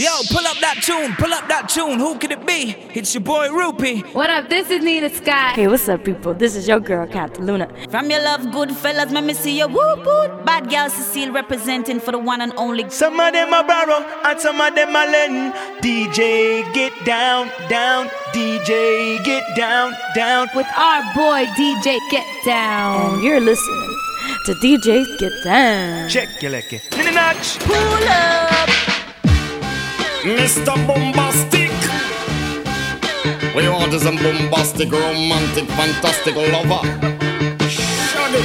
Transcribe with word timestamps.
Yo, 0.00 0.08
pull 0.30 0.46
up 0.46 0.56
that 0.62 0.80
tune, 0.80 1.12
pull 1.16 1.30
up 1.30 1.46
that 1.48 1.68
tune. 1.68 1.98
Who 1.98 2.18
could 2.18 2.32
it 2.32 2.46
be? 2.46 2.74
It's 2.94 3.12
your 3.12 3.20
boy 3.20 3.50
Rupee. 3.52 4.00
What 4.14 4.30
up? 4.30 4.48
This 4.48 4.70
is 4.70 4.82
Nina 4.82 5.10
Sky. 5.10 5.50
Hey, 5.50 5.68
what's 5.68 5.86
up, 5.90 6.02
people? 6.06 6.32
This 6.32 6.56
is 6.56 6.66
your 6.66 6.80
girl, 6.80 7.06
Captain 7.06 7.44
Luna. 7.44 7.68
From 7.90 8.08
your 8.08 8.22
love, 8.22 8.50
good 8.50 8.74
fellas, 8.74 9.12
let 9.12 9.24
me 9.24 9.34
see 9.34 9.58
you 9.58 9.68
whoop 9.68 10.06
whoop. 10.06 10.46
Bad 10.46 10.70
girl 10.70 10.88
Cecile 10.88 11.32
representing 11.32 12.00
for 12.00 12.12
the 12.12 12.18
one 12.18 12.40
and 12.40 12.54
only. 12.56 12.88
Some 12.88 13.20
of 13.20 13.34
them 13.34 13.52
are 13.52 13.62
borrow 13.62 14.02
and 14.24 14.40
some 14.40 14.58
of 14.58 14.74
them 14.74 14.96
are 14.96 15.06
lend. 15.06 15.52
DJ, 15.82 16.64
get 16.72 16.94
down, 17.04 17.50
down. 17.68 18.08
DJ, 18.32 19.22
get 19.22 19.44
down, 19.54 19.92
down. 20.14 20.48
With 20.54 20.68
our 20.78 21.02
boy 21.14 21.44
DJ 21.58 21.98
Get 22.10 22.24
Down. 22.46 23.16
And 23.16 23.22
you're 23.22 23.40
listening 23.40 23.98
to 24.46 24.54
DJ 24.54 25.18
Get 25.18 25.44
Down. 25.44 26.08
Check 26.08 26.40
your 26.40 26.52
lecky. 26.52 26.80
Nina 26.96 27.12
Notch. 27.12 27.58
Pull 27.58 27.76
up. 28.08 28.89
Mr. 30.22 30.76
Bombastic. 30.86 31.70
We 33.56 33.66
want 33.70 33.94
is 33.94 34.04
a 34.04 34.12
bombastic, 34.12 34.92
romantic, 34.92 35.64
fantastic 35.70 36.36
lover. 36.36 36.82
Shaggy. 37.66 38.42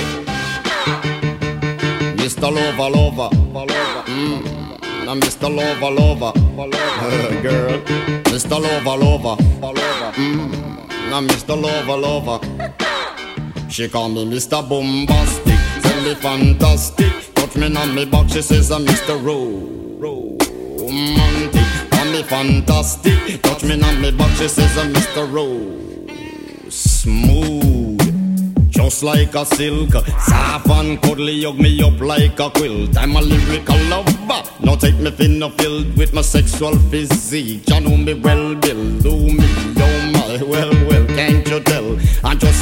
Mr. 2.15 2.49
Lover, 2.49 2.89
lover. 2.89 3.29
Mm. 4.07 5.05
Now 5.05 5.15
Mr. 5.15 5.53
Lover, 5.53 5.91
lover. 5.91 6.31
Girl. 7.43 7.81
Mr. 8.31 8.57
Lover, 8.61 8.97
lover. 9.03 9.35
Mm. 10.13 11.09
Now 11.09 11.21
Mr. 11.27 11.61
Lover, 11.61 11.97
lover. 11.97 13.69
She 13.69 13.89
call 13.89 14.07
me 14.07 14.25
Mr. 14.25 14.67
Bombastic, 14.67 15.59
tell 15.81 16.01
me 16.03 16.15
fantastic. 16.15 17.11
Touch 17.35 17.57
me 17.57 17.75
on 17.75 17.93
me 17.93 18.05
box. 18.05 18.31
she 18.31 18.41
says 18.41 18.71
I'm 18.71 18.85
Mr. 18.85 19.21
Ro. 19.21 19.73
Romantic 19.99 21.24
fantastic. 22.23 23.41
Touch 23.41 23.63
me 23.63 23.81
on 23.81 24.01
me 24.01 24.11
back, 24.11 24.31
she 24.37 24.47
says 24.47 24.77
I'm 24.77 24.93
Mr. 24.93 25.31
Rose. 25.31 26.73
Smooth. 26.73 28.69
Just 28.69 29.03
like 29.03 29.33
a 29.35 29.45
silk, 29.45 29.91
soft 30.19 30.69
and 30.69 31.01
cuddly, 31.01 31.43
hug 31.43 31.57
me 31.59 31.81
up 31.81 31.99
like 31.99 32.39
a 32.39 32.49
quilt. 32.49 32.97
I'm 32.97 33.15
a 33.15 33.21
lyrical 33.21 33.77
lover. 33.85 34.43
Now 34.61 34.75
take 34.75 34.97
me 34.99 35.11
thin 35.11 35.41
or 35.41 35.51
filled 35.51 35.97
with 35.97 36.13
my 36.13 36.21
sexual 36.21 36.77
physique. 36.89 37.67
You 37.67 37.79
know 37.79 37.97
me 37.97 38.13
well, 38.13 38.55
Bill. 38.55 38.99
Do 38.99 39.15
me, 39.15 39.47
oh 39.77 40.11
my, 40.13 40.43
well, 40.43 40.71
well, 40.87 41.04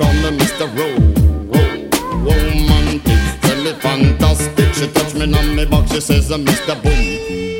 Call 0.00 0.14
me 0.14 0.30
Mr. 0.38 0.66
Romantic. 2.24 3.20
Tell 3.42 3.62
me 3.62 3.72
fantastic. 3.74 4.72
She 4.74 4.88
touch 4.88 5.14
me 5.14 5.24
on 5.38 5.54
me 5.54 5.66
back, 5.66 5.88
she 5.88 6.00
says 6.00 6.30
uh, 6.30 6.36
I'm 6.36 6.46
Mr. 6.46 6.82
Boom 6.82 7.59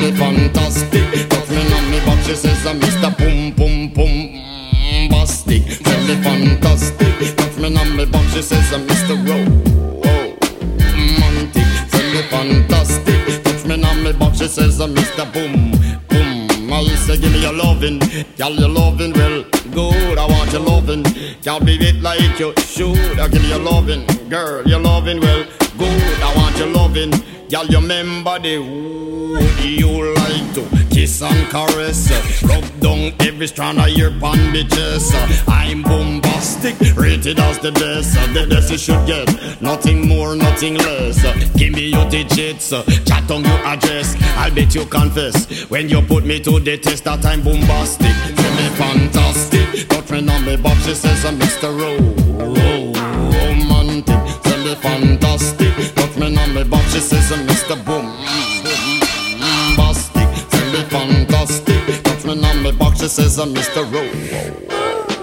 me 0.00 0.10
fantastic. 0.12 1.28
Touch 1.28 1.50
me 1.50 1.72
on 1.72 1.90
me 1.90 2.00
box, 2.06 2.26
she 2.26 2.34
says 2.34 2.66
uh, 2.66 2.70
I'm 2.70 2.80
Mr. 2.80 3.16
Boom, 3.18 3.52
boom, 3.52 3.88
boom 3.92 4.40
bombastic, 5.08 5.62
tell 5.84 6.00
me 6.06 6.14
fantastic. 6.22 7.36
Touch 7.36 7.56
me 7.58 7.76
on 7.76 7.96
me 7.96 8.04
back, 8.06 8.24
she 8.30 8.42
says 8.42 8.72
uh, 8.72 8.76
I'm 8.76 8.86
Mr. 8.86 9.16
Romantic, 10.84 11.66
tell 11.90 12.08
me 12.14 12.22
fantastic. 12.30 13.42
Touch 13.44 13.64
me 13.66 13.82
on 13.84 14.02
me 14.02 14.12
back, 14.12 14.34
she 14.34 14.48
says 14.48 14.80
uh, 14.80 14.84
I'm 14.84 14.94
Mr. 14.94 15.32
Boom 15.32 15.72
Boom. 16.08 16.72
I 16.72 16.84
say 16.94 17.18
give 17.18 17.32
me 17.32 17.42
your 17.42 17.52
loving, 17.52 17.98
girl 18.38 18.54
your 18.54 18.68
loving 18.68 19.12
well 19.12 19.44
good. 19.72 20.18
I 20.18 20.26
want 20.26 20.52
your 20.52 20.62
loving, 20.62 21.04
can't 21.42 21.64
be 21.64 21.74
it 21.74 21.96
like 22.00 22.38
you 22.38 22.54
should. 22.58 23.18
I 23.18 23.28
give 23.28 23.42
you 23.42 23.50
your 23.50 23.58
loving, 23.58 24.06
girl 24.28 24.66
your 24.66 24.80
loving 24.80 25.20
well 25.20 25.44
good. 25.80 26.22
I 26.22 26.34
want 26.36 26.58
your 26.58 26.68
loving, 26.68 27.10
girl 27.48 27.66
you 27.66 27.80
remember 27.80 28.38
the 28.38 28.58
would 29.30 29.64
you 29.64 30.14
like 30.14 30.54
to 30.54 30.62
kiss 30.94 31.22
and 31.22 31.48
caress? 31.48 32.10
Rub 32.42 32.64
down 32.80 33.12
every 33.20 33.46
strand 33.46 33.78
of 33.78 33.88
your 33.88 34.10
bandages. 34.10 35.12
I'm 35.48 35.82
bombastic, 35.82 36.74
rated 36.96 37.38
as 37.38 37.58
the 37.60 37.72
best. 37.72 38.14
The 38.34 38.46
best 38.48 38.70
you 38.70 38.78
should 38.78 39.06
get, 39.06 39.28
nothing 39.62 40.06
more, 40.08 40.36
nothing 40.36 40.74
less. 40.74 41.22
Give 41.56 41.72
me 41.72 41.86
your 41.90 42.08
digits, 42.10 42.70
chat 42.70 43.30
on 43.30 43.44
your 43.44 43.60
address. 43.72 44.16
I'll 44.36 44.54
bet 44.54 44.74
you 44.74 44.84
confess 44.86 45.70
when 45.70 45.88
you 45.88 46.02
put 46.02 46.24
me 46.26 46.40
to 46.40 46.60
the 46.60 46.76
test 46.76 47.04
that 47.04 47.24
I'm 47.24 47.42
bombastic. 47.42 48.16
Tell 48.36 48.54
me 48.58 48.68
fantastic, 48.76 49.88
me 50.10 50.28
on 50.28 50.44
me 50.44 50.56
bob. 50.56 50.76
She 50.78 50.94
says 50.94 51.24
I'm 51.24 51.38
Mr. 51.38 51.70
Ro, 51.78 51.96
Ro, 52.36 52.92
romantic. 53.32 54.42
Tell 54.42 54.64
me 54.64 54.74
fantastic, 54.74 55.49
on 57.00 57.00
me 57.00 57.00
bob. 57.00 57.00
She 57.00 57.08
says 57.08 57.32
I'm 57.32 57.46
Mr. 57.46 57.84
Boom 57.84 58.30
fantastic. 60.90 62.02
Touch 62.02 62.24
me 62.24 62.44
on 62.44 62.62
me 62.62 62.72
box, 62.72 63.00
she 63.00 63.08
says 63.08 63.38
I'm 63.38 63.54
Mr. 63.54 63.84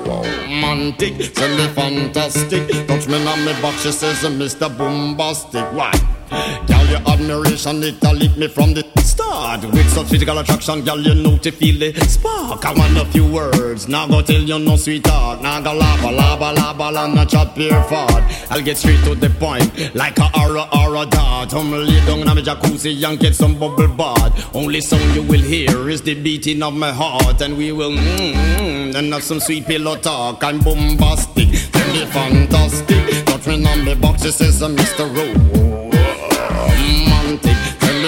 Romantic, 0.06 1.36
send 1.36 1.58
me 1.58 1.68
fantastic. 1.68 2.88
Touch 2.88 3.08
me 3.08 3.28
on 3.28 3.46
me 3.46 3.54
box, 3.62 3.84
she 3.84 3.92
says 3.92 4.24
I'm 4.24 4.40
Mr. 4.40 4.76
Bombastic. 4.78 5.66
Why? 5.74 5.92
Girl, 6.30 6.86
your 6.88 7.02
admiration, 7.08 7.84
it 7.84 8.04
a 8.04 8.12
lit 8.14 8.38
me 8.38 8.48
from 8.48 8.74
the 8.74 8.84
start. 9.02 9.64
With 9.64 9.90
such 9.90 10.08
physical 10.08 10.38
attraction, 10.38 10.84
girl, 10.84 11.00
you 11.00 11.16
know 11.16 11.38
to 11.38 11.52
feel 11.52 11.80
the 11.80 11.94
spark. 12.06 12.66
I 12.66 12.74
want 12.74 12.98
a 12.98 13.06
few 13.06 13.26
words, 13.32 13.88
now 13.88 14.08
go 14.08 14.22
tell 14.22 14.42
you 14.42 14.60
no 14.60 14.76
sweetheart. 14.76 15.42
Now 15.42 15.62
go 15.62 15.74
lava, 15.74 16.12
lava, 16.12 16.52
lava, 16.54 16.92
la, 16.92 17.08
not 17.08 17.30
chat 17.30 17.56
pure 17.56 17.82
fart. 17.84 18.24
I'll 18.52 18.62
get 18.62 18.78
straight 18.78 19.04
to 19.06 19.16
the 19.16 19.30
point, 19.30 19.96
like 19.96 20.18
a 20.20 20.30
aura, 20.38 20.68
aura 20.74 21.06
dart. 21.06 21.54
I'm 21.54 21.72
lay 21.72 22.06
down 22.06 22.20
in 22.20 22.28
a 22.28 22.42
jacuzzi 22.42 23.08
and 23.08 23.20
get 23.20 23.36
some 23.36 23.58
bubble 23.58 23.88
bath. 23.88 24.56
Only 24.56 24.82
song 24.82 25.14
you 25.14 25.24
will 25.24 25.42
hear 25.42 25.90
is 25.90 26.02
the 26.02 26.16
beating 26.16 26.62
of 26.62 26.74
my 26.74 26.92
heart. 26.92 27.42
And 27.42 27.58
we 27.58 27.72
will 27.72 27.92
mmm, 27.92 28.96
and 28.96 29.14
have 29.14 29.24
some 29.24 29.40
sweet 29.40 29.66
pillow 29.66 29.96
talk. 29.96 30.44
I'm 30.44 30.60
bombastic, 30.60 31.50
tell 31.72 31.94
me 31.94 32.06
fantastic. 32.06 33.26
Touch 33.26 33.48
me 33.48 33.66
on 33.66 33.86
me 33.86 33.96
box, 33.96 34.26
it 34.26 34.34
says 34.34 34.62
Mr. 34.62 35.08
Rowe 35.16 35.77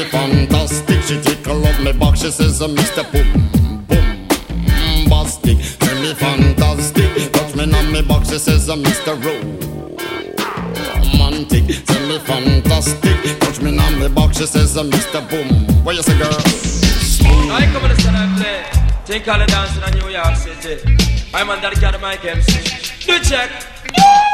fantastic. 0.09 1.01
She 1.03 1.21
tickle 1.21 1.65
up 1.65 1.79
me 1.81 1.93
back, 1.93 2.15
she 2.15 2.31
says, 2.31 2.61
uh, 2.61 2.67
Mr. 2.67 3.03
Boom, 3.11 3.31
boom, 3.87 4.27
bastic. 5.09 5.57
Tell 5.79 6.01
me 6.01 6.13
fantastic, 6.13 7.31
touch 7.31 7.55
me 7.55 7.63
on 7.73 7.91
me 7.91 8.01
back, 8.01 8.25
she 8.25 8.37
says, 8.37 8.69
uh, 8.69 8.75
Mr. 8.75 9.15
Romantic, 11.13 11.85
tell 11.85 12.07
me 12.07 12.19
fantastic. 12.19 13.39
Touch 13.39 13.61
me 13.61 13.77
on 13.77 13.99
me 13.99 14.07
back, 14.09 14.33
she 14.33 14.45
says, 14.45 14.77
uh, 14.77 14.83
Mr. 14.83 15.21
Boom. 15.29 15.83
What 15.83 15.95
you 15.95 16.03
say, 16.03 16.17
girl? 16.17 16.29
I 17.51 17.65
come 17.73 17.83
on 17.83 17.89
the 17.89 18.09
and 18.09 18.37
play. 18.37 18.63
Think 19.05 19.27
all 19.27 19.39
the 19.39 19.45
dancing 19.47 19.83
in 19.83 19.99
New 19.99 20.09
York 20.09 20.35
City. 20.35 20.81
I'm 21.33 21.49
on 21.49 21.61
that 21.61 21.73
cat 21.73 21.99
Mike 21.99 22.25
MC. 22.25 23.05
Do 23.05 23.19
check. 23.23 24.28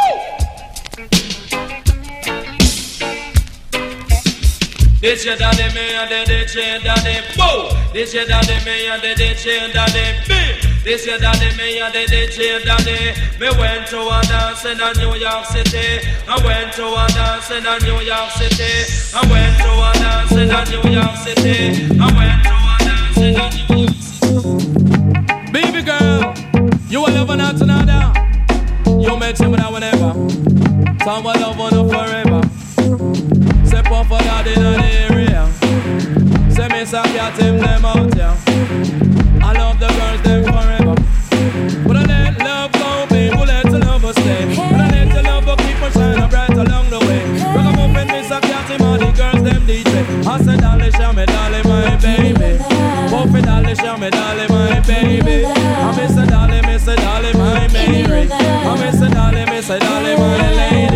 This 5.02 5.26
your 5.26 5.36
daddy 5.36 5.68
me 5.76 5.94
and 5.94 6.10
the 6.10 6.24
your 6.56 6.80
daddy 6.80 7.20
boo. 7.36 7.68
This 7.94 8.14
your 8.14 8.26
daddy 8.26 8.56
me 8.66 8.88
and 8.88 9.02
the 9.02 9.12
your 9.12 9.68
daddy 9.74 10.18
me. 10.30 10.42
This 10.84 11.06
your 11.06 11.20
daddy 11.20 11.56
me 11.58 11.80
and 11.80 11.94
the 11.94 12.08
your 12.08 12.60
daddy. 12.64 13.12
Me 13.40 13.50
went 13.60 13.88
to 13.88 14.00
a 14.00 14.22
dance 14.24 14.64
in 14.66 14.80
a 14.80 14.94
New 14.96 15.14
York 15.20 15.46
City. 15.46 16.08
I 16.28 16.40
went 16.46 16.74
to 16.74 16.88
a 16.88 17.08
dance 17.12 17.52
in 17.52 17.66
a 17.66 17.78
New 17.84 18.00
York 18.08 18.32
City. 18.32 18.88
I 19.14 19.22
went 19.30 19.58
to 19.60 19.72
a 19.84 19.92
dance 20.00 20.32
in 20.32 20.50
a 20.50 20.64
New 20.72 20.90
York 20.90 21.16
City. 21.18 21.92
I 22.00 22.08
went 22.16 22.40
to 22.48 22.56
a 22.56 22.78
dance 22.88 23.18
in 23.20 23.34
New 23.68 23.84
York 23.84 24.00
City. 24.00 25.52
Baby 25.52 25.82
girl, 25.84 26.34
you 26.88 27.06
a 27.06 27.10
lover 27.12 27.36
not 27.36 27.60
another. 27.62 28.14
You 28.88 29.20
mention 29.20 29.52
me 29.52 29.58
that 29.58 29.72
whenever. 29.72 30.14
Someone 31.04 31.40
love 31.42 31.60
one 31.60 31.90
forever. 31.90 32.25
Step 33.96 34.08
for 34.08 34.20
that 34.28 34.44
in 34.44 34.60
the 34.60 34.76
area. 35.08 35.48
Say 36.52 36.68
me 36.68 36.84
some 36.84 37.08
cat 37.16 37.40
him 37.40 37.56
them 37.64 37.86
out, 37.86 38.12
yeah. 38.12 38.36
I 39.40 39.56
love 39.56 39.80
the 39.80 39.88
girls 39.88 40.20
them 40.20 40.44
forever. 40.44 40.96
But 41.88 41.96
I 41.96 42.04
let 42.04 42.36
love 42.44 42.72
go, 42.76 43.08
baby, 43.08 43.40
let 43.40 43.64
the 43.72 43.80
love 43.80 44.04
stay. 44.20 44.52
But 44.52 44.84
I 44.84 44.92
let 44.92 45.16
the 45.16 45.24
love 45.24 45.48
keep 45.64 45.80
on 45.80 45.92
shining 45.96 46.28
bright 46.28 46.52
along 46.52 46.90
the 46.92 47.00
way. 47.08 47.24
Rock 47.56 47.80
up 47.80 47.96
and 47.96 48.12
miss 48.12 48.32
a 48.36 48.42
cat 48.44 48.68
him 48.68 48.84
all 48.84 49.00
the 49.00 49.16
girls 49.16 49.42
them 49.48 49.64
DJ. 49.64 50.28
I 50.28 50.44
said, 50.44 50.60
darling, 50.60 50.92
show 50.92 51.14
me, 51.16 51.26
darling, 51.26 51.64
my 51.64 51.96
baby. 51.96 52.60
Puff 53.08 53.32
it, 53.32 53.46
darling, 53.48 53.80
show 53.80 53.96
me, 53.96 54.10
darling, 54.12 54.52
my 54.52 54.80
baby. 54.84 55.48
I 55.48 55.96
miss 55.96 56.18
a 56.20 56.28
darling, 56.28 56.66
miss 56.68 56.88
a 56.88 56.96
darling, 56.98 57.38
my 57.38 57.68
Mary. 57.72 58.28
I 58.30 58.76
miss 58.76 59.00
a 59.00 59.08
darling, 59.08 59.48
miss 59.48 59.70
a 59.70 59.80
darling, 59.80 60.20
my 60.20 60.52
lady. 60.52 60.95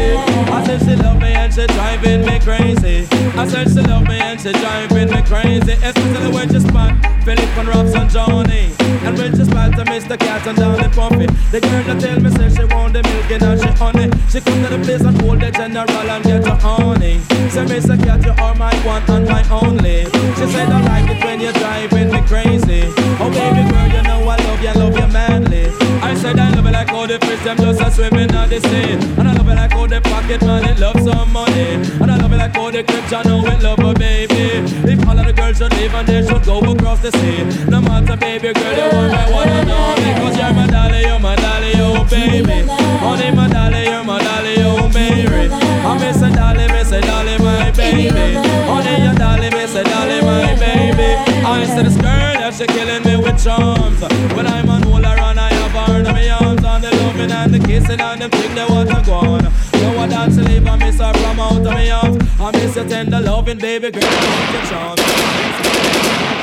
I 0.59 0.65
said 0.65 0.81
she 0.81 0.95
love 1.01 1.21
me 1.21 1.31
and 1.31 1.53
she 1.53 1.65
driving 1.67 2.25
me 2.25 2.38
crazy. 2.39 3.07
I 3.39 3.47
said 3.47 3.69
she 3.69 3.79
love 3.79 4.03
me 4.03 4.19
and 4.19 4.39
she 4.39 4.51
driving 4.51 5.09
me 5.09 5.21
crazy. 5.23 5.71
Especially 5.71 6.31
when 6.31 6.50
she 6.51 6.59
spot 6.59 6.91
Philip 7.23 7.57
and 7.57 7.67
Robs 7.69 7.94
and 7.94 8.09
Johnny. 8.09 8.75
And 9.07 9.17
when 9.17 9.31
she 9.38 9.45
spot 9.45 9.71
to 9.77 9.85
Mr. 9.85 10.19
Cat 10.19 10.45
and 10.47 10.57
Dolly 10.57 10.89
Puffy. 10.89 11.27
The 11.51 11.61
girl 11.61 11.83
that 11.88 12.01
tell 12.01 12.19
me 12.19 12.29
say 12.31 12.50
she 12.51 12.65
want 12.75 12.91
the 12.91 13.01
milk 13.03 13.31
and 13.31 13.61
she 13.61 13.69
honey. 13.79 14.11
She 14.27 14.41
come 14.41 14.61
to 14.63 14.75
the 14.75 14.83
place 14.83 15.01
and 15.01 15.21
hold 15.21 15.39
the 15.39 15.50
general 15.50 16.09
and 16.11 16.23
get 16.25 16.45
her 16.45 16.59
honey. 16.59 17.19
Say 17.50 17.63
Mr. 17.63 17.95
Cat 18.03 18.25
you 18.25 18.35
are 18.44 18.55
my 18.55 18.75
one 18.83 19.03
and 19.07 19.25
my 19.29 19.41
only. 19.50 20.12
She 20.35 20.45
said 20.51 20.67
I 20.67 20.81
like 20.91 21.09
it 21.09 21.23
when 21.23 21.39
you're 21.39 21.53
driving 21.53 22.12
me 22.12 22.21
crazy. 22.27 22.83
Oh 23.23 23.31
baby 23.31 23.63
girl 23.71 23.88
you 23.88 24.03
know 24.03 24.27
I 24.27 24.35
love 24.44 24.62
you, 24.62 24.73
love 24.75 24.97
you 25.00 25.07
manly. 25.07 25.71
I 26.03 26.13
said 26.15 26.38
I 26.38 26.51
love 26.51 26.67
it 26.67 26.71
like 26.71 26.89
all 26.91 27.07
the 27.07 27.17
fish 27.19 27.44
them 27.45 27.55
just 27.57 27.79
a 27.79 27.89
swimming 27.89 28.35
on 28.35 28.50
the 28.50 28.59
sea. 28.59 29.19
The 32.79 32.91
clips 32.91 33.11
I 33.11 33.23
know 33.23 33.43
it 33.45 33.61
love 33.61 33.79
a 33.79 33.93
baby. 33.93 34.63
If 34.87 35.07
all 35.07 35.19
of 35.19 35.25
the 35.25 35.33
girls 35.33 35.57
should 35.57 35.73
leave 35.75 35.93
and 35.93 36.07
they 36.07 36.23
should 36.25 36.43
go 36.45 36.59
across 36.59 36.99
the 37.01 37.11
sea. 37.11 37.43
No 37.69 37.81
matter 37.81 38.15
baby 38.15 38.53
girl 38.53 38.75
you 38.79 38.87
want 38.95 39.11
me 39.11 39.23
one 39.35 39.49
and 39.49 39.69
only. 39.69 40.11
Cause 40.19 40.37
you're 40.39 40.53
my 40.53 40.67
dolly, 40.67 41.01
you're 41.03 41.19
my 41.19 41.35
dolly, 41.35 41.73
oh 41.75 42.07
baby. 42.07 42.63
Honey 43.03 43.31
my 43.35 43.47
dolly, 43.49 43.83
you're 43.83 44.03
my 44.03 44.19
dolly, 44.23 44.55
oh 44.63 44.87
Mary. 44.95 45.51
I 45.51 45.91
miss 45.99 46.21
a 46.21 46.29
dolly, 46.31 46.67
miss 46.71 46.91
a 46.91 47.01
dolly, 47.01 47.35
my 47.39 47.71
baby. 47.71 48.39
Honey 48.71 48.95
your 49.03 49.15
dolly, 49.15 49.49
miss 49.51 49.75
a 49.75 49.83
dolly, 49.83 50.21
my 50.21 50.55
baby. 50.55 51.09
I 51.43 51.65
said 51.65 51.85
this 51.85 51.97
girl, 51.99 52.33
yeah, 52.39 52.51
she 52.51 52.65
killing 52.67 53.03
me 53.03 53.17
with 53.17 53.43
charms. 53.43 53.99
When 54.35 54.47
I'm 54.47 54.69
on 54.69 54.87
all 54.87 55.03
around, 55.03 55.39
I 55.39 55.51
have 55.51 55.75
her 55.75 55.99
in 55.99 56.03
my 56.03 56.29
arms. 56.29 56.63
And 56.63 56.83
the 56.83 56.91
loving 56.95 57.31
and 57.31 57.53
the 57.53 57.59
kissing 57.59 57.99
and 57.99 58.21
them 58.21 58.31
thing 58.31 58.55
they 58.55 58.65
want 58.65 58.89
to 58.89 59.03
go 59.03 59.19
on. 59.35 59.43
You 59.75 59.97
want 59.97 60.11
dance 60.11 60.35
to 60.37 60.43
leave, 60.43 60.65
I 60.65 60.75
miss 60.77 60.99
her 60.99 61.11
from 61.11 61.39
out 61.39 61.59
of 61.59 61.63
my 61.65 61.91
arms. 61.91 62.19
I 62.79 62.83
miss 62.83 62.91
your 62.91 63.03
tender 63.03 63.19
loving, 63.19 63.57
baby 63.57 63.91
girl, 63.91 64.03
I 64.05 64.15
want 64.39 64.53
your 64.53 64.63
charms. 64.71 65.01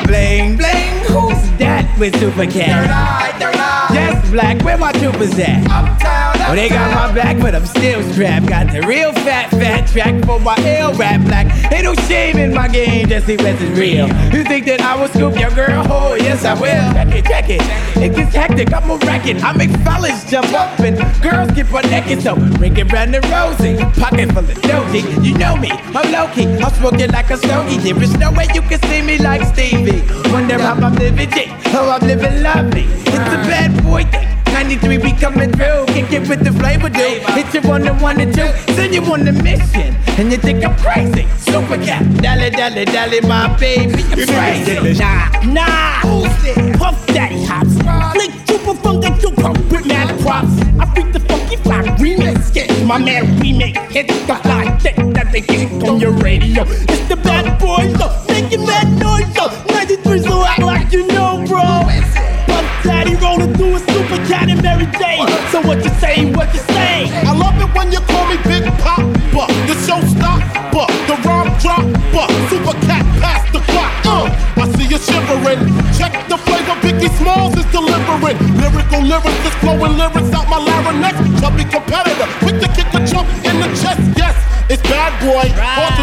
Bling, 0.06 0.56
bling, 0.58 0.92
who's 1.06 1.58
that 1.58 1.96
with 1.98 2.18
Super 2.20 2.44
Cat? 2.44 3.90
yes, 3.90 4.30
black, 4.30 4.62
where 4.62 4.76
my 4.76 4.92
troopers 4.92 5.38
at? 5.38 6.25
Oh, 6.48 6.54
they 6.54 6.68
got 6.68 6.94
my 6.94 7.12
back, 7.12 7.40
but 7.40 7.56
I'm 7.56 7.66
still 7.66 8.00
strapped. 8.12 8.46
Got 8.46 8.72
the 8.72 8.80
real 8.86 9.12
fat, 9.12 9.50
fat 9.50 9.88
track 9.88 10.24
for 10.24 10.38
my 10.38 10.56
ill 10.78 10.94
rap 10.94 11.20
black. 11.26 11.46
Ain't 11.72 11.82
no 11.82 11.94
shame 12.06 12.36
in 12.36 12.54
my 12.54 12.68
game, 12.68 13.08
just 13.08 13.26
see 13.26 13.36
what's 13.36 13.60
real. 13.76 14.06
You 14.32 14.44
think 14.44 14.64
that 14.66 14.80
I 14.80 14.94
will 14.94 15.08
scoop 15.08 15.36
your 15.40 15.50
girl? 15.50 15.84
Oh, 15.90 16.14
yes, 16.14 16.44
I 16.44 16.54
will. 16.54 16.92
Check 16.94 17.14
it, 17.16 17.24
check 17.24 17.50
it. 17.50 17.62
It 18.00 18.14
gets 18.14 18.32
hectic, 18.32 18.72
I'm 18.72 18.88
a 18.88 18.96
racket. 18.98 19.42
I 19.42 19.56
make 19.56 19.70
fellas 19.82 20.24
jump 20.30 20.52
up 20.52 20.78
and 20.78 20.96
girls 21.20 21.50
get 21.50 21.68
butt 21.68 21.84
naked. 21.90 22.22
So 22.22 22.36
ring 22.36 22.76
it 22.76 22.92
round 22.92 23.12
the 23.12 23.20
rosy, 23.26 23.76
pocket 24.00 24.30
full 24.30 24.38
of 24.38 24.58
doji. 24.62 25.02
You 25.24 25.36
know 25.38 25.56
me, 25.56 25.70
I'm 25.72 26.12
low 26.12 26.32
key. 26.32 26.46
I'm 26.62 26.72
smoking 26.74 27.10
like 27.10 27.28
a 27.30 27.38
stogie. 27.38 27.78
There 27.78 28.00
is 28.00 28.16
no 28.18 28.30
way 28.30 28.46
you 28.54 28.62
can 28.62 28.80
see 28.82 29.02
me 29.02 29.18
like 29.18 29.42
Stevie. 29.52 30.06
Wonder 30.30 30.60
how 30.60 30.74
I'm 30.74 30.94
living, 30.94 31.28
G. 31.30 31.46
How 31.74 31.90
I'm 31.90 32.06
living 32.06 32.40
lovely. 32.44 32.84
It's 32.84 33.34
a 33.34 33.42
bad 33.50 33.82
boy 33.82 34.04
thing. 34.04 34.35
93 34.56 34.96
be 34.96 35.12
coming 35.12 35.52
through, 35.52 35.84
can't 35.92 36.10
get 36.10 36.26
with 36.30 36.42
the 36.42 36.50
flavor, 36.50 36.88
dude. 36.88 37.20
Hit 37.36 37.52
you 37.52 37.70
on 37.70 37.82
the 37.82 37.92
one 37.96 38.18
and 38.18 38.32
two, 38.34 38.48
send 38.72 38.94
you 38.94 39.02
on 39.12 39.22
the 39.22 39.30
mission, 39.30 39.94
and 40.16 40.32
you 40.32 40.38
think 40.38 40.64
I'm 40.64 40.74
crazy. 40.78 41.28
Super 41.36 41.76
cat, 41.76 42.02
dally, 42.22 42.48
dally, 42.48 42.86
dally, 42.86 43.20
my 43.20 43.54
baby, 43.58 44.02
you're 44.16 44.26
crazy. 44.26 44.98
Nah, 44.98 45.28
nah, 45.44 46.00
Puff 46.78 47.06
Daddy 47.08 47.44
hops, 47.44 47.76
flick 48.16 48.32
super 48.48 48.74
funk 48.80 49.04
and 49.04 49.20
super 49.20 49.52
with 49.52 49.84
mad 49.84 50.18
props. 50.22 50.56
I 50.80 50.90
freak 50.94 51.12
the 51.12 51.20
funky 51.20 51.56
fly 51.56 51.82
remix, 52.00 52.54
get 52.54 52.70
my 52.86 52.96
man 52.96 53.38
remake, 53.38 53.76
hit 53.92 54.08
the 54.08 54.36
fly 54.36 54.74
thick 54.78 54.96
that 55.12 55.32
they 55.32 55.42
get 55.42 55.70
on 55.86 56.00
your 56.00 56.12
radio. 56.12 56.64
It's 56.88 57.06
the 57.08 57.16
bad 57.16 57.60
boy, 57.60 57.92
so 57.98 58.08
making 58.32 58.64
mad 58.64 58.88
noise, 58.98 59.28
so 59.36 59.48
93 59.74 60.20
so 60.20 60.44
act 60.46 60.60
like 60.60 60.92
you 60.92 61.06
know, 61.08 61.44
bro. 61.46 62.35
Puff 62.86 62.94
Daddy 62.94 63.14
rolling 63.16 63.52
through 63.54 63.76
a 63.76 63.78
super 63.80 64.18
cat 64.30 64.48
and 64.48 64.62
Mary 64.62 64.86
Jane. 64.98 65.26
So 65.50 65.60
what 65.60 65.82
you 65.82 65.90
say, 65.98 66.30
what 66.30 66.52
you 66.54 66.60
say? 66.70 67.10
I 67.26 67.32
love 67.34 67.58
it 67.58 67.70
when 67.74 67.90
you 67.90 68.00
call 68.06 68.26
me 68.30 68.38
Big 68.46 68.62
Pop, 68.78 69.02
Papa, 69.34 69.52
the 69.66 69.74
showstopper, 69.74 70.86
the 71.10 71.16
rhyme 71.26 71.50
dropper, 71.58 72.26
super 72.46 72.76
cat 72.86 73.04
past 73.18 73.52
the 73.52 73.60
clock. 73.72 73.92
Uh, 74.06 74.30
I 74.62 74.70
see 74.78 74.86
you 74.86 74.98
shivering. 74.98 75.66
Check 75.98 76.14
the 76.28 76.38
flavor 76.38 76.78
Biggie 76.82 77.10
Smalls 77.18 77.56
is 77.58 77.66
delivering. 77.74 78.38
Lyrical 78.54 79.02
lyrics 79.02 79.42
is 79.46 79.54
flowing 79.58 79.98
lyrics 79.98 80.30
out 80.30 80.46
my 80.48 80.58
larynx. 80.58 81.18
Chubby 81.40 81.64
competitor, 81.66 82.28
quick 82.38 82.60
to 82.62 82.68
kick 82.70 82.86
a 82.94 83.02
jump 83.02 83.26
in 83.42 83.58
the 83.58 83.68
chest. 83.82 84.00
Yes, 84.14 84.36
it's 84.70 84.82
bad 84.82 85.10
boy, 85.18 85.46
on 85.58 85.95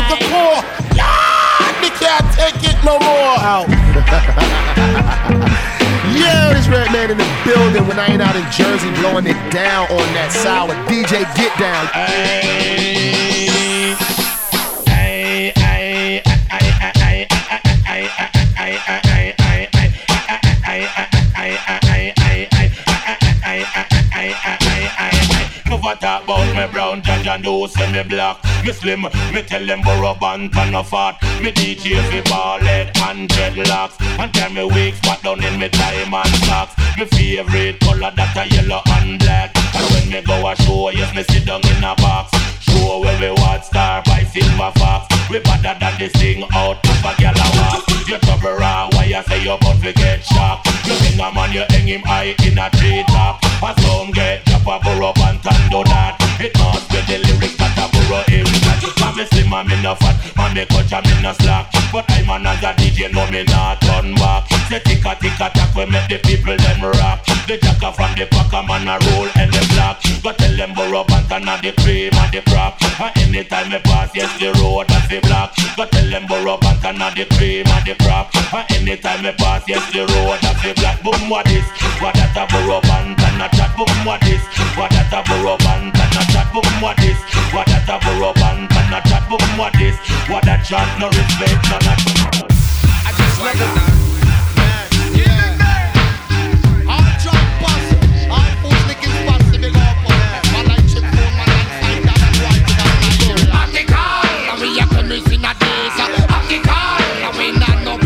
man 7.08 7.12
in 7.12 7.18
the 7.18 7.44
building 7.46 7.88
when 7.88 8.00
I 8.00 8.08
ain't 8.08 8.22
out 8.22 8.36
in 8.36 8.44
Jersey 8.52 8.90
blowing 9.02 9.26
it 9.26 9.52
down 9.52 9.88
on 9.92 10.14
that 10.14 10.32
sour 10.32 10.74
DJ 10.88 11.24
Get 11.36 11.58
Down. 11.60 13.32
And 27.27 27.44
do 27.44 27.68
say 27.68 27.92
me 27.92 28.03
black? 28.03 28.37
Me 28.63 28.71
slim, 28.71 29.01
me 29.33 29.42
tell 29.44 29.65
them 29.65 29.81
borrow 29.81 30.15
band 30.15 30.56
and 30.56 30.71
no 30.71 30.83
fat 30.83 31.18
Me 31.42 31.51
DJ 31.51 31.99
fi 32.09 32.21
ball 32.30 32.59
head 32.59 32.92
and 33.03 33.30
dreadlocks. 33.30 33.95
And 34.19 34.33
tell 34.33 34.49
me 34.51 34.63
wigs 34.63 34.97
spot 34.97 35.21
down 35.21 35.44
in 35.44 35.59
me 35.59 35.69
time 35.69 36.13
and 36.13 36.35
socks. 36.47 36.75
Me 36.97 37.06
favorite 37.06 37.80
color 37.81 38.11
that 38.15 38.37
a 38.37 38.44
yellow 38.56 38.81
and 38.97 39.19
black. 39.19 39.51
And 39.75 39.85
when 39.92 40.09
me 40.09 40.21
go 40.21 40.47
a 40.47 40.56
show, 40.56 40.89
yes 40.89 41.13
me 41.15 41.23
sit 41.23 41.45
down 41.45 41.61
in 41.68 41.83
a 41.83 41.95
box. 41.95 42.31
Show 42.61 43.01
where 43.01 43.19
we 43.19 43.31
watch 43.42 43.65
star 43.65 44.01
by 44.06 44.23
silver 44.23 44.71
fox. 44.80 45.07
We 45.30 45.39
better 45.39 45.75
than 45.80 45.99
this 45.99 46.13
thing 46.13 46.44
out 46.53 46.80
of 46.80 47.06
a 47.06 47.11
gal 47.19 47.35
a 47.35 47.47
walk. 47.59 47.83
You 48.07 48.18
trouble 48.19 48.56
raw, 48.56 48.89
why 48.94 49.06
you 49.06 49.21
say 49.23 49.44
you 49.44 49.53
about 49.53 49.81
to 49.81 49.94
get 49.94 50.23
shocked 50.23 50.68
You 50.85 50.95
think 50.95 51.15
a 51.15 51.33
man 51.33 51.53
you 51.53 51.63
hang 51.69 51.87
him 51.87 52.01
high 52.01 52.35
in 52.44 52.57
a 52.57 52.69
tree 52.71 53.03
top. 53.07 53.44
And 53.63 53.80
some 53.81 54.11
get 54.11 54.45
drop 54.45 54.68
a 54.68 55.13
pant 55.13 55.45
and 55.45 55.71
do 55.71 55.83
that 55.92 56.22
It 56.40 56.57
must 56.57 56.90
be 56.90 56.99
the 57.02 57.19
lyrics 57.19 57.63
a 57.83 57.92
burrow 57.92 58.23
him 58.28 58.47
Man 58.99 59.16
me 59.16 59.25
slim 59.25 59.54
and 59.54 59.68
me 59.68 59.81
no 59.81 59.95
fat, 59.95 60.16
man 60.37 60.54
me 60.54 60.66
culture 60.66 61.02
me 61.04 61.21
no 61.21 61.33
slack. 61.33 61.68
But 61.92 62.09
I 62.09 62.23
man 62.23 62.47
as 62.47 62.63
a 62.63 62.71
DJ 62.73 63.11
know 63.11 63.30
me 63.30 63.44
not 63.44 63.81
turn 63.81 64.16
back. 64.16 64.47
Say 64.69 64.80
tick 64.80 65.06
a 65.06 65.16
tick 65.16 65.40
a 65.40 65.49
tack 65.52 65.75
we 65.75 65.85
make 65.85 66.07
the 66.07 66.18
people 66.19 66.56
them 66.56 66.81
rock. 66.81 67.19
The 67.44 67.59
jacker 67.59 67.92
from 67.92 68.16
the 68.16 68.23
pack 68.31 68.56
a 68.56 68.63
man 68.63 68.87
a 68.87 68.95
roll 69.04 69.28
and 69.35 69.52
the 69.52 69.59
black 69.75 69.99
But 70.23 70.40
tell 70.40 70.56
them 70.56 70.71
burrow 70.73 71.04
pant 71.04 71.28
and 71.28 71.44
the 71.59 71.75
cream 71.83 72.16
and 72.16 72.31
the 72.31 72.40
crap 72.40 72.80
And 73.04 73.11
anytime 73.19 73.68
me 73.68 73.80
pass 73.83 74.16
yes 74.16 74.31
the 74.40 74.56
road 74.63 74.87
a 74.87 74.97
fi 75.11 75.19
black 75.19 75.52
But 75.75 75.92
tell 75.92 76.07
them 76.07 76.23
burrow 76.25 76.56
pant 76.56 76.80
and 76.87 77.04
the 77.11 77.28
cream 77.35 77.68
and 77.68 77.83
the 77.83 77.99
crap 77.99 78.31
And 78.56 78.63
anytime 78.71 79.28
me 79.28 79.35
pass 79.35 79.68
yes 79.68 79.83
the 79.92 80.07
road 80.07 80.40
a 80.40 80.52
fi 80.56 80.71
black 80.71 81.04
Boom 81.04 81.28
what 81.28 81.44
this, 81.52 81.68
what 81.99 82.16
that 82.16 82.31
a 82.31 82.47
burrow 82.47 82.80
pant 82.80 83.19
and 83.19 83.44
a 83.44 83.47
chat? 83.52 83.75
Boom 83.75 83.92
what 84.07 84.23
this, 84.23 84.40
what 84.80 84.87
that 84.95 85.11
a 85.11 85.19
burrow 85.28 85.59
pant 85.59 85.92
and 85.92 86.16
a 86.16 86.23
chat? 86.31 86.47
Boom 86.56 86.80
what 86.80 86.95
this, 86.95 87.19
what 87.52 87.68
that 87.73 87.89
a 87.89 87.97
burrow 88.06 88.33
pant 88.33 88.69
and 88.69 88.94
a 88.94 88.99
chat 89.09 89.23
Boom 89.30 89.57
what 89.57 89.73
this, 89.73 89.97
what 90.30 90.44
that 90.45 90.61
chat 90.61 90.87
no 90.99 91.07
respect 91.09 91.57
none 91.69 91.81
a 91.81 91.94
I 93.06 93.11
just 93.18 93.39
love 93.42 93.99
it. 93.99 94.03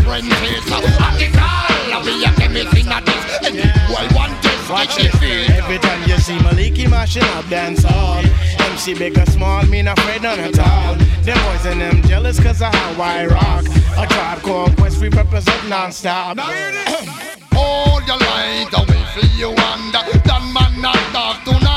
apprentice. 0.08 0.72
Article, 0.72 2.06
we 2.06 2.26
a 2.26 2.32
chemist 2.36 2.78
in 2.78 2.88
a 2.88 3.02
this. 3.02 3.24
Any 3.46 3.68
boy 3.88 4.08
want 4.16 4.42
this, 4.42 4.70
watch 4.70 5.00
it? 5.00 5.12
feel. 5.18 5.87
See 6.28 6.38
Maliki 6.40 6.90
mashing 6.90 7.24
up 7.24 7.48
dance 7.48 7.84
hall. 7.84 8.22
MC 8.60 8.94
big 8.96 9.18
or 9.18 9.26
small, 9.28 9.64
me 9.68 9.82
not 9.82 9.98
afraid 9.98 10.24
none 10.24 10.38
at 10.42 10.60
all. 10.60 10.96
Them 11.24 11.38
boys 11.46 11.66
and 11.66 11.80
them 11.80 12.02
jealous 12.02 12.38
cause 12.38 12.62
of 12.62 12.74
how 12.76 13.02
I 13.02 13.28
rock. 13.28 13.64
A 13.98 14.06
tribe 14.14 14.40
called 14.40 14.76
Quest, 14.76 15.00
we 15.00 15.08
represent 15.08 15.70
non-stop. 15.70 16.38
Hold 17.54 18.06
your 18.06 18.18
light 18.18 18.68
away 18.74 19.04
for 19.14 19.26
you 19.38 19.52
under 19.52 20.04
That 20.28 20.52
man 20.54 20.82
not 20.82 20.98
talk 21.14 21.46
tonight 21.46 21.77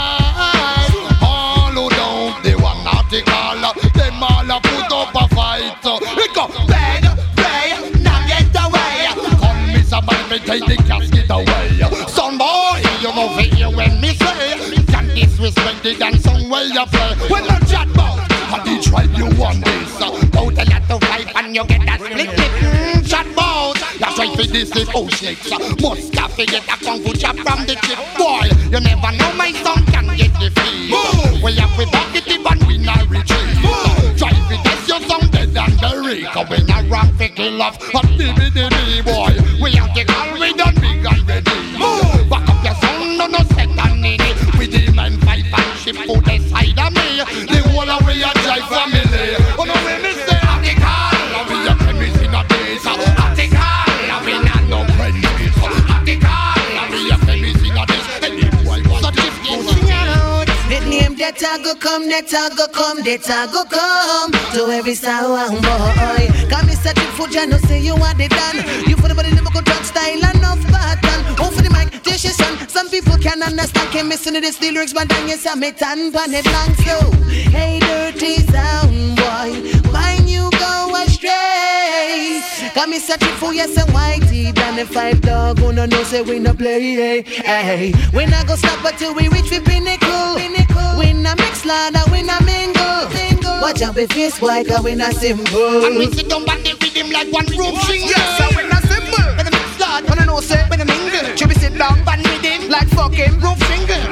the 15.83 15.95
dance 15.95 16.23
song 16.23 16.49
where 16.51 16.65
you 16.65 16.85
play. 16.87 17.15
When 17.29 17.45
I 17.45 17.59
chat 17.61 17.89
about 17.89 18.31
how 18.51 18.63
the 18.65 18.83
tribe 18.83 19.13
you 19.17 19.27
want 19.39 19.65
this. 19.65 20.03
Out 20.03 20.13
a 20.37 20.65
lot 20.69 20.91
of 20.91 21.01
fight 21.05 21.33
and 21.37 21.55
you 21.55 21.65
get 21.65 21.87
that 21.87 22.01
split 22.01 22.29
tip 22.31 22.53
mm, 22.61 23.09
Chat 23.09 23.27
about. 23.27 23.77
That's 23.99 24.19
why 24.19 24.35
for 24.35 24.47
this 24.47 24.75
is 24.77 24.89
oh 24.95 25.09
snakes 25.09 25.51
Must 25.81 26.15
have 26.15 26.37
to 26.37 26.47
get 26.47 26.65
a 26.65 26.77
kung 26.85 27.01
fu 27.03 27.13
chop 27.15 27.37
from 27.37 27.65
the 27.67 27.75
chip. 27.87 27.99
Boy, 28.19 28.49
you 28.69 28.81
never 28.81 29.13
know 29.17 29.33
my 29.35 29.53
song 29.65 29.85
can 29.87 30.07
get 30.17 30.33
the 30.37 30.51
defeat 30.51 31.43
We 31.43 31.57
have 31.57 31.73
we 31.79 31.85
back 31.87 32.15
it 32.17 32.29
up 32.29 32.53
and 32.53 32.67
we 32.67 32.79
not 32.79 33.09
retreat. 33.09 33.57
Try 34.19 34.33
to 34.33 34.57
this 34.65 34.89
your 34.89 35.01
song 35.09 35.29
dead 35.31 35.57
and 35.57 35.81
buried. 35.81 36.27
Cause 36.27 36.49
we 36.51 36.63
not 36.65 36.89
rock 36.91 37.09
for 37.17 37.29
kill 37.29 37.63
off 37.63 37.77
A 37.81 38.01
DVD 38.19 39.05
boy 39.05 39.50
a 48.31 48.43
drive 48.43 48.67
family 48.71 49.35
Oh 49.59 49.65
no 49.65 49.75
when 49.85 50.03
me 50.03 50.13
say 50.15 50.39
Article 50.47 51.51
We 51.51 51.57
a 51.67 51.75
premise 51.83 52.19
in 52.23 52.35
a 52.35 52.43
days 52.47 52.87
Article 52.87 53.81
We 54.25 54.33
not 54.47 54.63
no 54.71 54.79
apprentice 54.87 55.59
Article 55.91 56.59
We 56.91 57.11
a 57.11 57.17
premise 57.19 57.63
in 57.67 57.77
a 57.77 57.85
days 57.87 58.07
Any 58.23 58.47
boy 58.63 58.81
want 58.91 59.15
to 59.15 59.31
Sing 59.51 59.91
out. 59.91 60.47
The 60.71 60.79
name 60.89 61.17
that 61.17 61.43
I 61.43 61.59
go 61.59 61.75
come, 61.75 62.09
that 62.09 62.33
I 62.33 62.55
go 62.55 62.69
come, 62.69 63.03
that 63.03 63.29
I 63.29 63.51
go 63.51 63.65
come 63.67 64.31
to 64.55 64.71
every 64.71 64.95
one 64.95 65.59
boy. 65.59 66.23
Come 66.49 66.67
Mr. 66.71 66.95
Chip 66.95 67.11
Food, 67.19 67.37
I 67.37 67.47
know 67.47 67.59
say 67.59 67.81
you 67.81 67.95
are 67.95 68.15
the 68.15 68.29
done. 68.29 68.63
You 68.89 68.97
for 68.97 69.09
the 69.09 69.15
body 69.17 69.31
never 69.35 69.51
go 69.51 69.61
talk 69.61 69.83
style 69.83 70.23
enough 70.31 70.63
pattern. 70.71 71.10
For 72.21 72.29
the 72.29 72.39
mic, 72.39 72.39
this 72.39 72.39
your 72.39 72.47
son. 72.47 72.69
Some 72.69 72.89
people 72.91 73.17
can 73.19 73.43
understand, 73.43 73.91
can 73.93 74.09
listen 74.09 74.35
to 74.35 74.41
this 74.41 74.61
lyrics, 74.61 74.93
but 74.93 75.09
then 75.09 75.29
you 75.29 75.37
say 75.37 75.55
me 75.55 75.73
tan 75.73 76.13
pan 76.13 76.33
it 76.35 76.47
long 76.47 76.75
so. 76.75 77.11
Hey 77.51 77.81
dirty 77.81 78.37
sound 78.53 79.17
boy, 79.17 79.91
mind 79.93 80.29
you 80.29 80.51
go 80.53 80.95
astray. 81.03 82.43
Come 82.75 82.93
Mr. 82.93 83.19
Chip 83.19 83.35
Food, 83.39 83.57
yes 83.57 83.77
and 83.77 83.91
whitey, 83.91 84.55
than 84.55 84.77
the 84.77 84.87
five 84.87 85.21
dog, 85.23 85.59
who 85.59 85.73
no 85.73 85.87
know 85.87 86.03
say 86.05 86.23
we 86.23 86.39
no 86.39 86.55
play. 86.55 86.95
Hey, 86.95 87.23
hey. 87.23 87.93
We 88.15 88.27
not 88.27 88.47
go 88.47 88.57
stop 88.57 88.85
until 88.85 89.15
we 89.15 89.29
reach 89.29 89.51
the 89.51 89.61
pinnacle. 89.61 90.37
pinnacle. 90.37 90.99
We 90.99 91.13
not 91.13 91.39
mix 91.39 91.65
ladder, 91.65 92.03
we 92.13 92.23
not 92.23 92.45
mingle. 92.45 93.09
mingle. 93.11 93.61
Watch 93.61 93.83
out, 93.83 93.95
be 93.95 94.07
face 94.07 94.41
white, 94.41 94.69
cause 94.69 94.85
we 94.85 94.95
not 94.95 95.15
simple. 95.15 95.85
And 95.85 95.97
we 95.99 96.07
sit 96.13 96.29
down 96.29 96.45
by 96.45 96.57
the 96.57 96.77
rhythm 96.81 97.11
like 97.13 97.33
one 97.33 97.47
room 97.47 97.77
shingle 97.81 98.09
Yes, 98.09 98.50
the 100.01 100.09
mix 100.09 100.09
start, 100.09 100.09
When 100.09 100.19
I 100.19 100.25
know 100.25 100.41
say, 100.41 100.63
when 100.69 100.81
I 100.81 100.85
mingle, 100.85 101.37
should 101.37 101.49
be 101.49 101.55
sit 101.55 101.77
down, 101.77 102.05
band 102.05 102.23
with 102.23 102.43
him 102.43 102.71
like 102.71 102.89
fucking 102.89 103.41
roof. 103.41 103.59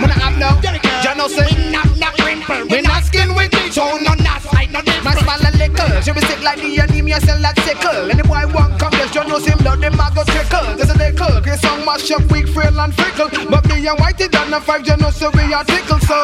When 0.00 0.11
I 0.11 0.18
have 0.18 0.38
no, 0.38 0.50
you 0.62 1.14
know 1.16 1.28
say, 1.28 1.47
we 1.57 1.71
not 1.71 1.99
not 1.99 2.14
rimple 2.18 2.71
we 2.71 2.80
not 2.83 3.04
skin 3.04 3.35
with 3.35 3.52
it. 3.54 3.73
So 3.73 3.99
no 3.99 4.14
not 4.14 4.42
side, 4.42 4.73
no 4.73 4.80
My 5.02 5.14
smile 5.14 5.47
and 5.47 5.59
little, 5.59 6.00
should 6.02 6.14
be 6.14 6.21
sick 6.23 6.42
like 6.42 6.61
the 6.61 6.78
anemia, 6.78 7.21
sell 7.21 7.40
like 7.40 7.59
sickle. 7.61 8.11
Any 8.11 8.23
boy 8.23 8.47
want 8.52 8.78
come, 8.78 8.92
you 8.92 9.25
know 9.25 9.38
him, 9.38 9.59
blood, 9.59 9.80
them 9.80 9.95
a 9.95 10.11
go 10.14 10.25
trickle. 10.25 10.76
This 10.76 10.90
is 10.90 10.97
the 10.97 11.12
cook, 11.16 11.47
his 11.47 11.61
song 11.61 11.85
mash 11.85 12.11
up, 12.11 12.23
weak, 12.30 12.49
frail 12.49 12.78
and 12.80 12.95
fickle. 12.95 13.28
But 13.50 13.66
me 13.68 13.87
and 13.87 13.99
whitey 13.99 14.30
done 14.30 14.52
a 14.52 14.61
five, 14.61 14.87
you 14.87 14.97
know, 14.97 15.11
so 15.11 15.30
we 15.30 15.52
are 15.52 15.64
tickle, 15.64 16.00
so. 16.00 16.18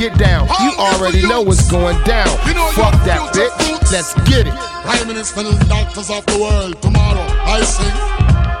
Get 0.00 0.16
down 0.18 0.48
You 0.62 0.72
already 0.78 1.20
know 1.28 1.42
what's 1.42 1.70
going 1.70 2.02
down 2.04 2.28
Fuck 2.72 2.96
that 3.04 3.20
bitch 3.36 3.92
Let's 3.92 4.14
get 4.28 4.46
it 4.46 4.70
Prime 4.90 5.06
Minister 5.06 5.40
and 5.40 5.68
doctors 5.68 6.10
of 6.10 6.24
the 6.24 6.38
world. 6.40 6.80
Tomorrow 6.80 7.26
I 7.44 7.60
sing. 7.62 7.94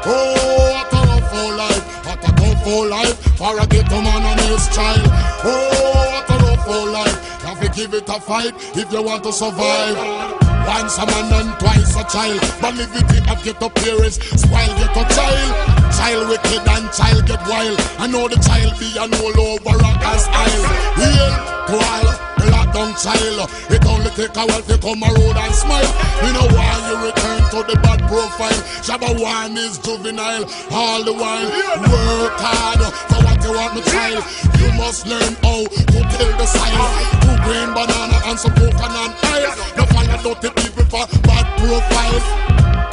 Oh, 0.04 0.36
what 0.70 0.92
a 0.92 1.00
rough 1.08 1.34
old 1.34 1.56
life. 1.56 2.06
What 2.06 2.28
a 2.28 2.32
tough 2.32 2.66
old 2.66 2.88
life 2.88 3.16
for 3.38 3.58
a 3.58 3.66
ghetto 3.66 4.00
man 4.02 4.22
and 4.22 4.40
his 4.40 4.68
child. 4.68 5.00
Oh, 5.42 6.12
what 6.12 6.30
a 6.30 6.44
rough 6.44 6.68
old 6.68 6.90
life. 6.90 7.40
You 7.40 7.48
have 7.48 7.60
to 7.60 7.68
give 7.70 7.94
it 7.94 8.08
a 8.08 8.20
fight 8.20 8.52
if 8.76 8.92
you 8.92 9.02
want 9.02 9.24
to 9.24 9.32
survive. 9.32 9.96
Once 10.68 10.98
a 10.98 11.06
man 11.06 11.32
and 11.32 11.58
twice 11.58 11.96
a 11.96 12.04
child. 12.04 12.40
But 12.60 12.74
live 12.74 12.94
it 12.94 13.28
up, 13.28 13.42
get 13.42 13.62
up 13.62 13.74
parents. 13.74 14.16
Spoil 14.38 14.66
get 14.76 14.96
a 14.96 15.14
child. 15.14 15.79
Child 16.00 16.28
wicked 16.32 16.64
and 16.64 16.88
child 16.96 17.26
get 17.28 17.44
wild. 17.44 17.76
I 18.00 18.08
know 18.08 18.24
the 18.26 18.40
child 18.40 18.72
be 18.80 18.88
an 18.96 19.12
all 19.20 19.36
over 19.36 19.76
gas 20.00 20.24
aisle. 20.32 20.64
Heal 20.96 21.28
to 21.68 21.76
all 21.76 22.08
the 22.40 22.46
lockdown 22.48 22.96
child. 22.96 23.44
It 23.68 23.84
only 23.84 24.08
take 24.16 24.32
a 24.32 24.48
while 24.48 24.64
to 24.64 24.80
come 24.80 25.04
a 25.04 25.10
road 25.12 25.36
and 25.36 25.52
smile. 25.52 25.92
You 26.24 26.32
know 26.32 26.48
why 26.56 26.72
you 26.88 26.96
return 27.04 27.40
to 27.52 27.58
the 27.68 27.76
bad 27.84 28.00
profile. 28.08 28.60
Shabba 28.80 29.12
one 29.12 29.52
is 29.60 29.76
juvenile. 29.76 30.48
All 30.72 31.04
the 31.04 31.12
while 31.12 31.48
work 31.84 32.36
hard 32.40 32.80
for 33.12 33.20
what 33.20 33.38
you 33.44 33.52
want, 33.52 33.76
my 33.76 33.84
child. 33.92 34.24
You 34.56 34.72
must 34.80 35.04
learn 35.04 35.36
how 35.44 35.68
to 35.68 36.00
kill 36.16 36.32
the 36.40 36.46
silence. 36.48 36.96
Two 37.20 37.36
green 37.44 37.76
banana 37.76 38.24
and 38.24 38.40
some 38.40 38.56
coconut 38.56 39.20
oil. 39.28 39.52
No 39.76 39.84
follow 39.92 40.32
dirty 40.40 40.48
people 40.64 40.88
for 40.88 41.04
bad 41.28 41.44
profiles. 41.60 42.24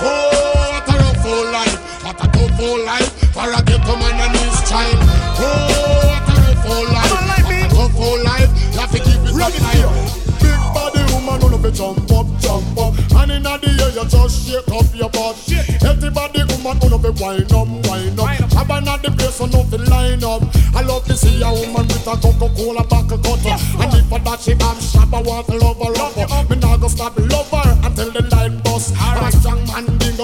Oh, 0.03 0.75
what 0.75 0.91
a 0.91 0.95
rough 0.99 1.23
old 1.23 1.49
life. 1.55 1.76
What 2.17 2.29
a 2.29 2.31
tough 2.31 2.59
old 2.59 2.81
life 2.83 3.13
for 3.31 3.45
a 3.45 3.61
ghetto 3.61 3.95
man 3.95 4.17
and 4.17 4.37
his 4.41 4.57
child. 4.67 4.97
Oh, 5.37 6.01
what 6.09 6.25
a 6.25 6.41
rough 6.41 6.65
old 6.65 6.89
life. 6.89 7.11
What 7.13 7.53
a 7.53 7.75
tough 7.75 7.99
old 7.99 8.23
life. 8.23 8.49
You 8.73 8.79
have 8.79 8.91
to 8.91 8.99
keep 8.99 9.21
it 9.21 9.37
up 9.37 9.53
Big 10.41 10.57
body 10.73 11.01
woman, 11.13 11.43
on 11.45 11.61
fi 11.61 11.69
jump 11.69 12.11
up, 12.11 12.25
jump 12.41 12.77
up. 12.77 12.93
And 13.21 13.31
inna 13.31 13.59
the 13.61 13.69
air, 13.69 13.93
you 13.93 14.05
just 14.09 14.49
shake 14.49 14.65
up 14.73 14.89
your 14.97 15.09
butt. 15.13 15.37
Healthy 15.77 16.09
body 16.09 16.41
woman, 16.49 16.81
on 16.81 16.97
fi 16.97 17.09
wind 17.21 17.53
up, 17.53 17.69
wind 17.85 18.19
up. 18.19 18.51
Have 18.53 18.71
another 18.71 19.11
place, 19.11 19.39
on 19.39 19.51
fi 19.53 19.77
line 19.77 20.23
up. 20.23 20.41
I 20.73 20.81
love 20.81 21.05
to 21.05 21.15
see 21.15 21.41
a 21.41 21.49
woman 21.53 21.85
with 21.85 22.07
a 22.07 22.17
Coca-Cola 22.17 22.83
back 22.89 23.11
a 23.13 23.17
cut. 23.21 23.45
And 23.45 23.93
if 23.93 24.09
for 24.09 24.19
that 24.25 24.39
she 24.41 24.57
sharp, 24.57 25.13
I 25.13 25.21
want 25.21 25.45
to 25.47 25.57
love 25.57 25.77
her 25.77 25.93
up. 26.01 26.49
Me 26.49 26.55
nah 26.57 26.77
go 26.77 26.87
stop 26.87 27.13
love 27.17 27.49
her 27.51 27.77
until 27.85 28.09
the 28.09 28.25
light 28.33 28.63
bust. 28.63 28.95
I'm 28.97 29.31
strong 29.31 29.56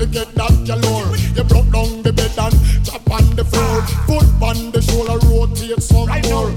to 0.00 0.06
get 0.06 0.34
that 0.34 0.56
galore. 0.64 1.12
You 1.36 1.44
broke 1.44 1.68
down 1.70 2.00
the 2.00 2.12
bed 2.12 2.32
and 2.40 2.56
chop 2.86 3.04
on 3.10 3.36
the 3.36 3.44
floor. 3.44 3.84
Foot 4.08 4.24
on 4.40 4.72
the 4.72 4.80
shoulder, 4.80 5.20
rotate 5.28 5.82
some 5.82 6.08
more. 6.24 6.48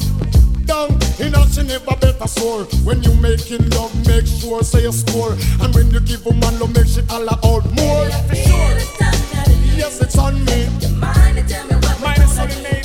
Down 0.64 0.96
in 1.20 1.36
a 1.36 1.44
she 1.52 1.64
never 1.64 1.96
better 2.00 2.28
sore. 2.28 2.64
When 2.88 3.04
you 3.04 3.14
making 3.20 3.70
love, 3.72 3.92
make 4.08 4.28
sure 4.28 4.64
say 4.64 4.84
you 4.84 4.94
score. 4.94 5.36
And 5.60 5.76
when 5.76 5.92
you 5.92 6.00
give 6.00 6.26
woman 6.26 6.58
love, 6.58 6.74
make 6.74 6.88
she 6.88 7.02
holla 7.12 7.36
out 7.44 7.66
more. 7.76 8.08
Yes, 9.76 10.00
it's 10.00 10.18
on 10.18 10.40
me. 10.46 10.72
Mine 10.96 11.38
is 11.38 12.40
only 12.40 12.64
made 12.64 12.83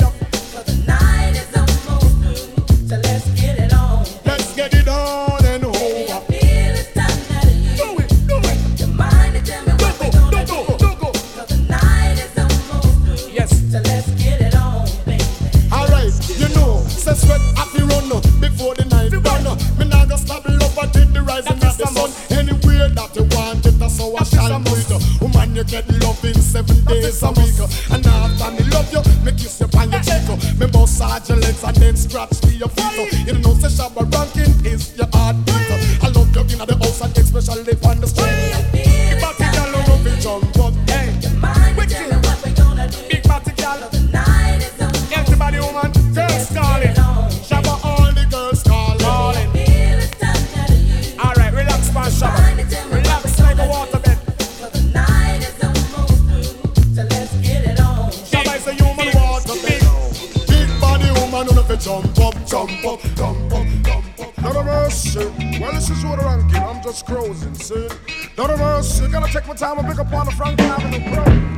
time 69.58 69.78
and 69.78 69.88
pick 69.88 69.98
up 69.98 70.12
on 70.12 70.24
the 70.24 70.32
Frank 70.32 70.60
Avenue. 70.60 71.00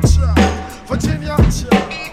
Cha. 0.01 0.33
Virginia. 0.87 1.35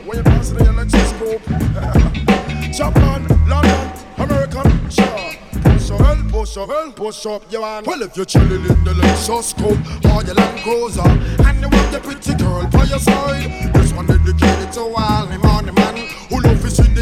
When 0.04 0.18
you 0.18 0.22
pass 0.22 0.50
the 0.50 0.68
electroscope. 0.68 1.42
Japan, 2.72 3.26
London, 3.48 3.92
American, 4.18 4.90
cha. 4.90 5.34
Push 5.62 5.90
up, 5.90 6.00
well, 6.00 6.22
push 6.28 6.56
up, 6.58 6.68
well, 6.68 6.92
push 6.92 7.26
up 7.26 7.50
your 7.50 7.62
hand. 7.62 7.86
Well, 7.86 8.02
if 8.02 8.16
you're 8.16 8.26
chilling 8.26 8.66
in 8.66 8.84
the 8.84 8.92
Lexus 8.92 9.58
or 9.64 10.22
your 10.24 10.34
Land 10.34 10.60
Cruiser, 10.62 11.00
and 11.00 11.60
you 11.60 11.68
want 11.70 11.92
the 11.92 12.00
pretty 12.00 12.34
girl 12.34 12.66
by 12.66 12.84
your 12.84 12.98
side, 12.98 13.72
this 13.72 13.92
one 13.94 14.06
dedicated 14.06 14.72
to 14.72 14.80
all 14.80 15.26
the 15.26 15.38
money 15.38 15.72
man 15.72 16.17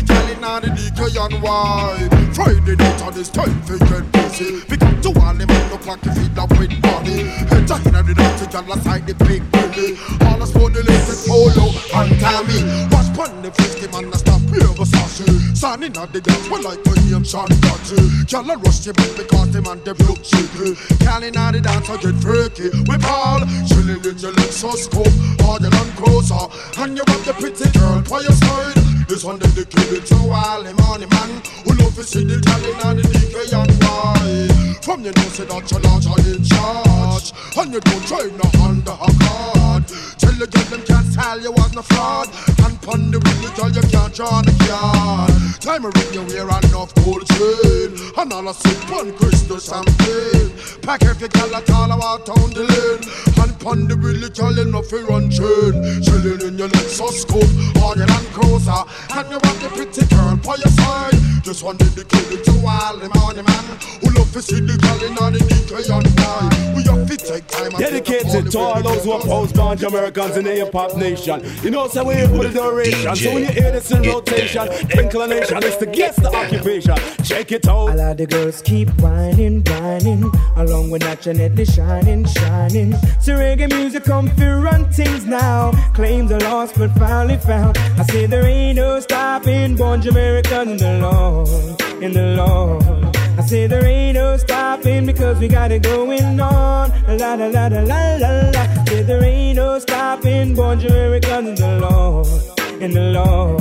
the 0.03 0.37
in 0.37 0.45
all 0.45 0.61
the 0.61 0.69
DK 0.69 1.01
and 1.17 1.43
why. 1.43 2.09
Friday 2.35 2.77
night 2.77 3.03
on 3.03 3.15
this 3.15 3.29
time, 3.29 3.55
they 3.65 3.79
get 3.79 4.05
busy. 4.13 4.61
Pick 4.69 4.83
up 4.83 5.01
to 5.03 5.09
all 5.21 5.35
the 5.35 5.47
man 5.47 5.71
look 5.71 5.87
like 5.87 6.05
you 6.05 6.13
feed 6.13 6.39
up 6.39 6.51
with 6.59 6.75
body. 6.83 7.25
Head 7.49 7.67
to 7.69 7.77
hand 7.77 7.97
of 7.97 8.07
the 8.07 8.15
dirty 8.15 8.47
girl 8.53 8.73
aside 8.73 9.07
the 9.07 9.15
big 9.25 9.43
belly. 9.51 9.97
All 10.27 10.39
the 10.39 10.47
sport 10.47 10.75
the 10.75 10.83
latest 10.85 11.29
polo 11.29 11.73
and 11.97 12.13
Tommy. 12.21 12.61
Watch 12.93 13.09
pon 13.17 13.43
the 13.43 13.51
frisky 13.53 13.89
man 13.89 14.13
a 14.13 14.19
stop 14.19 14.41
here 14.53 14.69
Versace. 14.77 15.57
Signing 15.57 15.97
out 15.97 16.13
the 16.13 16.21
dance, 16.21 16.51
well 16.51 16.63
like 16.63 16.85
when 16.85 17.01
name 17.09 17.25
Sean 17.25 17.49
Dutty. 17.65 17.97
Girl 18.29 18.51
a 18.51 18.57
rush 18.59 18.85
you 18.85 18.93
back 18.93 19.13
because 19.17 19.51
the 19.53 19.63
man 19.63 19.81
they 19.85 19.97
look 20.05 20.21
cheeky. 20.21 20.77
Calling 21.05 21.37
out 21.37 21.53
the 21.57 21.61
dance, 21.61 21.89
I 21.89 21.97
get 21.97 22.17
freaky. 22.21 22.69
We 22.85 22.97
ball, 23.01 23.41
chilling 23.65 24.05
in 24.05 24.17
your 24.21 24.33
Lexus 24.37 24.91
scope, 24.91 25.17
or 25.49 25.57
the 25.57 25.71
Land 25.73 25.93
Cruiser, 25.97 26.45
and 26.83 26.97
you 26.97 27.05
got 27.05 27.25
the 27.25 27.33
pretty 27.33 27.71
girl 27.73 28.03
by 28.05 28.21
your 28.21 28.37
side. 28.37 28.96
This 29.09 29.23
one 29.23 29.39
dedicated 29.39 30.05
to 30.07 30.17
all 30.17 30.63
the 30.63 30.75
money 30.75 31.07
man 31.07 31.41
who 31.63 31.75
love 31.79 31.95
to 31.95 32.03
see 32.03 32.25
the 32.25 32.41
talent 32.43 32.85
and 32.85 32.99
the 32.99 33.07
DK 33.07 33.55
and 33.55 33.73
why. 33.87 34.77
From 34.83 35.05
you 35.05 35.13
know 35.15 35.31
say 35.31 35.45
that 35.47 35.71
you're 35.71 35.81
large 35.81 36.07
and 36.07 36.27
in 36.27 36.43
charge, 36.43 37.31
and 37.57 37.73
you 37.73 37.81
don't 37.81 38.07
try 38.07 38.27
no 38.35 38.47
under 38.67 38.99
a 38.99 39.11
card. 39.23 39.87
Tell 40.19 40.35
the 40.35 40.47
girl 40.51 40.67
them 40.75 40.83
can't 40.83 41.07
tell 41.15 41.41
you 41.41 41.53
was 41.53 41.73
no 41.75 41.83
fraud, 41.83 42.29
and 42.67 42.75
pon 42.83 43.11
the 43.11 43.19
wheel 43.23 43.51
girl 43.55 43.71
you 43.71 43.87
can't 43.95 44.13
draw 44.13 44.43
the 44.43 44.51
card. 44.67 45.31
Time 45.63 45.87
I 45.87 45.91
ring 45.95 46.13
you 46.15 46.23
wear 46.27 46.51
enough 46.67 46.91
gold 46.99 47.23
chain, 47.31 47.95
and 48.19 48.33
all 48.33 48.49
I 48.49 48.53
sip 48.53 48.91
on 48.91 49.15
crystal 49.15 49.59
champagne. 49.63 50.51
Pack 50.83 51.07
every 51.07 51.29
girl 51.29 51.55
at 51.55 51.71
all 51.71 51.91
about 51.91 52.27
town 52.27 52.51
the 52.55 52.67
lane, 52.67 53.03
and 53.43 53.55
pon 53.59 53.87
the 53.87 53.95
wheel 53.99 54.23
girl 54.35 54.55
you 54.55 54.83
fi 54.83 54.99
run 55.07 55.31
chain. 55.31 55.75
Chilling 56.03 56.43
in 56.43 56.59
your 56.59 56.69
Lexus 56.75 57.27
scope 57.27 57.55
or 57.83 57.95
your 57.99 58.07
Land 58.07 58.27
Cruiser, 58.35 58.83
and 59.15 59.31
you 59.31 59.39
want 59.39 59.59
the 59.61 59.69
pretty 59.75 60.07
girl 60.07 60.37
by 60.37 60.57
your 60.57 60.73
side. 60.79 61.15
Just 61.43 61.63
one 61.63 61.77
dedicated 61.77 62.45
to 62.45 62.53
all 62.67 62.97
the 62.97 63.09
money 63.15 63.43
man 63.43 63.65
who 64.03 64.11
love 64.19 64.33
to 64.33 64.43
see 64.43 64.61
the 64.61 64.77
girl 64.77 64.99
in 65.05 65.17
all 65.19 65.31
the 65.31 65.39
DK 65.39 65.73
and 65.91 66.07
why. 66.19 66.75
We 66.77 66.83
have 66.85 67.09
to 67.09 67.17
take 67.17 67.47
time 67.47 67.67
and 67.67 67.79
Dedicated 67.79 68.51
to 68.51 68.59
all 68.59 68.83
those 68.83 69.05
who 69.05 69.13
oppose 69.13 69.53
ganja 69.53 69.89
Americans 69.89 70.37
in 70.37 70.45
the 70.45 70.53
hip 70.53 70.73
hop 70.73 70.97
nation. 70.97 71.43
You 71.63 71.71
know, 71.71 71.89
so 71.89 72.05
we 72.05 72.15
here 72.15 72.29
for 72.29 72.45
the 72.45 72.51
duration. 72.51 73.17
So 73.17 73.33
when 73.33 73.43
you 73.45 73.53
hear 73.53 73.73
this 73.73 73.91
in 73.91 74.03
rotation, 74.03 74.69
inclination 74.99 75.63
is 75.63 75.77
to 75.79 75.87
guess 75.87 76.17
the 76.17 76.35
occupation. 76.35 76.97
Check 77.25 77.53
it 77.53 77.69
out. 77.69 77.91
All 77.91 78.01
of 78.01 78.17
the 78.17 78.27
girls 78.27 78.63
keep 78.63 78.89
whining, 79.01 79.63
whining, 79.67 80.25
along 80.57 80.91
with 80.91 81.03
naturally 81.03 81.65
shining, 81.65 82.25
shining. 82.27 82.93
So 83.21 83.33
reggae 83.37 83.69
music 83.71 84.05
come 84.05 84.35
to 84.37 84.57
run 84.57 84.91
things 84.93 85.27
now. 85.27 85.73
Claims 85.95 86.31
are 86.33 86.41
lost 86.41 86.79
but 86.79 86.91
finally 86.95 87.39
found. 87.39 87.79
I 87.99 88.05
say 88.05 88.27
there 88.27 88.45
ain't 88.45 88.77
no 88.77 88.86
stopping, 89.01 89.77
born 89.77 90.01
Americans 90.09 90.71
in 90.71 90.77
the 90.79 90.93
Lord, 91.07 92.03
in 92.03 92.13
the 92.13 92.27
Lord. 92.41 93.17
I 93.39 93.43
say 93.43 93.67
there 93.67 93.85
ain't 93.85 94.15
no 94.15 94.37
stopping 94.37 95.07
because 95.07 95.39
we 95.39 95.49
got 95.49 95.71
it 95.71 95.83
going 95.83 96.41
on. 96.41 96.91
La 97.21 97.35
la 97.35 97.47
la 97.57 97.67
la 97.67 97.81
la 97.93 98.01
la 98.23 98.31
la. 98.55 98.85
Say 98.87 99.03
there 99.03 99.25
ain't 99.25 99.57
no 99.57 99.79
stopping, 99.79 100.55
born 100.55 100.79
Americans 100.81 101.49
in 101.49 101.55
the 101.55 101.73
Lord, 101.87 102.83
in 102.83 102.91
the 102.93 103.07
Lord. 103.19 103.61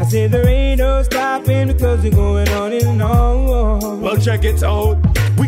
I 0.00 0.04
say 0.04 0.26
there 0.26 0.48
ain't 0.48 0.78
no 0.78 1.02
stopping 1.02 1.68
because 1.68 2.02
we're 2.02 2.10
going 2.10 2.48
on 2.48 2.72
and 2.72 3.02
on. 3.02 4.00
Well, 4.00 4.16
check 4.16 4.44
it 4.44 4.62
out. 4.62 4.96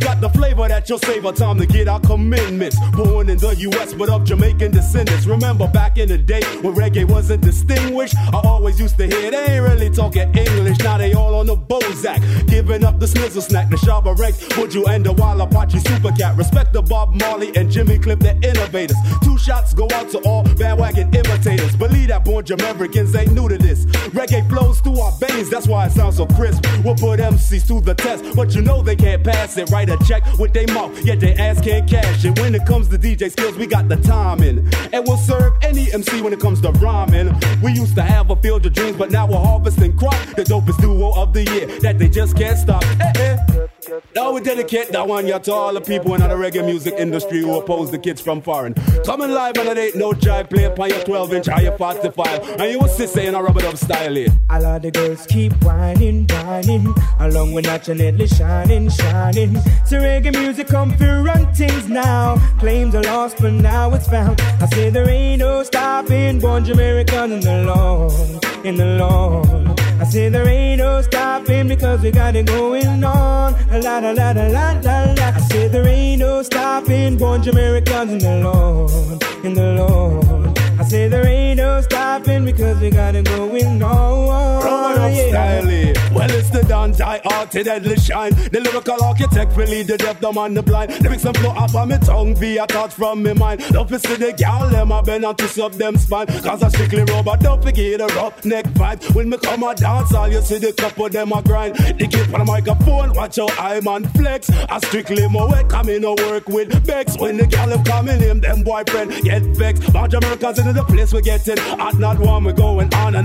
Got 0.02 0.20
the 0.20 0.28
flavor 0.30 0.66
that 0.68 0.88
you'll 0.88 0.98
savor. 0.98 1.32
Time 1.32 1.58
to 1.58 1.66
get 1.66 1.88
our 1.88 2.00
commitments. 2.00 2.76
Born 2.92 3.28
in 3.28 3.38
the 3.38 3.54
U.S., 3.56 3.94
but 3.94 4.08
of 4.08 4.24
Jamaican 4.24 4.72
descendants. 4.72 5.26
Remember 5.26 5.68
back 5.68 5.98
in 5.98 6.08
the 6.08 6.18
day 6.18 6.42
when 6.60 6.74
reggae 6.74 7.08
wasn't 7.08 7.42
distinguished? 7.42 8.16
I 8.16 8.40
always 8.44 8.80
used 8.80 8.96
to 8.98 9.06
hear 9.06 9.30
they 9.30 9.56
ain't 9.56 9.62
really 9.62 9.90
talking 9.90 10.34
English. 10.36 10.78
Now 10.80 10.98
they 10.98 11.12
all 11.12 11.34
on 11.36 11.46
the 11.46 11.56
Bozak. 11.56 12.48
Giving 12.48 12.84
up 12.84 12.98
the 12.98 13.06
snizzle 13.06 13.42
snack, 13.42 13.70
the 13.70 13.76
Shabba 13.76 14.18
Ranks, 14.18 14.38
Woodju 14.56 14.88
and 14.88 15.06
the 15.06 15.12
Wild 15.12 15.40
Apache 15.40 15.78
Super 15.78 16.10
Cat. 16.12 16.36
Respect 16.36 16.72
the 16.72 16.82
Bob 16.82 17.14
Marley 17.14 17.54
and 17.56 17.70
Jimmy 17.70 17.98
Cliff, 17.98 18.18
the 18.18 18.34
innovators. 18.42 18.96
Two 19.22 19.38
shots 19.38 19.72
go 19.72 19.88
out 19.94 20.10
to 20.10 20.18
all 20.20 20.42
bandwagon 20.56 21.14
imitators. 21.14 21.76
Believe 21.76 22.08
that 22.08 22.24
born 22.24 22.44
Jamaicans 22.44 23.14
ain't 23.14 23.32
new 23.32 23.48
to 23.48 23.58
this. 23.58 23.84
Reggae 24.16 24.48
flows 24.48 24.80
through 24.80 24.98
our 24.98 25.12
veins, 25.12 25.48
that's 25.48 25.68
why 25.68 25.86
it 25.86 25.92
sounds 25.92 26.16
so 26.16 26.26
crisp. 26.26 26.66
We'll 26.84 26.96
put 26.96 27.20
MCs 27.20 27.66
to 27.68 27.80
the 27.80 27.94
test, 27.94 28.24
but 28.34 28.54
you 28.54 28.62
know 28.62 28.82
they 28.82 28.96
can't 28.96 29.22
pass 29.22 29.56
it. 29.56 29.70
Write 29.70 29.90
a 29.92 30.04
check 30.04 30.22
with 30.38 30.52
their 30.52 30.66
mouth, 30.68 30.98
yet 31.04 31.20
they 31.20 31.34
ass 31.34 31.60
can't 31.60 31.88
cash 31.88 32.24
it. 32.24 32.38
When 32.38 32.54
it 32.54 32.66
comes 32.66 32.88
to 32.88 32.98
DJ 32.98 33.30
skills, 33.30 33.56
we 33.56 33.66
got 33.66 33.88
the 33.88 33.96
timing. 33.96 34.70
And 34.92 35.06
we'll 35.06 35.18
serve 35.18 35.52
any 35.62 35.92
MC 35.92 36.22
when 36.22 36.32
it 36.32 36.40
comes 36.40 36.60
to 36.62 36.70
rhyming. 36.72 37.38
We 37.62 37.72
used 37.72 37.94
to 37.96 38.02
have 38.02 38.30
a 38.30 38.36
field 38.36 38.66
of 38.66 38.72
dreams, 38.72 38.96
but 38.96 39.10
now 39.10 39.26
we're 39.26 39.38
harvesting 39.38 39.96
crop. 39.96 40.16
The 40.36 40.44
dopest 40.44 40.80
duo 40.80 41.12
of 41.14 41.32
the 41.32 41.44
year 41.44 41.66
that 41.80 41.98
they 41.98 42.08
just 42.08 42.36
can't 42.36 42.58
stop. 42.58 42.82
Eh, 43.00 43.12
eh. 43.16 43.66
Now 44.14 44.32
we 44.32 44.40
dedicate 44.40 44.88
that 44.88 45.08
one 45.08 45.26
yeah, 45.26 45.38
to 45.38 45.52
all 45.52 45.72
the 45.72 45.80
people 45.80 46.14
in 46.14 46.20
the 46.20 46.28
reggae 46.28 46.64
music 46.64 46.94
industry 46.98 47.40
who 47.40 47.58
oppose 47.58 47.90
the 47.90 47.98
kids 47.98 48.20
from 48.20 48.40
foreign. 48.40 48.74
Coming 49.04 49.30
live 49.30 49.56
and 49.56 49.68
it 49.68 49.78
ain't 49.78 49.96
no 49.96 50.12
jive, 50.12 50.50
play 50.50 50.64
upon 50.64 50.90
your 50.90 51.02
12 51.04 51.32
inch 51.32 51.46
your 51.46 51.76
45. 51.76 52.60
And 52.60 52.70
you 52.70 52.78
will 52.78 52.88
sit 52.88 53.08
saying 53.08 53.34
a 53.34 53.42
rubber 53.42 53.60
dub 53.60 53.76
style 53.76 54.16
it. 54.16 54.30
All 54.50 54.64
of 54.64 54.82
the 54.82 54.90
girls 54.90 55.26
keep 55.26 55.52
whining, 55.64 56.26
whining, 56.28 56.94
along 57.18 57.54
with 57.54 57.66
naturally 57.66 58.26
shining, 58.26 58.88
shining. 58.90 59.56
So 59.86 59.98
reggae 59.98 60.32
music 60.32 60.68
come 60.68 60.96
to 60.98 61.22
run 61.22 61.52
things 61.54 61.88
now. 61.88 62.36
Claims 62.58 62.94
are 62.94 63.02
lost, 63.02 63.38
but 63.40 63.52
now 63.52 63.92
it's 63.94 64.08
found. 64.08 64.40
I 64.60 64.66
say 64.66 64.90
there 64.90 65.08
ain't 65.08 65.40
no 65.40 65.62
stopping, 65.62 66.38
born 66.38 66.64
Jamaican 66.64 67.32
in 67.32 67.40
the 67.40 67.64
Lord, 67.64 68.44
in 68.64 68.76
the 68.76 68.86
Lord. 68.96 69.81
I 70.02 70.04
say 70.04 70.28
there 70.28 70.48
ain't 70.48 70.78
no 70.78 71.00
stopping 71.00 71.68
because 71.68 72.02
we 72.02 72.10
got 72.10 72.34
it 72.34 72.46
going 72.46 73.04
on. 73.04 73.54
A 73.70 73.78
La 73.80 74.00
la 74.00 74.10
la 74.10 74.32
la 74.32 74.46
la 74.48 74.72
la 74.72 75.12
la. 75.12 75.26
I 75.28 75.40
say 75.48 75.68
there 75.68 75.86
ain't 75.86 76.18
no 76.18 76.42
stopping, 76.42 77.16
born 77.16 77.40
Jamaicans 77.40 78.10
in 78.10 78.18
the 78.18 78.40
Lord, 78.42 79.22
in 79.44 79.54
the 79.54 79.74
Lord. 79.74 80.61
I 80.78 80.84
say 80.84 81.08
there 81.08 81.26
ain't 81.26 81.58
no 81.58 81.80
stopping 81.82 82.44
because 82.44 82.80
we 82.80 82.90
got 82.90 83.14
it 83.14 83.26
going 83.26 83.82
on. 83.82 84.62
Dub 84.94 85.14
style 85.28 85.68
it. 85.68 85.98
Well, 86.12 86.30
it's 86.30 86.50
the 86.50 86.62
dance 86.62 87.00
I 87.00 87.20
art 87.24 87.50
to 87.52 87.62
deadly 87.62 87.96
shine. 87.96 88.32
The 88.34 88.60
lyrical 88.60 89.02
architect 89.02 89.56
will 89.56 89.66
lead 89.68 89.86
the 89.86 89.98
deaf, 89.98 90.20
dumb, 90.20 90.38
and 90.38 90.56
the 90.56 90.62
blind. 90.62 91.00
Lyrics 91.00 91.24
and 91.24 91.36
flow 91.36 91.50
up 91.50 91.74
on 91.74 91.88
me 91.88 91.98
tongue 91.98 92.34
via 92.36 92.66
thoughts 92.66 92.94
from 92.94 93.22
me 93.22 93.32
mind. 93.32 93.62
Don't 93.70 93.88
fi 93.88 93.96
see 93.98 94.16
the 94.16 94.32
gal, 94.32 94.68
them 94.68 94.92
I 94.92 95.00
been 95.02 95.24
on 95.24 95.36
to 95.36 95.48
sub 95.48 95.72
them 95.72 95.96
spine. 95.96 96.26
Cause 96.26 96.62
I 96.62 96.68
strictly 96.68 97.04
rubber, 97.04 97.36
don't 97.38 97.62
forget 97.62 97.98
the 97.98 98.06
rough 98.16 98.44
neck 98.44 98.66
vibe. 98.66 99.14
When 99.14 99.28
me 99.28 99.38
come 99.38 99.62
a 99.62 99.74
dance, 99.74 100.14
all 100.14 100.28
you 100.28 100.40
see 100.42 100.58
the 100.58 100.72
couple 100.72 101.08
them 101.08 101.32
a 101.32 101.42
grind. 101.42 101.76
The 101.76 102.06
kid 102.06 102.32
on 102.32 102.40
the 102.40 102.44
microphone, 102.44 103.14
watch 103.14 103.38
out, 103.38 103.52
I'm 103.58 103.88
on 103.88 104.04
flex. 104.10 104.50
I 104.50 104.78
strictly 104.78 105.28
more 105.28 105.48
wet, 105.48 105.68
come 105.68 105.88
in 105.88 106.02
to 106.02 106.14
work 106.14 106.48
with 106.48 106.86
Bex. 106.86 107.18
When 107.18 107.36
the 107.36 107.46
gal 107.46 107.72
coming 107.84 108.22
in, 108.22 108.40
them 108.40 108.62
boyfriend 108.62 109.12
get 109.22 109.42
vexed. 109.42 109.92
Bunch 109.92 110.14
of 110.14 110.22
Americans 110.62 110.66
in 110.66 110.74
the 110.74 110.84
place 110.84 111.12
we're 111.12 111.20
getting 111.20 111.56
hot, 111.56 111.98
not 111.98 112.18
warm. 112.18 112.44
we're 112.44 112.52
going 112.52 112.92
on 112.94 113.14
and 113.14 113.16
on 113.16 113.21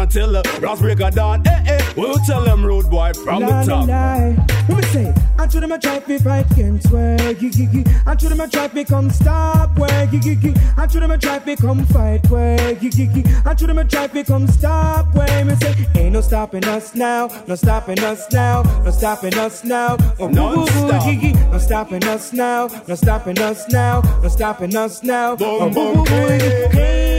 until 0.00 0.32
the 0.32 0.58
Ross 0.60 0.80
break 0.80 1.00
of 1.00 1.14
dawn. 1.14 1.46
Eh, 1.46 1.62
eh. 1.66 1.92
We'll 1.96 2.18
tell 2.26 2.44
them 2.44 2.64
road 2.64 2.90
boy 2.90 3.12
from 3.12 3.42
lie, 3.42 3.62
the 3.64 3.70
top. 3.70 3.88
Lie. 3.88 4.46
Let 4.68 4.76
me 4.78 4.82
say, 4.84 5.14
I 5.38 5.46
told 5.46 5.62
them 5.64 5.72
I 5.72 5.78
try 5.78 5.98
to 5.98 6.18
fight 6.20 6.50
against 6.52 6.90
where 6.92 7.34
gigi. 7.34 7.84
I 8.06 8.14
told 8.14 8.32
them 8.32 8.40
I 8.40 8.46
try 8.46 8.68
to 8.68 8.84
come 8.84 9.10
stop 9.10 9.76
where 9.78 10.06
gigi. 10.06 10.54
I 10.76 10.86
told 10.86 11.02
them 11.02 11.10
I 11.10 11.16
try 11.16 11.38
to 11.40 11.56
come 11.56 11.84
fight 11.86 12.28
where 12.30 12.74
gigi. 12.76 13.24
I 13.44 13.54
told 13.54 13.68
them 13.70 13.78
I 13.78 13.84
try 13.84 14.06
to 14.06 14.24
come 14.24 14.46
stop 14.48 15.14
where 15.14 15.44
me 15.44 15.54
say, 15.56 15.74
ain't 15.96 16.12
no 16.12 16.20
stopping 16.20 16.64
us 16.66 16.94
now, 16.94 17.28
no 17.48 17.54
stopping 17.56 17.98
us 18.00 18.30
now, 18.32 18.62
no 18.84 18.90
stopping 18.90 19.34
us 19.34 19.64
now. 19.64 19.96
Oh, 20.18 20.28
Non-stop. 20.28 21.02
gigi, 21.04 21.32
no 21.32 21.58
stopping 21.58 22.04
us 22.04 22.32
now, 22.32 22.68
no 22.86 22.94
stopping 22.94 23.38
us 23.40 23.68
now, 23.68 24.02
no 24.22 24.28
stopping 24.28 24.76
us 24.76 25.02
now. 25.02 25.34
Boom, 25.36 25.48
Oh, 25.62 25.70
boom, 25.70 26.04
gigi. 26.06 26.14
Ain't 26.14 26.72
no 26.72 27.09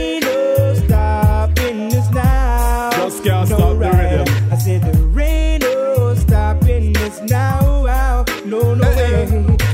I 4.52 4.58
said 4.58 4.82
the 4.82 4.98
rain 5.08 5.62
no 5.62 6.14
stopping 6.14 6.98
us 6.98 7.22
now. 7.22 7.86
Wow. 7.86 8.26
No, 8.44 8.74
no 8.74 8.84
way. 8.84 9.24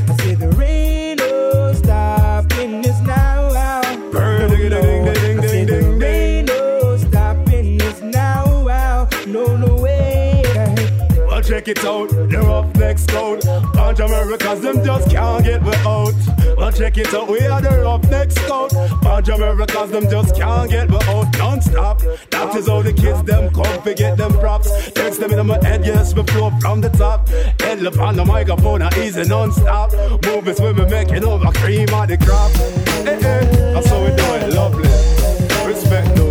I 0.08 0.16
said 0.18 0.38
the 0.38 0.50
rain 0.56 1.18
no 1.18 1.74
stopping 1.74 2.86
us 2.86 3.02
now. 3.02 3.50
Wow. 3.50 3.82
No, 4.14 4.38
no. 4.46 4.50
ding, 4.52 4.70
ding, 4.70 5.08
I 5.08 5.14
ding, 5.14 5.42
said 5.42 5.68
the 5.68 5.82
ding, 5.82 6.00
rain 6.00 6.46
no 6.46 6.96
stopping 6.98 7.82
us 7.82 8.02
now. 8.02 8.66
Wow. 8.66 9.10
No, 9.26 9.58
no 9.58 9.82
way. 9.82 10.44
Well, 11.26 11.42
check 11.42 11.68
it 11.68 11.84
out, 11.84 12.12
code. 12.96 13.44
Bunch 13.74 14.00
of 14.00 14.10
Americans, 14.10 14.62
them 14.62 14.84
just 14.84 15.10
can't 15.10 15.44
get 15.44 15.62
me 15.62 15.74
out. 15.86 16.14
Well, 16.58 16.72
check 16.72 16.98
it 16.98 17.14
out, 17.14 17.28
we 17.28 17.46
are 17.46 17.62
the 17.62 17.82
rough 17.82 18.10
next 18.10 18.40
code. 18.40 18.72
Bunch 19.02 19.30
of 19.30 19.36
Americans, 19.36 19.92
them 19.92 20.10
just 20.10 20.36
can't 20.36 20.70
get 20.70 20.90
me 20.90 20.98
out. 21.08 21.38
Non-stop, 21.38 22.00
that 22.32 22.56
is 22.56 22.68
how 22.68 22.82
the 22.82 22.94
kids, 22.94 23.22
them 23.24 23.54
come 23.54 23.84
to 23.84 23.94
get 23.94 24.18
them 24.18 24.32
props. 24.40 24.92
Text 24.92 25.20
them 25.20 25.34
in 25.34 25.46
my 25.46 25.58
head, 25.64 25.86
yes, 25.86 26.14
flow 26.14 26.52
from 26.62 26.82
the 26.82 26.90
top. 26.90 27.28
Head 27.60 27.86
up 27.86 28.00
on 28.00 28.16
the 28.16 28.24
microphone, 28.24 28.82
and 28.82 28.98
easy 28.98 29.26
non-stop. 29.26 29.92
Movies 30.26 30.62
we 30.62 30.74
making 30.74 31.26
over 31.26 31.52
cream 31.60 31.90
of 31.94 32.08
the 32.08 32.18
crop. 32.18 32.52
Hey, 33.06 33.20
hey, 33.22 33.74
that's 33.74 33.88
how 33.88 34.00
we 34.02 34.10
do 34.16 34.28
it, 34.36 34.54
lovely. 34.54 34.90
Respect 35.68 36.16
no 36.16 36.27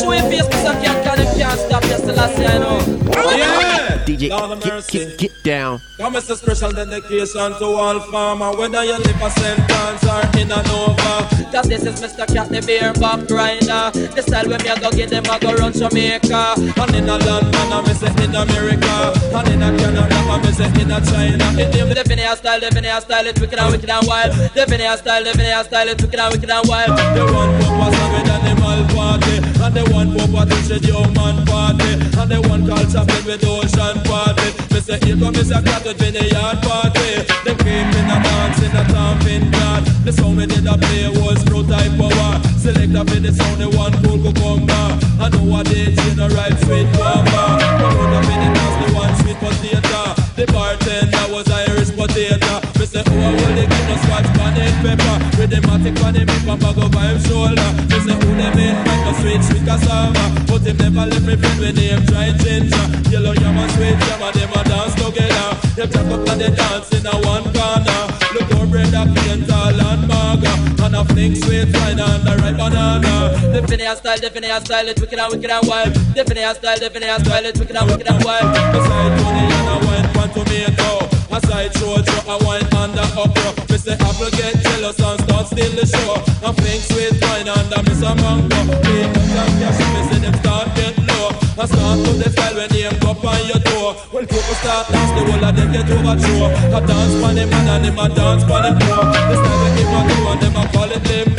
show 0.00 0.12
your 0.12 0.22
face, 0.22 0.48
cause 0.48 0.66
I 0.66 0.80
can't, 0.80 1.04
can't, 1.04 1.38
can't 1.38 1.60
stop 1.60 1.84
you 1.84 1.98
still 1.98 2.20
I 2.20 2.34
say 2.34 2.46
I 2.46 2.58
know. 2.58 3.00
Yeah! 3.36 4.04
DJ, 4.04 4.30
Lord 4.30 4.60
get, 4.60 4.72
mercy. 4.72 4.98
get, 4.98 5.18
get 5.18 5.42
down. 5.42 5.80
Come 6.00 6.16
it's 6.16 6.30
a 6.30 6.36
special 6.36 6.72
dedication 6.72 7.52
to 7.60 7.66
all 7.76 8.00
farmer 8.10 8.56
Whether 8.56 8.82
you 8.84 8.96
live 8.96 9.20
a 9.20 9.30
St. 9.30 9.68
John's 9.68 10.04
or 10.08 10.24
in 10.40 10.50
a 10.50 10.62
Nova 10.64 11.28
Cause 11.52 11.68
this 11.68 11.84
is 11.84 12.00
Mr. 12.00 12.24
Cat 12.24 12.48
the 12.48 12.64
beer 12.64 12.94
back 12.94 13.28
rider 13.28 13.92
The 14.16 14.22
style 14.24 14.48
when 14.48 14.62
me 14.64 14.70
a 14.70 14.80
go 14.80 14.90
get 14.92 15.10
them 15.10 15.28
a 15.28 15.38
go 15.38 15.52
run 15.52 15.74
Jamaica 15.74 16.56
And 16.56 16.94
in 16.96 17.04
a 17.04 17.18
London 17.20 17.52
I 17.52 17.84
me 17.84 17.92
say 17.92 18.08
in 18.24 18.32
America 18.32 19.12
And 19.36 19.48
in 19.52 19.60
a 19.60 19.68
Canada 19.76 20.08
I 20.08 20.40
me 20.40 20.52
say 20.56 20.72
in 20.80 20.90
a 20.90 21.04
China 21.04 21.46
In 21.60 21.68
them 21.68 21.88
the 21.92 22.02
Vinaya 22.08 22.34
style, 22.34 22.60
the 22.60 22.72
Vinaya 22.72 23.02
style 23.02 23.26
It's 23.26 23.38
wicked 23.38 23.58
and 23.58 23.70
wicked 23.70 23.90
and 23.90 24.06
wild 24.08 24.32
The 24.32 24.64
Vinaya 24.64 24.96
style, 24.96 25.22
the 25.22 25.32
Vinaya 25.36 25.64
style 25.64 25.88
It's 25.88 26.02
wicked 26.02 26.18
and 26.18 26.32
wicked 26.32 26.48
and 26.48 26.66
wild 26.66 26.96
The 26.96 27.24
one 27.28 27.52
pop 27.60 27.92
was 27.92 27.96
with 28.08 28.32
animal 28.32 28.88
party 28.96 29.49
And 29.70 29.86
the 29.86 29.94
one 29.94 30.10
pop 30.18 30.50
was 30.50 30.68
with 30.68 30.82
human 30.82 31.46
party. 31.46 31.94
And 32.18 32.26
the 32.26 32.42
one 32.50 32.66
culture 32.66 33.06
filled 33.06 33.22
with 33.22 33.46
ocean 33.46 34.02
party 34.02 34.50
Me 34.74 34.82
say 34.82 34.98
here 35.06 35.14
come 35.14 35.30
Mr. 35.30 35.62
Cat 35.62 35.86
with 35.86 35.94
Vineyard 35.94 36.58
party. 36.66 37.22
Them 37.46 37.54
creep 37.62 37.86
in 37.86 38.10
a 38.10 38.18
dance 38.18 38.58
in 38.66 38.74
a 38.74 38.82
thumping 38.90 39.46
yard 39.46 39.86
The 40.02 40.10
sound 40.10 40.42
me 40.42 40.50
did 40.50 40.66
a 40.66 40.74
play 40.74 41.06
was 41.22 41.38
pro 41.46 41.62
type 41.62 41.94
power 41.94 42.42
Select 42.58 42.98
up 42.98 43.14
in 43.14 43.22
the 43.22 43.30
sound 43.30 43.62
the 43.62 43.70
one 43.70 43.94
cool 44.02 44.18
cucumber. 44.18 44.86
I 45.22 45.30
know 45.30 45.46
what 45.46 45.70
they 45.70 45.94
in 45.94 46.18
the 46.18 46.26
right 46.34 46.56
sweet 46.66 46.90
guava 46.90 47.62
put 47.78 48.10
up 48.10 48.26
in 48.26 48.38
the 48.42 48.50
dance 48.50 48.76
the 48.82 48.86
one 48.90 49.14
sweet 49.22 49.38
potato. 49.38 50.02
The 50.34 50.50
bartender 50.50 51.24
was 51.30 51.46
Irish 51.46 51.94
potato. 51.94 52.58
Me 52.74 52.84
say 52.90 53.06
oh 53.06 53.22
I 53.22 53.30
will 53.38 53.54
they 53.54 53.70
give 53.70 53.86
no 53.86 53.96
scotch 54.02 54.28
pan 54.34 54.58
and 54.58 54.76
pepper. 54.82 55.16
With 55.38 55.50
the 55.54 55.62
matic 55.62 55.94
pan 55.94 56.18
and 56.18 56.26
me 56.26 56.58
bag 56.58 56.74
over 56.74 57.06
him 57.06 57.18
shoulder. 57.22 57.70
Me 57.86 57.98
say 58.02 58.18
who 58.18 58.34
them 58.34 58.58
in 58.58 58.89
sweet 59.20 59.42
sweet 59.42 59.64
cassava. 59.64 60.24
But 60.46 60.62
him 60.62 60.76
never 60.76 61.06
let 61.06 61.22
me 61.22 61.34
friend 61.36 61.58
with 61.60 61.78
him 61.78 62.06
try 62.06 62.32
ginger 62.38 62.84
Yellow 63.10 63.34
yam 63.34 63.58
and 63.58 63.70
sweet 63.72 63.98
yam 64.06 64.22
and 64.22 64.34
them 64.34 64.52
a 64.54 64.60
dance 64.64 64.94
together. 64.94 65.50
Them 65.76 65.88
chop 65.90 66.10
up 66.14 66.28
and 66.28 66.40
they 66.40 66.50
dance 66.50 66.90
in 66.94 67.06
a 67.06 67.14
one 67.26 67.46
corner. 67.54 68.02
Look 68.34 68.48
how 68.52 68.66
bread 68.66 68.94
a 68.94 69.02
plain 69.10 69.46
tall 69.46 69.74
and 69.74 70.02
burger 70.06 70.56
And 70.84 70.96
a 70.96 71.04
fling 71.04 71.34
sweet 71.34 71.70
wine 71.74 71.98
and 71.98 72.22
the 72.22 72.34
right 72.42 72.56
banana. 72.56 73.34
The 73.52 73.60
Finneas 73.66 73.98
style, 73.98 74.20
the 74.20 74.30
Finneas 74.30 74.64
style, 74.64 74.88
it's 74.88 75.00
wicked 75.00 75.18
and 75.18 75.32
wicked 75.32 75.50
and 75.50 75.66
wild. 75.66 75.94
The 76.14 76.22
Finneas 76.24 76.56
style, 76.56 76.78
the 76.78 76.90
Finneas 76.90 77.24
style, 77.24 77.44
it's 77.44 77.58
wicked 77.58 77.76
and 77.76 77.90
wicked 77.90 78.08
and 78.08 78.24
wild. 78.24 78.46
Beside 78.72 79.12
Tony 79.18 79.44
and 79.58 79.68
a 79.68 79.86
wine 79.86 80.08
pan 80.14 80.28
tomato 80.30 81.09
Aside 81.32 81.72
Trojo, 81.72 82.18
a 82.26 82.44
wine 82.44 82.66
and 82.74 82.98
a 82.98 83.04
okra 83.16 83.70
say 83.80 83.96
apple 83.96 84.30
get 84.36 84.54
jealous 84.60 84.98
and 85.00 85.20
start 85.24 85.46
steal 85.46 85.72
the 85.72 85.86
show. 85.86 86.14
And 86.44 86.54
fling 86.58 86.80
sweet 86.90 87.16
wine 87.22 87.48
and 87.48 87.72
a 87.72 87.78
miss 87.82 88.02
a 88.02 88.12
mango 88.14 88.60
up 88.60 88.84
and 88.84 89.52
cash, 89.58 89.80
me 89.94 90.00
say 90.10 90.20
them 90.20 90.34
start 90.42 90.68
get 90.76 90.96
low. 91.08 91.32
I 91.56 91.64
start 91.64 91.98
to 92.04 92.12
the 92.20 92.28
style 92.30 92.54
when 92.56 92.68
they 92.68 92.84
go 93.00 93.10
on 93.16 93.40
your 93.48 93.62
door. 93.64 93.94
When 94.12 94.26
people 94.26 94.54
start 94.60 94.88
dance, 94.92 95.12
the 95.16 95.22
whole 95.26 95.44
of 95.44 95.56
them 95.56 95.72
get 95.72 95.88
overthrow. 95.88 96.50
I 96.76 96.80
dance 96.84 97.14
for 97.20 97.32
them 97.32 97.48
man 97.50 97.68
and 97.68 97.84
them 97.84 97.98
a 97.98 98.06
dance 98.12 98.44
for 98.44 98.60
them 98.60 98.76
more. 98.84 99.06
The 99.08 99.36
style 99.40 99.60
we 99.64 99.70
give 99.78 99.94
a 99.96 100.00
do 100.08 100.16
and 100.28 100.40
them 100.42 100.56
a 100.60 100.62
call 100.72 100.90
it 100.92 101.29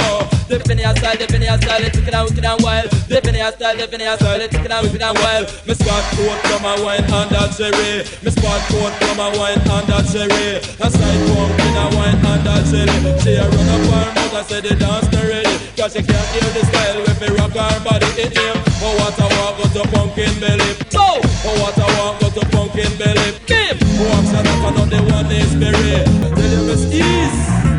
limbo 0.52 0.64
The 0.64 0.70
Finneas 0.70 0.98
style, 0.98 1.18
the 1.18 1.28
Finneas 1.28 1.62
style, 1.64 1.84
it's 1.84 1.98
wicked 1.98 2.14
and 2.14 2.30
wicked 2.30 2.46
and 2.46 2.62
wild 2.62 2.92
The 3.08 3.22
Finneas 3.22 3.54
style, 3.56 3.78
the 3.78 3.88
Finneas 3.88 4.18
style, 4.20 4.42
it's 4.42 4.54
wicked 4.54 4.72
and 4.72 4.84
wicked 4.84 5.02
and 5.02 5.18
wild 5.20 5.46
Me 5.68 5.74
Scott 5.74 6.04
coat 6.16 6.40
from 6.48 6.66
a 6.66 6.74
wine 6.84 7.04
and 7.08 7.32
a 7.32 7.44
cherry. 7.56 8.04
Me 8.24 8.32
Scott 8.32 8.62
coat 8.68 8.94
from 9.00 9.20
a 9.20 9.28
wine 9.40 9.60
and 9.60 9.90
a 9.90 10.00
cherry. 10.12 10.60
A 10.60 10.88
side 10.92 11.22
pumpkin 11.32 11.76
a 11.80 11.86
wine 11.96 12.20
and 12.20 12.48
a 12.48 12.56
cherry. 12.68 12.98
She 13.24 13.36
a 13.40 13.46
run 13.48 13.70
up 13.72 13.84
her 13.88 14.08
mouth 14.12 14.36
and 14.36 14.48
say 14.48 14.62
the 14.62 14.76
dance 14.76 15.08
not 15.12 15.24
ready. 15.24 15.56
Cause 15.78 15.94
she 15.94 16.04
can't 16.04 16.28
hear 16.36 16.50
the 16.52 16.64
style 16.68 17.00
when 17.06 17.16
we 17.22 17.28
rock 17.40 17.56
her 17.56 17.80
body 17.84 18.10
in 18.20 18.32
him. 18.32 18.56
Oh 18.84 18.94
what 19.00 19.16
a 19.20 19.28
walk 19.40 19.58
go 19.58 19.66
to 19.72 19.84
pumpkin 19.90 20.34
belly. 20.40 20.72
Oh, 20.96 21.22
oh 21.24 21.56
what 21.62 21.78
a 21.80 21.88
walk 21.98 22.20
go 22.20 22.28
to 22.30 22.44
pumpkin 22.52 22.92
belly. 22.98 23.32
Bim, 23.48 23.78
oh 24.04 24.12
I'm 24.18 24.26
sad 24.28 24.46
that 24.46 24.60
I 24.60 24.70
know 24.76 24.86
the 24.86 25.00
one 25.12 25.32
is 25.32 25.54
berry 25.56 26.04
Tell 26.36 26.52
you 26.52 26.68
Miss 26.68 26.84
Ease 26.92 27.71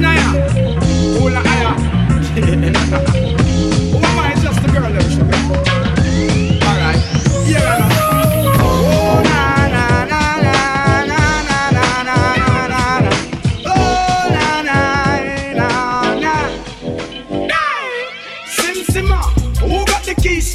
Naya. 0.00 0.30
Ula 1.20 1.42
Aya. 1.44 1.72
Woman 3.92 4.32
is 4.32 4.42
just 4.42 4.64
a 4.64 4.68
girl, 4.72 4.92
there, 4.92 5.10
sugar. 5.10 5.38
Alright. 6.66 7.00
Yeah, 7.46 7.74
I 7.74 7.88
know. 7.88 8.00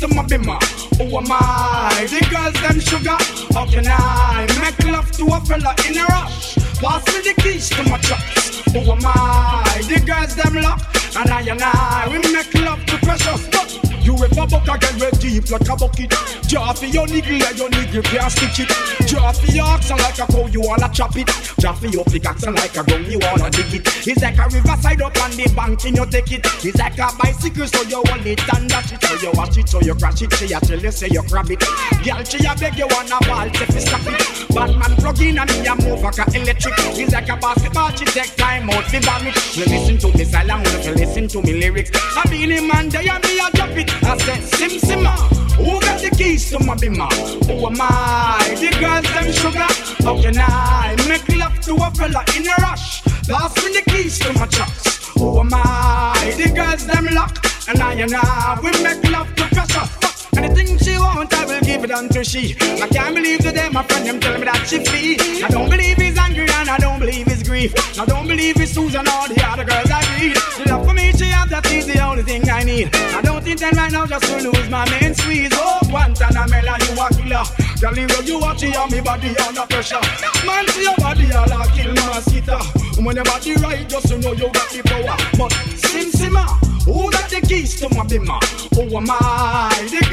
to 0.07 0.15
my 0.15 0.23
bimmer. 0.23 0.59
Who 0.97 1.17
am 1.17 1.25
I? 1.29 2.07
The 2.09 2.25
girls 2.29 2.53
them 2.61 2.79
sugar. 2.79 3.17
How 3.53 3.65
can 3.65 3.85
I 3.87 4.45
make 4.61 4.91
love 4.91 5.11
to 5.13 5.25
a 5.25 5.39
fella 5.41 5.75
in 5.87 5.97
a 5.97 6.05
rush? 6.05 6.55
Pass 6.81 7.05
me 7.07 7.21
the 7.21 7.41
keys 7.41 7.69
to 7.69 7.83
my 7.89 7.97
truck. 7.99 8.54
Who 8.75 8.91
am 8.91 8.99
I? 9.05 9.81
The 9.87 10.03
girls 10.05 10.35
them 10.35 10.61
lock, 10.61 10.81
and 11.15 11.29
I 11.31 11.41
and 11.43 11.61
I 11.63 12.09
we 12.11 12.17
make 12.33 12.53
love 12.55 12.85
to 12.87 12.97
precious. 12.97 13.47
But 13.47 13.71
you 14.03 14.17
ever 14.45 14.65
buck 14.65 14.77
again 14.77 14.99
red 14.99 15.19
deep 15.19 15.49
like 15.49 15.67
a 15.69 15.75
bucket? 15.75 16.11
Jaw 16.47 16.73
for 16.73 16.85
your 16.85 17.07
niggle 17.07 17.41
and 17.41 17.57
your 17.57 17.69
niggle 17.69 18.01
can't 18.03 18.31
stitch 18.31 18.59
it. 18.59 18.69
Jaw 19.07 19.31
for 19.31 19.51
your 19.51 19.65
oxen 19.65 19.97
like 19.97 20.19
a 20.19 20.25
cow 20.27 20.45
you 20.47 20.61
wanna 20.61 20.89
chop 20.93 21.15
it. 21.15 21.27
Jaw 21.59 21.73
for 21.73 21.87
your 21.87 22.03
pickaxe 22.05 22.45
like 22.45 22.77
a 22.77 22.83
gun 22.83 23.09
you 23.09 23.19
wanna 23.19 23.49
dig 23.49 23.73
it. 23.73 24.07
It's 24.07 24.21
like 24.21 24.37
a 24.37 24.45
riverside 24.49 25.01
up 25.01 25.17
on 25.21 25.31
the 25.31 25.51
bank 25.55 25.85
and 25.85 25.97
you 25.97 26.05
take 26.05 26.31
it. 26.31 26.45
It's 26.63 26.77
like 26.77 26.97
a 26.99 27.09
bicycle 27.17 27.67
so 27.67 27.81
you 27.83 28.01
hold 28.05 28.25
it 28.25 28.41
and 28.55 28.69
dash 28.69 28.93
it. 28.93 29.01
So 29.03 29.15
you 29.21 29.31
watch 29.33 29.57
it 29.57 29.69
so 29.69 29.81
you 29.81 29.95
crash 29.95 30.21
it. 30.21 30.33
She 30.35 30.53
a 30.53 30.59
tell 30.59 30.79
you 30.79 30.91
say 30.91 31.09
you 31.09 31.23
grab 31.27 31.49
it. 31.49 31.59
Girl 32.05 32.23
she 32.23 32.45
a 32.45 32.55
beg 32.55 32.77
you 32.77 32.87
wanna 32.89 33.17
ball 33.25 33.49
say 33.53 33.65
fi 33.65 33.79
stop 33.79 34.05
it. 34.05 34.53
Batman 34.53 34.95
plug 34.97 35.21
in 35.21 35.39
and 35.39 35.49
me 35.49 35.67
a 35.67 35.75
move 35.75 36.01
like 36.01 36.19
a 36.19 36.25
electric. 36.37 36.73
It's 36.97 37.13
like 37.13 37.29
a 37.29 37.37
basketball 37.37 37.89
she 37.95 38.05
take 38.05 38.35
time 38.35 38.69
out 38.69 38.85
fi 38.85 38.99
bomb 39.01 39.27
it. 39.27 39.35
You 39.57 39.65
listen 39.65 39.97
to 39.99 40.07
me 40.17 40.23
and 40.23 40.49
wanna 40.49 40.91
listen 40.93 41.27
to 41.29 41.41
me 41.41 41.53
lyrics. 41.59 41.91
I 42.15 42.23
the 42.29 42.61
man 42.61 42.89
there 42.89 43.01
and 43.01 43.23
me 43.23 43.39
a 43.39 43.49
drop 43.51 43.77
it. 43.77 43.89
I 44.03 44.34
said 44.41 44.71
sim 44.71 44.79
simma. 44.79 45.15
Who 45.57 45.79
got 45.79 46.01
the 46.01 46.09
keys 46.09 46.49
to 46.51 46.59
my 46.59 46.75
bimmer? 46.75 47.11
Who 47.47 47.65
am 47.67 47.77
I? 47.79 48.55
The 48.59 48.71
girls 48.79 49.07
them 49.13 49.31
sugar. 49.31 49.67
How 50.03 50.21
can 50.21 50.37
I 50.37 50.95
make 51.07 51.27
love 51.35 51.59
to 51.61 51.75
a 51.75 51.91
fella 51.91 52.23
in 52.35 52.47
a 52.47 52.55
rush? 52.61 53.03
Pass 53.27 53.55
me 53.63 53.73
the 53.73 53.83
keys 53.89 54.19
to 54.19 54.33
my 54.33 54.47
trucks. 54.47 55.07
Who 55.17 55.39
am 55.39 55.49
I? 55.53 56.33
The 56.37 56.51
girls 56.53 56.85
them 56.85 57.05
lock. 57.13 57.45
And 57.67 57.79
I 57.79 57.93
and 57.93 58.13
I 58.13 58.59
we 58.61 58.71
make 58.83 59.03
love 59.09 59.33
to 59.35 59.43
pressure. 59.47 60.14
Anything 60.37 60.77
she 60.77 60.97
wants, 60.97 61.35
I 61.35 61.45
will 61.45 61.61
give 61.61 61.83
it 61.83 61.91
unto 61.91 62.23
she. 62.23 62.55
I 62.81 62.87
can't 62.87 63.15
believe 63.15 63.43
that 63.43 63.71
my 63.71 63.83
friend 63.83 64.05
them 64.05 64.19
tell 64.19 64.37
me 64.37 64.45
that 64.45 64.65
she 64.67 64.83
flee. 64.83 65.17
I 65.43 65.47
don't 65.49 65.69
believe 65.69 65.97
he's 65.97 66.17
angry 66.17 66.47
and 66.49 66.69
I 66.69 66.77
don't 66.77 66.99
believe 66.99 67.27
his 67.27 67.43
grief. 67.43 67.73
I 67.99 68.05
don't 68.05 68.27
believe 68.27 68.59
it's 68.59 68.71
Susan 68.71 69.07
or 69.07 69.27
the 69.27 69.41
other 69.45 69.63
girls 69.63 69.89
I 69.91 70.01
read. 70.19 70.35
The 70.35 70.71
love 70.71 70.85
for 70.85 70.93
me 70.93 71.11
she 71.13 71.25
has 71.25 71.49
that 71.49 71.65
is 71.71 71.87
the 71.87 71.99
only 72.01 72.23
thing 72.23 72.49
I 72.49 72.63
need. 72.63 72.89
I 72.95 73.21
don't 73.21 73.45
intend 73.47 73.77
right 73.77 73.91
now 73.91 74.05
just 74.05 74.25
to 74.25 74.49
lose 74.49 74.69
my 74.69 74.89
main 74.89 75.13
squeeze. 75.13 75.51
Oh, 75.53 75.79
Guantanamela, 75.83 76.75
you 76.83 76.93
a 76.99 77.07
killer. 77.13 77.45
Girl, 77.79 77.93
when 77.93 78.25
you 78.25 78.39
watch 78.39 78.63
it 78.63 78.75
on 78.75 78.89
me 78.91 79.01
body 79.01 79.35
under 79.45 79.65
pressure. 79.67 79.99
Man, 80.45 80.67
see 80.69 80.83
your 80.83 80.95
body, 80.97 81.31
I'll 81.31 81.47
my 81.47 81.67
kill 81.75 81.93
mosquito. 81.93 82.59
When 83.03 83.15
your 83.15 83.25
body 83.25 83.53
right, 83.55 83.87
just 83.87 84.07
to 84.07 84.17
know 84.17 84.31
you 84.33 84.49
got 84.51 84.69
the 84.71 84.81
power. 84.83 85.17
But, 85.37 85.51
Sim 85.77 86.11
Sima, 86.11 86.45
who 86.85 87.11
got 87.11 87.29
the 87.29 87.41
keys 87.41 87.79
to 87.81 87.89
my 87.89 88.03
bimmer? 88.05 88.39
Who 88.75 88.97
am 88.97 89.07
I? 89.09 89.87
The 89.91 90.07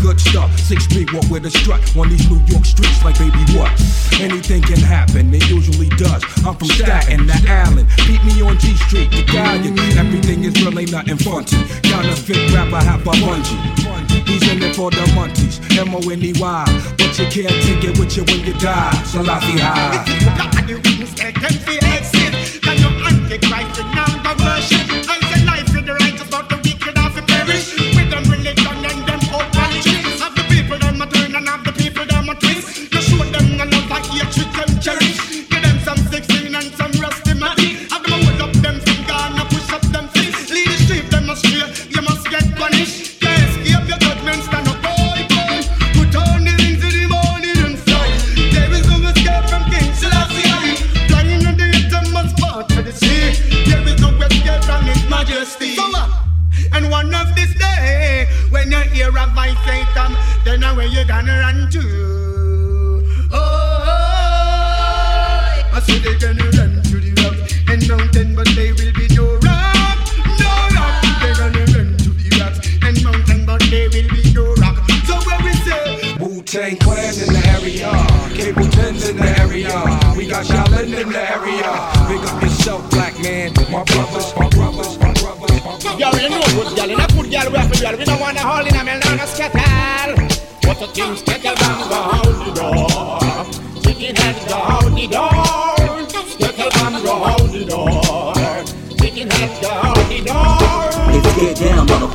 good 0.00 0.20
stuff. 0.20 0.50
Six 0.58 0.84
Street 0.84 1.12
walk 1.12 1.28
with 1.30 1.46
a 1.46 1.50
strut 1.50 1.80
on 1.96 2.08
these 2.08 2.28
New 2.30 2.40
York 2.46 2.64
streets 2.64 3.04
like 3.04 3.18
baby 3.18 3.38
what? 3.56 3.70
Anything 4.20 4.62
can 4.62 4.78
happen, 4.78 5.32
it 5.32 5.48
usually 5.48 5.88
does. 6.00 6.22
I'm 6.44 6.56
from 6.56 6.68
Staten 6.68 7.26
to 7.26 7.38
Allen, 7.48 7.86
beat 8.06 8.22
me 8.24 8.42
on 8.42 8.58
G 8.58 8.74
Street, 8.86 9.10
the 9.10 9.24
Galleon. 9.24 9.78
Everything 9.96 10.44
is 10.44 10.54
really 10.62 10.86
nothing 10.86 11.18
funky. 11.18 11.56
Counterfeit 11.82 12.52
rapper, 12.52 12.82
have 12.84 13.06
a 13.06 13.10
bungee. 13.10 14.26
He's 14.26 14.42
in 14.50 14.62
it 14.62 14.76
for 14.76 14.90
the 14.90 15.06
monkeys, 15.14 15.60
M-O-N-E-Y. 15.78 16.64
But 16.98 17.18
you 17.18 17.26
can't 17.30 17.56
take 17.64 17.84
it 17.84 17.98
with 17.98 18.16
you 18.16 18.24
when 18.24 18.44
you 18.44 18.54
die. 18.54 18.92
Selassie 19.04 19.58
high. 19.58 20.04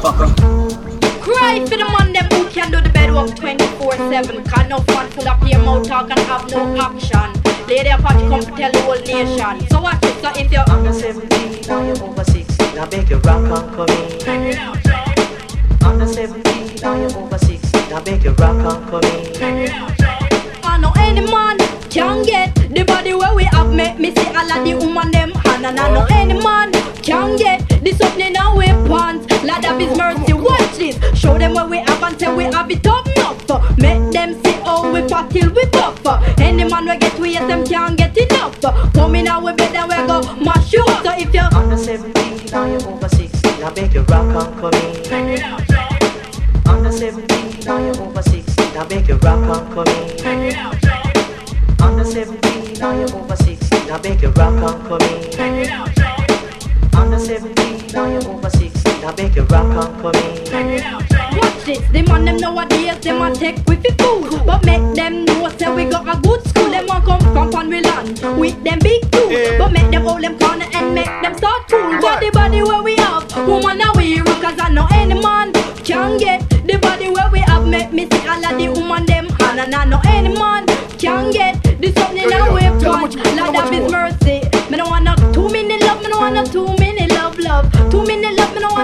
Motherfucker. 0.03 1.21
Cry 1.21 1.59
for 1.65 1.77
the 1.77 1.85
man 1.97 2.11
them 2.13 2.25
who 2.31 2.49
can 2.49 2.71
do 2.71 2.81
the 2.81 2.89
bed 2.89 3.13
work 3.13 3.29
24-7 3.31 4.49
Cause 4.49 4.69
no 4.69 4.79
fun 4.91 5.09
full 5.11 5.27
of 5.27 5.47
your 5.47 5.59
mouth 5.59 5.87
talk 5.87 6.09
and 6.09 6.19
have 6.19 6.49
no 6.51 6.81
action 6.81 7.41
Lady 7.67 7.89
Apache 7.89 8.27
come 8.27 8.41
to 8.41 8.51
tell 8.51 8.71
the 8.71 8.81
whole 8.81 8.95
nation. 8.95 9.67
So 9.69 9.81
watch 9.81 10.03
it, 10.03 10.21
so 10.21 10.29
if 10.35 10.51
you're 10.51 10.69
under 10.69 10.91
17, 10.91 11.61
now 11.67 11.81
you're 11.81 12.03
over 12.03 12.23
16 12.23 12.75
Now 12.75 12.85
make 12.91 13.09
your 13.09 13.19
rock 13.19 13.39
and 13.39 13.75
come 13.75 13.89
in 13.89 14.57
Under 15.83 16.07
17, 16.07 16.81
now 16.81 16.95
you're 16.99 17.17
over 17.17 17.37
16 17.37 17.89
Now 17.89 18.03
make 18.03 18.23
your 18.23 18.33
rock 18.33 18.75
and 18.75 18.89
come 18.89 19.03
in 19.03 19.71
I 20.65 20.77
know 20.79 20.91
any 20.97 21.21
man 21.31 21.57
can 21.89 22.25
get 22.25 22.53
the 22.55 22.83
body 22.83 23.13
where 23.13 23.33
we 23.35 23.43
have 23.45 23.71
make 23.71 23.99
me 23.99 24.13
see 24.13 24.27
all 24.35 24.51
of 24.51 24.65
the 24.65 24.73
woman 24.75 25.11
them. 25.11 25.31
Hand 25.31 25.65
and 25.65 25.79
I 25.79 25.93
know 25.93 26.07
any 26.09 26.33
man 26.33 26.71
can 27.03 27.37
get 27.37 27.69
the 27.69 27.91
something 27.93 28.27
in 28.27 28.35
our 28.35 28.63
pants 28.87 29.32
Lord 29.43 29.65
of 29.65 29.79
his 29.79 29.97
mercy 29.97 30.33
watch 30.33 30.77
this 30.77 30.97
show 31.17 31.37
them 31.37 31.53
where 31.53 31.67
we 31.67 31.77
have 31.77 32.03
and 32.03 32.19
say 32.19 32.33
we 32.33 32.45
have 32.45 32.71
it 32.71 32.87
up 32.87 33.07
enough. 33.07 33.77
Make 33.77 34.11
them 34.11 34.41
see 34.43 34.53
how 34.63 34.91
we 34.91 35.07
fat 35.07 35.29
till 35.29 35.51
we 35.53 35.65
puff 35.67 35.99
any 36.39 36.63
man 36.63 36.85
we 36.87 36.97
get 36.97 37.19
we 37.19 37.31
yes 37.33 37.47
them 37.47 37.65
can't 37.65 37.97
get 37.97 38.17
enough. 38.17 38.53
In 39.13 39.27
our 39.27 39.53
bed 39.53 39.75
and 39.75 39.89
we 39.89 39.95
go 40.07 40.21
mash 40.43 40.73
you 40.73 40.83
up. 40.87 41.03
So 41.03 41.11
if 41.15 41.33
you 41.33 41.41
Under 41.41 41.77
17, 41.77 42.51
now 42.51 42.65
you're 42.65 42.87
over 42.87 43.07
16 43.07 43.59
Now 43.59 43.71
make 43.75 43.93
your 43.93 44.03
rock 44.05 44.25
and 44.25 44.59
come 44.59 44.73
in 44.73 45.43
Under 46.65 46.91
17, 46.91 47.65
now 47.65 47.77
you're 47.77 48.01
over 48.01 48.21
16 48.23 48.73
Now 48.73 48.87
make 48.87 49.07
your 49.07 49.17
rock 49.19 49.59
and 49.59 49.73
come 49.73 49.87
in 49.87 50.55
Under 51.79 52.03
17, 52.03 52.79
now 52.79 52.91
you're 52.97 53.15
over 53.15 53.35
16 53.35 53.87
Now 53.87 53.99
make 54.01 54.21
your 54.21 54.31
rock 54.31 54.73
and 54.73 54.87
come 54.87 55.01
in 55.01 55.69
Under 56.95 57.19
17, 57.19 57.87
now 57.93 58.05
you're 58.07 58.27
over 58.27 58.49
16 58.49 58.62
Now 59.03 59.13
make 59.17 59.35
your 59.35 59.43
rock 59.47 59.65
and 59.65 60.01
come 60.01 60.15
in 60.15 60.81
Watch 61.37 61.65
this, 61.65 61.79
the 61.91 62.03
man 62.07 62.23
them 62.23 62.37
nowadays 62.37 62.97
them 63.01 63.21
a 63.21 63.35
take 63.35 63.57
with 63.67 63.83
the 63.83 63.91
food. 64.01 64.45
But 64.45 64.65
make 64.65 64.95
them 64.95 65.25
know 65.25 65.49
say 65.57 65.75
we 65.75 65.83
got 65.91 66.07
a 66.07 66.21
good 66.21 66.41
school. 66.47 66.69
Them 66.69 66.85
a 66.85 67.01
come 67.01 67.19
from 67.33 67.51
Panwe 67.51 67.83
land 67.83 68.39
with 68.39 68.63
them 68.63 68.79
big 68.79 69.11
tools 69.11 69.57
But 69.59 69.73
make 69.73 69.91
them 69.91 70.03
hold 70.03 70.23
them 70.23 70.39
corner 70.39 70.67
and 70.71 70.95
make 70.95 71.11
them 71.21 71.35
start 71.35 71.67
cool 71.69 71.99
Got 71.99 72.21
the 72.21 72.31
body 72.31 72.63
where 72.63 72.81
we 72.81 72.95
have, 72.95 73.27
woman 73.45 73.81
a 73.81 73.91
we 73.97 74.21
rock 74.21 74.41
Cause 74.41 74.57
I 74.57 74.69
know 74.69 74.87
any 74.91 75.21
man 75.21 75.51
can 75.83 76.17
get. 76.17 76.49
The 76.49 76.77
body 76.77 77.09
where 77.09 77.29
we 77.29 77.39
have 77.39 77.67
Make 77.67 77.91
me 77.91 78.07
see 78.09 78.25
all 78.25 78.39
of 78.45 78.57
the 78.57 78.69
woman 78.69 79.05
them 79.05 79.27
hand 79.27 79.59
And 79.59 79.75
I 79.75 79.83
know 79.83 79.99
any 80.05 80.33
man 80.33 80.65
can 80.97 81.29
get. 81.29 81.61
The 81.61 81.91
something 81.91 82.29
that 82.29 82.47
we 82.55 82.87
want. 82.87 83.15
Lord 83.35 83.55
of 83.57 83.69
his 83.69 83.91
mercy. 83.91 84.47
Me 84.71 84.77
don't 84.77 84.89
want 84.89 85.03
no 85.03 85.15
two 85.33 85.49
minute 85.49 85.81
love, 85.81 86.01
me 86.01 86.07
don't 86.07 86.21
want 86.21 86.35
no 86.35 86.45
two 86.45 86.62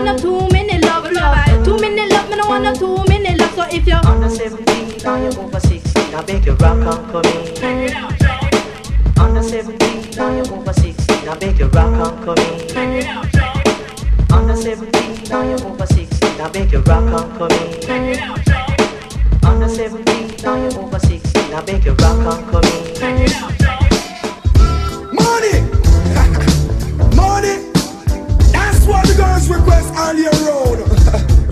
want 0.04 0.24
no 0.24 0.48
two 0.48 0.54
minute 0.54 0.84
love 0.86 1.12
love. 1.12 1.66
Two 1.66 1.78
minute 1.78 2.12
love, 2.12 2.30
me 2.30 2.36
don't 2.36 2.48
want 2.48 2.64
no 2.64 2.74
two 2.74 3.04
minute 3.10 3.40
love. 3.40 3.54
So 3.54 3.64
if 3.76 3.88
you're 3.88 4.06
Under 4.06 4.30
17, 4.30 5.04
now 5.04 5.16
you're 5.18 5.40
over 5.40 5.60
16 5.60 6.12
Now 6.12 6.22
make 6.22 6.46
your 6.46 6.56
rock 6.56 6.78
and 6.78 7.12
come 7.12 7.26
in 7.26 7.94
Under 9.20 9.44
17, 9.44 10.16
now 10.16 10.36
you're 10.36 10.54
over 10.54 10.74
16 10.74 11.26
Now 11.26 11.36
make 11.42 11.60
your 11.60 11.70
rock 11.70 12.08
and 12.08 12.26
come 12.26 12.38
in 12.38 13.08
Under 14.32 14.56
17, 14.56 15.30
now 15.30 15.44
you're 15.44 15.68
over 15.68 15.86
16 15.86 16.38
Now 16.38 16.50
make 16.52 16.72
your 16.72 16.82
rock 16.84 17.04
and 17.04 17.38
come 17.38 17.52
in 17.52 18.20
Under 19.44 19.68
17, 19.68 20.44
now 20.44 20.56
you're 20.56 20.80
over 20.80 21.00
16 21.00 21.52
Now 21.52 21.62
make 21.64 21.86
your 21.86 21.96
rock 21.96 22.38
and 22.38 22.52
come 22.52 22.64
in 22.64 23.59
girls 29.40 29.50
request 29.50 29.94
all 29.96 30.14
year 30.14 30.32
round. 30.32 30.80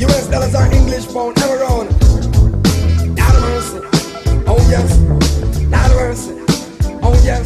US 0.02 0.28
dollars 0.28 0.56
are 0.56 0.72
English 0.74 1.08
pound 1.14 1.38
ever 1.40 1.58
round. 1.64 1.90
Not 3.16 3.34
mercy. 3.42 3.80
Oh 4.48 4.60
yes. 4.70 4.98
Not 5.70 5.90
mercy. 5.92 6.34
Oh 7.02 7.14
yes. 7.24 7.46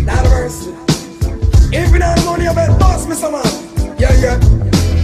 Not 0.00 0.24
mercy. 0.24 0.74
If 1.72 1.92
you 1.92 1.98
not 1.98 2.24
money, 2.24 2.44
you 2.44 2.54
better 2.54 2.76
boss 2.78 3.06
some 3.18 3.32
man. 3.32 3.96
Yeah, 3.98 4.12
yeah. 4.18 4.38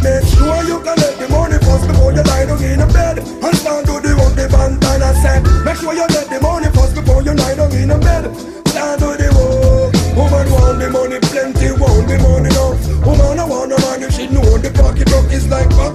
Make 0.02 0.24
sure 0.34 0.62
you 0.64 0.78
collect 0.80 1.18
the 1.18 1.28
money 1.30 1.58
first 1.58 1.86
before 1.86 2.12
you 2.12 2.22
lie 2.22 2.46
down 2.46 2.62
in 2.62 2.80
a 2.80 2.86
bed. 2.86 3.18
And 3.18 3.56
stand 3.56 3.86
to 3.86 4.00
the 4.00 4.16
work 4.18 4.34
the 4.34 4.48
bandana 4.50 5.14
said. 5.22 5.42
Make 5.64 5.76
sure 5.76 5.94
you 5.94 6.06
get 6.08 6.28
the 6.28 6.40
money 6.40 6.68
first 6.74 6.94
before 6.94 7.22
you 7.22 7.34
lie 7.34 7.54
down 7.54 7.72
in 7.72 7.90
a 7.90 7.98
bed. 7.98 8.34
Stand 8.68 9.00
to 9.00 9.14
the 9.14 9.28
work. 9.36 9.94
Woman 10.16 10.50
want 10.50 10.78
the 10.80 10.90
money, 10.90 11.18
plenty 11.20 11.70
want 11.72 12.08
the 12.08 12.18
money 12.18 12.55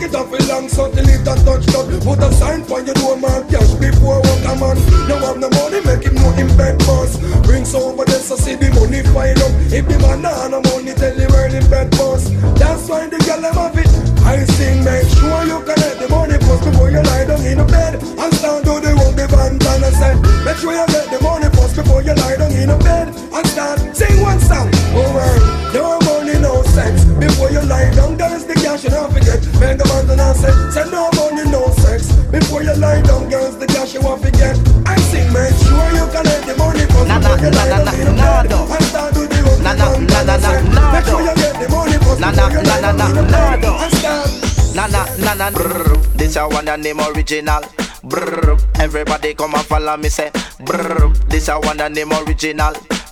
is 0.03 0.13
like 0.13 0.29
pocket 0.29 0.41
of 0.41 0.49
a 0.49 0.53
long 0.53 0.69
something 0.69 1.05
it 1.07 1.21
a 1.21 1.35
touch 1.45 1.67
up. 1.75 1.85
Put 2.03 2.19
a 2.19 2.31
sign 2.33 2.63
for 2.63 2.81
your 2.81 2.93
door 2.95 3.17
man, 3.17 3.47
cash 3.49 3.73
before 3.75 4.21
work 4.21 4.43
a 4.45 4.53
man. 4.57 4.77
Now 5.07 5.19
have 5.21 5.39
the 5.39 5.49
money, 5.49 5.81
make 5.85 6.05
him 6.05 6.15
know 6.15 6.31
him 6.31 6.49
bed 6.57 6.77
boss. 6.79 7.17
Brings 7.45 7.73
over 7.75 8.05
there 8.05 8.19
so 8.19 8.35
see 8.35 8.55
the 8.55 8.69
money 8.73 9.03
pile 9.13 9.37
up. 9.37 9.51
If 9.71 9.87
the 9.87 9.97
man 9.99 10.21
nah 10.21 10.47
no 10.47 10.61
money, 10.61 10.93
tell 10.93 11.13
the 11.15 11.27
world 11.29 11.51
him 11.53 11.69
bed 11.69 11.91
boss. 11.91 12.29
That's 12.57 12.87
why 12.89 13.07
the 13.07 13.17
girl 13.25 13.41
them 13.41 13.53
have 13.55 13.77
it. 13.77 13.89
I 14.25 14.43
sing, 14.57 14.83
make 14.83 15.07
sure 15.17 15.43
you 15.45 15.59
collect 15.61 15.97
the 15.99 16.07
money 16.09 16.37
first 16.39 16.63
before 16.65 16.89
you 16.89 17.01
lie 17.01 17.25
down 17.25 17.41
in 17.45 17.57
the 17.57 17.65
bed. 17.65 18.01
And 18.01 18.33
stand 18.33 18.65
to 18.65 18.79
the 18.79 18.91
work 18.97 19.15
the 19.15 19.25
bandana 19.29 19.91
said. 19.97 20.17
Make 20.45 20.57
sure 20.57 20.73
you 20.73 20.85
get 20.87 21.09
the 21.09 21.19
money 21.21 21.49
first 21.53 21.75
before 21.75 22.01
you 22.01 22.13
lie 22.15 22.37
down 22.37 22.51
in 22.53 22.69
the 22.69 22.77
bed. 22.77 23.07
And 23.09 23.45
start 23.47 23.79
sing 23.95 24.21
one 24.21 24.39
song. 24.39 24.69
Oh 24.93 25.61
no 25.73 25.99
money, 26.05 26.37
no 26.39 26.63
sex. 26.63 27.05
Before 27.05 27.49
you 27.49 27.61
lie 27.61 27.89
down, 27.95 28.17
there's 28.17 28.50
Cash 28.71 28.85
you 28.85 28.89
don't 28.89 29.11
forget. 29.11 29.43
Men 29.59 29.75
the 29.75 29.83
ones 29.91 30.07
that 30.07 30.31
said, 30.39 30.55
say 30.71 30.87
no 30.87 31.11
money, 31.19 31.43
no 31.51 31.67
sex. 31.83 32.07
Before 32.31 32.63
you 32.63 32.71
lie 32.79 33.03
down, 33.03 33.27
girls, 33.27 33.59
the 33.59 33.67
cash 33.67 33.93
you 33.93 33.99
want 33.99 34.23
to 34.23 34.31
get. 34.31 34.55
I 34.87 34.95
sing, 35.11 35.27
make 35.35 35.51
sure 35.59 35.75
you 35.91 36.07
can 36.07 36.23
collect 36.23 36.47
the 36.47 36.55
money 36.55 36.87
first. 36.87 37.11
Nah, 37.11 37.19
nah, 37.19 37.35
nah, 37.35 37.51
nah, 37.51 37.83
nah, 37.83 37.99
nah, 38.15 38.39
And 38.39 38.47
the 38.47 39.39
work. 39.43 39.59
Nah, 39.59 39.75
nah, 39.75 39.91
nah, 39.99 40.23
nah, 40.23 40.39
nah, 40.39 40.55
nah, 40.71 40.91
Make 40.95 41.03
sure 41.03 41.19
you 41.19 41.35
get 41.35 41.51
the 41.59 41.67
money 41.67 41.99
first. 41.99 42.23
Nah, 42.23 42.31
nah, 42.31 42.47
nah, 42.47 42.79
nah, 42.79 43.11
nah, 43.11 43.55
nah, 43.59 43.83
And 43.83 43.91
start. 43.99 44.31
Nah, 44.71 44.87
nah, 44.87 45.03
nah, 45.19 45.35
nah, 45.35 45.51
brrr. 45.51 45.99
This 46.15 46.39
a 46.39 46.47
one 46.47 46.71
and 46.71 46.79
name 46.79 47.03
original. 47.03 47.67
Brrr. 48.07 48.55
Everybody 48.79 49.35
come 49.35 49.51
and 49.51 49.67
follow 49.67 49.99
me, 49.99 50.07
say. 50.07 50.31
Brrr. 50.63 51.11
This 51.27 51.51
a 51.51 51.59
one 51.59 51.81
and 51.83 51.91
name 51.93 52.15
original. 52.23 52.71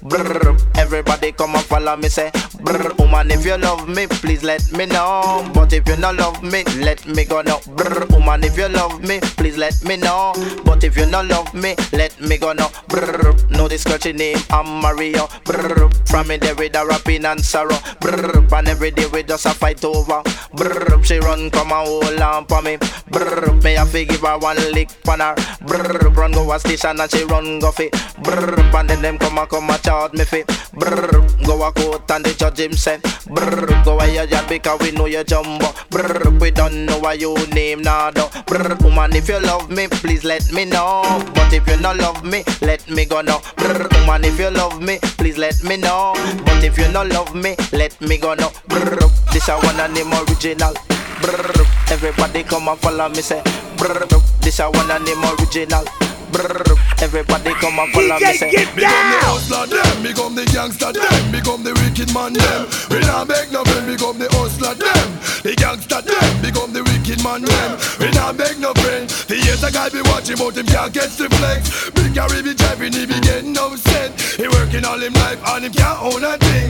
Brr, 0.09 0.57
everybody 0.75 1.31
come 1.31 1.55
and 1.55 1.63
follow 1.65 1.95
me 1.95 2.09
say. 2.09 2.31
Brr, 2.61 2.93
woman 2.97 3.29
if 3.31 3.45
you 3.45 3.57
love 3.57 3.87
me, 3.87 4.07
please 4.07 4.43
let 4.43 4.71
me 4.71 4.85
know. 4.87 5.47
But 5.53 5.71
if 5.71 5.87
you 5.87 5.95
not 5.97 6.15
love 6.15 6.41
me, 6.41 6.63
let 6.79 7.05
me 7.05 7.25
go 7.25 7.41
now. 7.41 7.59
Brr, 7.75 8.05
woman 8.09 8.43
if 8.43 8.57
you 8.57 8.67
love 8.69 9.03
me, 9.03 9.19
please 9.37 9.57
let 9.57 9.83
me 9.83 9.97
know. 9.97 10.33
But 10.65 10.83
if 10.83 10.97
you 10.97 11.05
not 11.05 11.27
love 11.27 11.53
me, 11.53 11.75
let 11.93 12.19
me 12.19 12.37
go 12.37 12.53
now. 12.53 12.71
Brr, 12.87 13.35
know 13.51 13.67
this 13.67 13.81
scratchy 13.81 14.13
name, 14.13 14.37
I'm 14.49 14.81
Mario. 14.81 15.27
Brr, 15.45 15.89
from 16.07 16.27
me 16.27 16.37
there 16.37 16.55
with 16.55 16.75
a 16.75 16.85
rapping 16.85 17.25
and 17.25 17.39
sorrow. 17.43 17.77
Brr, 18.01 18.43
and 18.55 18.67
every 18.67 18.89
day 18.91 19.05
we 19.13 19.21
just 19.23 19.45
a 19.45 19.51
fight 19.51 19.83
over. 19.85 20.23
Brr, 20.55 21.03
she 21.03 21.19
run 21.19 21.51
come 21.51 21.71
and 21.71 21.87
hold 21.87 22.19
on 22.19 22.45
for 22.47 22.61
me. 22.63 22.77
Brr, 23.11 23.53
me 23.63 23.73
have 23.73 23.91
to 23.91 24.05
give 24.05 24.21
her 24.21 24.39
one 24.39 24.57
lick 24.71 24.89
on 25.07 25.19
her. 25.19 25.35
Brr, 25.61 26.09
run 26.09 26.31
go 26.31 26.51
a 26.51 26.59
station 26.59 26.99
and 26.99 27.11
she 27.11 27.23
run 27.25 27.59
go 27.59 27.71
fit. 27.71 27.93
Brr, 28.23 28.59
and 28.75 28.89
then 28.89 29.01
them 29.03 29.17
come 29.19 29.37
and 29.37 29.47
come 29.49 29.69
and 29.69 29.83
charge 29.99 30.13
me 30.13 30.23
fit. 30.25 30.47
Brr, 30.73 31.11
go 31.45 31.63
a 31.67 31.71
court 31.71 32.09
and 32.11 32.23
the 32.25 32.33
judge 32.33 32.59
him 32.59 32.73
send. 32.73 33.03
Brr, 33.27 33.67
go 33.83 33.99
a 33.99 34.07
yard 34.07 34.47
because 34.47 34.79
we 34.79 34.91
know 34.91 35.05
you 35.05 35.23
jumbo. 35.23 35.73
Brr, 35.89 36.29
we 36.39 36.51
don't 36.51 36.85
know 36.85 36.99
what 36.99 37.19
your 37.19 37.35
name 37.47 37.81
now 37.81 38.11
though. 38.11 38.29
Brr, 38.47 38.75
woman 38.81 39.13
if 39.15 39.27
you 39.27 39.39
love 39.39 39.69
me, 39.69 39.87
please 39.87 40.23
let 40.23 40.51
me 40.51 40.65
know. 40.65 41.03
But 41.33 41.51
if 41.53 41.67
you 41.67 41.77
not 41.77 41.97
love 41.97 42.23
me, 42.23 42.43
let 42.61 42.89
me 42.89 43.05
go 43.05 43.21
now. 43.21 43.41
Brr, 43.57 43.87
woman 43.99 44.23
if 44.25 44.39
you 44.39 44.49
love 44.51 44.81
me, 44.81 44.99
please 45.17 45.37
let 45.37 45.61
me 45.63 45.75
know. 45.77 46.13
But 46.45 46.63
if 46.63 46.77
you 46.77 46.89
not 46.91 47.07
love 47.09 47.35
me, 47.35 47.55
let 47.73 47.99
me 48.01 48.17
go 48.17 48.33
now. 48.33 48.51
Brr, 48.67 48.97
this 49.33 49.49
a 49.49 49.57
one 49.59 49.79
and 49.79 49.93
name 49.93 50.13
original. 50.13 50.73
Brr, 51.21 51.51
everybody 51.91 52.43
come 52.43 52.67
and 52.69 52.79
follow 52.79 53.09
me 53.09 53.21
say. 53.21 53.41
Brr, 53.77 54.07
this 54.41 54.59
a 54.59 54.69
one 54.71 54.91
and 54.91 55.03
name 55.03 55.23
original. 55.23 55.83
Brr, 56.31 56.61
everybody 57.01 57.53
come 57.57 57.79
and 57.79 57.91
follow 57.93 58.19
me 58.19 58.33
say. 58.37 58.49
Become 58.49 59.09
the 59.09 59.19
hustler 59.25 59.65
them, 59.65 60.03
become 60.03 60.35
the 60.35 60.45
gangster 60.53 60.91
them, 60.93 61.31
become 61.31 61.63
the 61.63 61.73
wicked 61.81 62.13
man 62.13 62.33
them. 62.33 62.69
We 62.89 63.01
not 63.01 63.27
beg 63.27 63.51
no 63.51 63.63
friend, 63.65 63.85
become 63.89 64.17
the 64.19 64.29
hustler 64.37 64.77
them, 64.77 65.07
the 65.41 65.53
gangster 65.57 66.01
them, 66.05 66.29
become 66.41 66.71
the 66.73 66.83
wicked 66.85 67.23
man 67.23 67.41
them. 67.41 67.69
We 67.99 68.11
not 68.13 68.37
beg 68.37 68.59
no 68.59 68.73
friend. 68.77 69.09
The 69.09 69.37
years 69.41 69.63
a 69.63 69.71
guy 69.71 69.89
be 69.89 70.01
watching, 70.05 70.37
but 70.37 70.57
him 70.57 70.65
can't 70.69 70.93
catch 70.93 71.17
the 71.17 71.29
flex. 71.33 71.89
Big 71.91 72.13
carry 72.13 72.41
be 72.45 72.53
driving, 72.53 72.93
he 72.93 73.05
be 73.09 73.17
getting 73.21 73.57
upset. 73.57 74.13
He 74.37 74.47
working 74.47 74.85
all 74.85 74.99
him 75.01 75.13
life 75.13 75.41
and 75.57 75.65
him 75.65 75.73
can't 75.73 75.99
own 76.01 76.23
a 76.23 76.37
thing. 76.37 76.69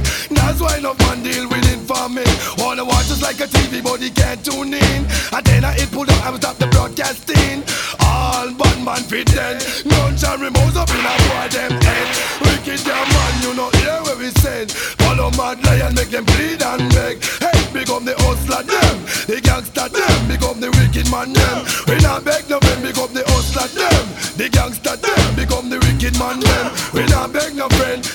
That's 0.49 0.62
why 0.62 0.80
no 0.80 0.93
man 1.05 1.22
deal 1.24 1.47
with 1.47 1.68
informing. 1.72 2.28
Wanna 2.57 2.86
watch 2.86 3.12
us 3.12 3.22
like 3.22 3.39
a 3.39 3.47
TV, 3.47 3.84
but 3.84 3.99
he 3.99 4.10
can't 4.10 4.43
tune 4.43 4.74
in. 4.74 4.99
And 5.36 5.43
then 5.45 5.64
I 5.64 5.74
hit 5.74 5.91
pull 5.91 6.10
up, 6.10 6.26
I 6.26 6.36
stop 6.38 6.57
the 6.57 6.68
broadcasting. 6.68 7.64
All 7.99 8.51
bad 8.53 8.84
man 8.84 9.03
fit 9.03 9.28
then. 9.28 9.48
Guns 9.49 10.23
and 10.23 10.41
remotes 10.43 10.75
up 10.75 10.89
in 10.93 11.01
a 11.01 11.13
boy 11.25 11.47
them 11.49 11.71
head. 11.81 12.07
Wicked 12.41 12.85
damn 12.85 13.07
man, 13.09 13.33
you 13.41 13.55
know 13.55 13.69
hear 13.81 13.97
where 14.03 14.15
we 14.17 14.29
send. 14.41 14.71
Follow 15.01 15.31
mad 15.31 15.63
lion, 15.65 15.95
make 15.95 16.09
them 16.09 16.23
bleed 16.25 16.61
and 16.61 16.85
beg. 16.93 17.17
Hey, 17.41 17.57
become 17.73 18.05
the 18.05 18.13
hustler 18.19 18.61
them, 18.61 19.01
the 19.25 19.41
gangster 19.41 19.89
them, 19.89 20.27
become 20.27 20.59
the 20.59 20.69
wicked 20.77 21.09
man 21.09 21.33
them. 21.33 21.65
We 21.87 21.97
not 22.03 22.25
beg 22.25 22.47
no 22.47 22.59
friend, 22.59 22.83
become 22.83 23.11
the 23.11 23.23
hustler 23.25 23.65
them, 23.73 24.05
the 24.37 24.49
gangster 24.49 24.95
them, 24.95 25.35
become 25.35 25.69
the 25.69 25.79
wicked 25.79 26.19
man 26.19 26.39
them. 26.39 26.71
We 26.93 27.07
not 27.07 27.33
beg 27.33 27.55
no 27.55 27.69
friend. 27.69 28.05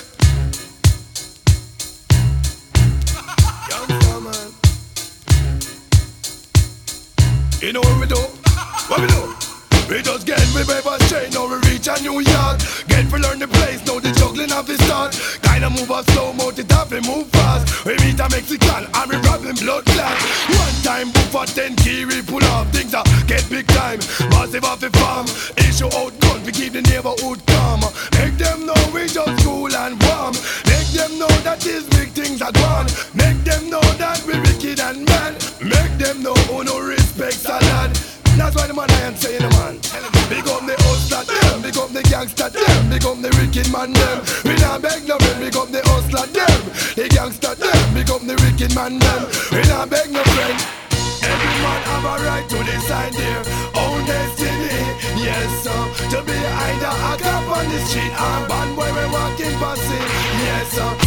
You 7.60 7.72
know 7.72 7.80
what 7.80 7.98
we 7.98 8.06
do? 8.06 8.20
What 8.86 9.00
we 9.00 9.06
do? 9.08 9.43
We 9.88 10.00
just 10.00 10.26
get 10.26 10.40
we 10.54 10.64
paper 10.64 10.96
straight, 11.04 11.34
now 11.34 11.46
we 11.46 11.56
reach 11.68 11.86
a 11.88 12.00
New 12.00 12.20
York. 12.20 12.56
Get 12.88 13.04
to 13.10 13.16
learn 13.20 13.38
the 13.38 13.48
place, 13.48 13.84
now 13.84 14.00
the 14.00 14.12
juggling 14.16 14.50
of 14.52 14.66
the 14.66 14.78
start. 14.84 15.12
Kinda 15.42 15.68
move 15.68 15.90
us 15.90 16.06
slow, 16.06 16.32
mount 16.32 16.58
it 16.58 16.72
up, 16.72 16.90
we 16.90 17.00
move 17.00 17.28
fast. 17.28 17.84
We 17.84 17.92
meet 18.00 18.18
a 18.18 18.28
Mexican 18.30 18.88
and 18.88 19.06
we 19.10 19.16
robbing 19.28 19.60
blood 19.60 19.84
clot. 19.84 20.16
One 20.56 20.76
time, 20.82 21.12
for 21.28 21.44
10 21.44 21.76
key, 21.76 22.06
we 22.06 22.22
pull 22.22 22.42
off 22.56 22.72
things 22.72 22.92
that 22.92 23.04
get 23.28 23.44
big 23.50 23.66
time. 23.68 24.00
Massive 24.32 24.64
off 24.64 24.80
the 24.80 24.88
farm, 24.96 25.26
issue 25.60 25.92
out 25.92 26.18
gun, 26.20 26.42
we 26.44 26.52
keep 26.52 26.72
the 26.72 26.82
neighborhood 26.82 27.44
calm. 27.46 27.84
Make 28.16 28.38
them 28.40 28.64
know 28.64 28.80
we 28.94 29.04
just 29.06 29.36
cool 29.44 29.68
and 29.68 30.00
warm. 30.00 30.32
Make 30.64 30.88
them 30.96 31.18
know 31.18 31.34
that 31.44 31.60
these 31.60 31.84
big 31.92 32.08
things 32.16 32.40
are 32.40 32.52
gone. 32.52 32.88
Make 33.12 33.44
them 33.44 33.68
know 33.68 33.84
that 34.00 34.24
we 34.24 34.40
wicked 34.40 34.80
and 34.80 35.04
man. 35.04 35.36
Make 35.60 35.92
them 36.00 36.22
know 36.22 36.34
who 36.48 36.64
no 36.64 36.80
respects 36.80 37.44
a 37.44 37.60
lad. 37.60 38.13
That's 38.36 38.56
why 38.56 38.66
the 38.66 38.74
man 38.74 38.90
I 38.90 39.00
am 39.06 39.16
saying, 39.16 39.42
man. 39.54 39.78
Big 40.28 40.46
up 40.48 40.66
the 40.66 40.74
hustler 40.82 41.22
them, 41.22 41.62
big 41.62 41.76
up 41.76 41.90
the 41.92 42.02
gangster 42.02 42.50
them, 42.50 42.90
big 42.90 43.04
up 43.04 43.18
the 43.22 43.30
wicked 43.38 43.70
man 43.70 43.92
them. 43.92 44.18
We 44.44 44.56
not 44.58 44.82
beg 44.82 45.06
no 45.06 45.18
friend, 45.18 45.38
big 45.40 45.56
up 45.56 45.68
the 45.70 45.80
hustler 45.84 46.26
them, 46.26 46.60
the 46.96 47.06
gangster 47.08 47.54
them, 47.54 47.94
big 47.94 48.10
up 48.10 48.22
the 48.26 48.34
wicked 48.42 48.74
man 48.74 48.98
them. 48.98 49.22
We 49.52 49.62
not 49.70 49.90
beg 49.90 50.10
no 50.10 50.22
friend. 50.34 50.58
Every 51.22 51.54
man 51.62 51.80
have 51.88 52.04
a 52.04 52.14
right 52.26 52.46
to 52.48 52.58
decide 52.64 53.12
their 53.14 53.40
own 53.78 54.04
destiny. 54.04 54.82
Yes, 55.22 55.48
sir. 55.62 55.82
To 56.12 56.18
be 56.24 56.36
either 56.36 56.92
a 56.92 57.12
cop 57.16 57.48
on 57.56 57.64
the 57.70 57.78
street 57.86 58.12
or 58.12 58.34
a 58.44 58.48
bad 58.48 58.68
boy 58.76 58.90
we 58.92 59.04
walking 59.14 59.56
past 59.62 59.88
it. 59.88 60.04
Yes, 60.42 60.68
sir. 60.72 61.03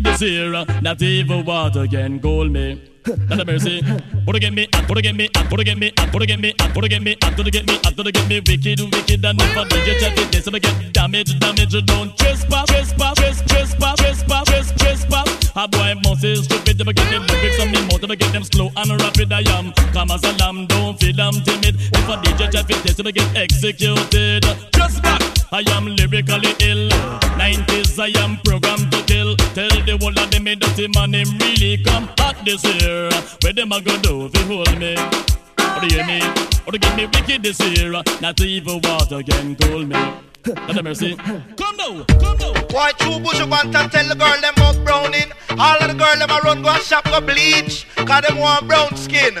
Wicked 0.00 0.20
this 0.20 0.22
year. 0.22 0.64
Not 0.82 1.02
even 1.02 1.44
water 1.44 1.86
can 1.86 2.20
cool 2.20 2.48
me. 2.48 2.82
Not 3.28 3.40
a 3.40 3.44
mercy. 3.44 3.82
Or 4.26 4.34
get 4.34 4.52
me, 4.52 4.68
or 4.88 4.94
get 5.00 5.14
me, 5.14 5.28
or 5.50 5.56
get 5.64 5.78
me, 5.78 5.92
or 6.12 6.20
get 6.20 6.38
me, 6.38 6.54
or 6.74 6.82
get 6.88 7.02
me, 7.02 7.16
or 7.36 7.42
get 7.42 7.66
me, 7.66 7.80
or 7.98 8.04
get 8.04 8.28
me 8.28 8.40
wicked, 8.46 8.80
wicked, 8.80 9.24
and 9.24 9.40
if 9.40 9.56
I 9.56 9.64
did 9.64 9.86
you 9.86 9.98
check 9.98 10.18
it, 10.18 10.32
this 10.32 10.48
get 10.48 10.92
damage, 10.92 11.38
damage. 11.40 11.86
Don't 11.86 12.16
trespass, 12.18 12.66
trespass, 12.66 13.14
trespass, 13.16 13.96
trespass, 13.96 13.96
trespass, 13.98 14.72
trespass. 14.78 15.39
A 15.56 15.66
boy 15.66 15.94
must 16.04 16.22
is 16.22 16.44
stupid, 16.44 16.78
them 16.78 16.86
get 16.86 17.10
them 17.10 17.26
lyrics 17.26 17.60
on 17.60 17.70
me 17.72 17.80
mouth, 17.88 18.00
them 18.00 18.10
get 18.10 18.32
them 18.32 18.44
slow 18.44 18.70
and 18.76 19.02
rapid. 19.02 19.32
I 19.32 19.42
am 19.58 19.72
come 19.92 20.10
as 20.12 20.22
a 20.22 20.32
lamb, 20.38 20.66
don't 20.66 20.98
feel 20.98 21.20
I'm 21.20 21.34
timid. 21.42 21.74
If 21.74 22.08
I 22.08 22.22
did 22.22 22.38
you 22.38 22.50
check 22.50 22.70
it, 22.70 22.82
this 22.84 22.96
will 22.96 23.10
get 23.10 23.36
executed. 23.36 24.44
Just 24.72 25.02
back. 25.02 25.20
I 25.52 25.64
am 25.74 25.86
lyrically 25.86 26.54
ill. 26.60 26.88
90s, 27.34 27.98
I 27.98 28.16
am 28.22 28.38
programmed 28.44 28.92
to 28.92 29.02
kill. 29.04 29.34
Tell 29.54 29.68
the 29.68 29.98
whole 30.00 30.16
of 30.16 30.30
them, 30.30 30.44
me 30.44 30.54
dirty 30.54 30.86
man, 30.94 31.14
him 31.14 31.36
really 31.38 31.82
come 31.82 32.08
hot 32.18 32.36
this 32.44 32.62
year. 32.64 33.10
Where 33.42 33.52
them 33.52 33.72
a 33.72 33.80
go 33.80 33.98
do 33.98 34.30
if 34.32 34.46
hold 34.46 34.78
me? 34.78 34.94
Or 34.94 35.80
do 35.80 35.88
you 35.94 36.04
mean? 36.04 36.22
Or 36.66 36.72
to 36.72 36.78
get 36.78 36.96
me 36.96 37.06
wicked 37.06 37.42
this 37.42 37.58
year? 37.60 37.90
Not 38.20 38.40
even 38.40 38.80
water 38.84 39.22
can 39.24 39.56
cool 39.56 39.84
me. 39.84 40.29
A 40.46 40.82
mercy. 40.82 41.16
Come 41.16 41.76
now, 41.76 42.04
come 42.04 42.38
now. 42.38 42.54
Why 42.70 42.92
true 42.92 43.20
bush 43.20 43.44
want 43.44 43.72
to 43.72 43.88
tell 43.88 44.08
the 44.08 44.14
girl 44.14 44.40
them 44.40 44.54
up 44.58 44.76
browning? 44.84 45.30
All 45.58 45.76
of 45.76 45.88
the 45.88 45.94
girl 45.94 46.16
them 46.16 46.30
a 46.30 46.40
run 46.42 46.62
go 46.62 46.70
and 46.70 46.82
shop 46.82 47.04
go 47.04 47.20
bleach. 47.20 47.86
Cause 47.96 48.22
them 48.22 48.38
want 48.38 48.66
brown 48.66 48.96
skin. 48.96 49.36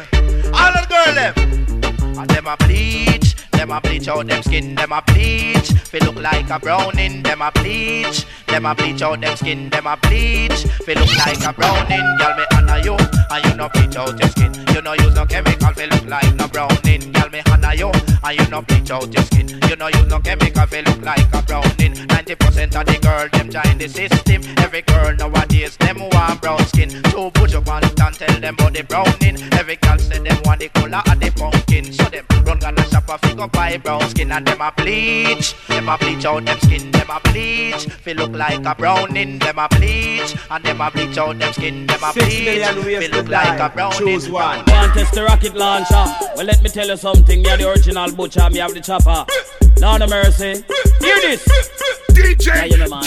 All 0.52 0.74
of 0.76 0.86
the 0.86 0.88
girl 0.88 1.14
them. 1.14 2.18
And 2.18 2.28
them 2.28 2.46
a 2.46 2.56
bleach. 2.58 3.34
Them 3.52 3.70
a 3.70 3.80
bleach 3.80 4.08
out 4.08 4.26
them 4.26 4.42
skin, 4.42 4.74
them 4.74 4.92
a 4.92 5.02
bleach. 5.06 5.70
Feel 5.70 6.04
look 6.04 6.16
like 6.16 6.50
a 6.50 6.58
browning, 6.58 7.22
them 7.22 7.42
a 7.42 7.50
bleach. 7.52 8.26
Them 8.46 8.66
a 8.66 8.74
bleach 8.74 9.02
out 9.02 9.20
them 9.20 9.36
skin, 9.36 9.70
them 9.70 9.86
a 9.86 9.96
bleach. 9.96 10.64
Feel 10.84 10.98
look 10.98 11.16
like 11.18 11.44
a 11.44 11.52
browning, 11.52 12.16
girl 12.18 12.36
me 12.36 12.44
honor 12.54 12.78
you, 12.78 12.96
and 13.30 13.44
you 13.44 13.54
no 13.56 13.68
bleach 13.68 13.96
out 13.96 14.18
your 14.18 14.28
skin. 14.30 14.52
You 14.74 14.82
no 14.82 14.94
use 14.94 15.14
no 15.14 15.26
chemical, 15.26 15.72
feel 15.72 15.88
look 15.88 16.06
like 16.06 16.34
no 16.36 16.48
browning, 16.48 17.12
girl 17.12 17.28
me 17.30 17.42
honor 17.70 17.78
you, 17.78 17.90
and 18.24 18.40
you 18.40 18.46
no 18.48 18.62
bleach 18.62 18.90
out 18.90 19.12
your 19.12 19.22
skin. 19.24 19.48
You 19.68 19.76
no 19.76 19.88
use 19.88 20.06
no 20.06 20.18
chemical, 20.20 20.66
feel 20.66 20.84
look 20.84 21.02
like 21.02 21.34
a 21.34 21.42
browning. 21.42 22.06
Ninety 22.06 22.34
percent 22.34 22.76
of 22.76 22.86
the 22.86 22.98
girl 22.98 23.28
them 23.32 23.50
join 23.50 23.78
the 23.78 23.88
system. 23.88 24.42
Every 24.58 24.82
girl 24.82 25.14
nowadays 25.16 25.76
them 25.76 25.98
want 25.98 26.40
brown 26.40 26.64
skin. 26.66 26.90
So 27.10 27.30
put 27.30 27.52
your 27.52 27.62
pants 27.62 28.00
and 28.00 28.14
tell 28.14 28.40
them 28.40 28.54
about 28.54 28.74
the 28.74 28.82
browning. 28.82 29.52
Every 29.52 29.76
girl 29.76 29.98
say 29.98 30.18
them 30.18 30.38
want 30.44 30.60
the 30.60 30.68
color 30.68 31.02
of 31.06 31.20
the 31.20 31.30
pumpkin. 31.36 31.92
So 31.92 32.04
them 32.04 32.26
run 32.44 32.58
gonna 32.58 32.84
shop 32.90 33.08
a 33.08 33.18
figure 33.18 33.48
buy 33.48 33.76
brown 33.78 34.08
skin 34.08 34.32
and 34.32 34.46
them 34.46 34.60
a 34.60 34.72
bleach. 34.76 35.54
Them 35.68 35.88
a 35.88 35.98
bleach 35.98 36.24
out 36.24 36.44
them 36.44 36.58
skin, 36.60 36.90
them 36.90 37.10
a 37.10 37.20
bleach. 37.20 37.86
Feel 37.86 38.16
look 38.16 38.32
like 38.32 38.64
a 38.64 38.74
browning, 38.74 39.38
them 39.38 39.58
a 39.58 39.68
bleach. 39.68 40.34
And 40.50 40.64
them 40.64 40.80
a 40.80 40.90
bleach 40.90 41.18
out 41.18 41.38
them 41.38 41.52
skin, 41.52 41.86
them 41.86 42.02
a 42.02 42.12
bleach. 42.12 42.44
million 42.44 42.76
ways 42.84 42.98
Feel 42.98 43.10
to 43.10 43.16
look 43.16 43.28
like 43.28 43.60
a 43.60 43.68
browning. 43.68 43.98
Choose 43.98 44.28
one. 44.28 44.64
Go 44.64 44.72
and 44.72 44.92
test 44.92 45.14
the 45.14 45.24
rocket 45.24 45.54
launcher. 45.54 46.04
Well, 46.36 46.46
let 46.46 46.62
me 46.62 46.68
tell 46.68 46.88
you 46.88 46.96
something. 46.96 47.42
Me 47.42 47.50
are 47.50 47.59
the 47.60 47.70
original 47.70 48.10
butcher. 48.12 48.48
Me 48.50 48.58
have 48.58 48.74
the 48.74 48.80
chopper. 48.80 49.24
Lord 49.80 50.02
of 50.02 50.10
mercy. 50.10 50.64
Hear 51.00 51.16
this. 51.20 51.44
DJ. 52.10 52.46
Yeah, 52.46 52.64
you 52.64 52.76
know, 52.76 52.88
man. 52.88 53.02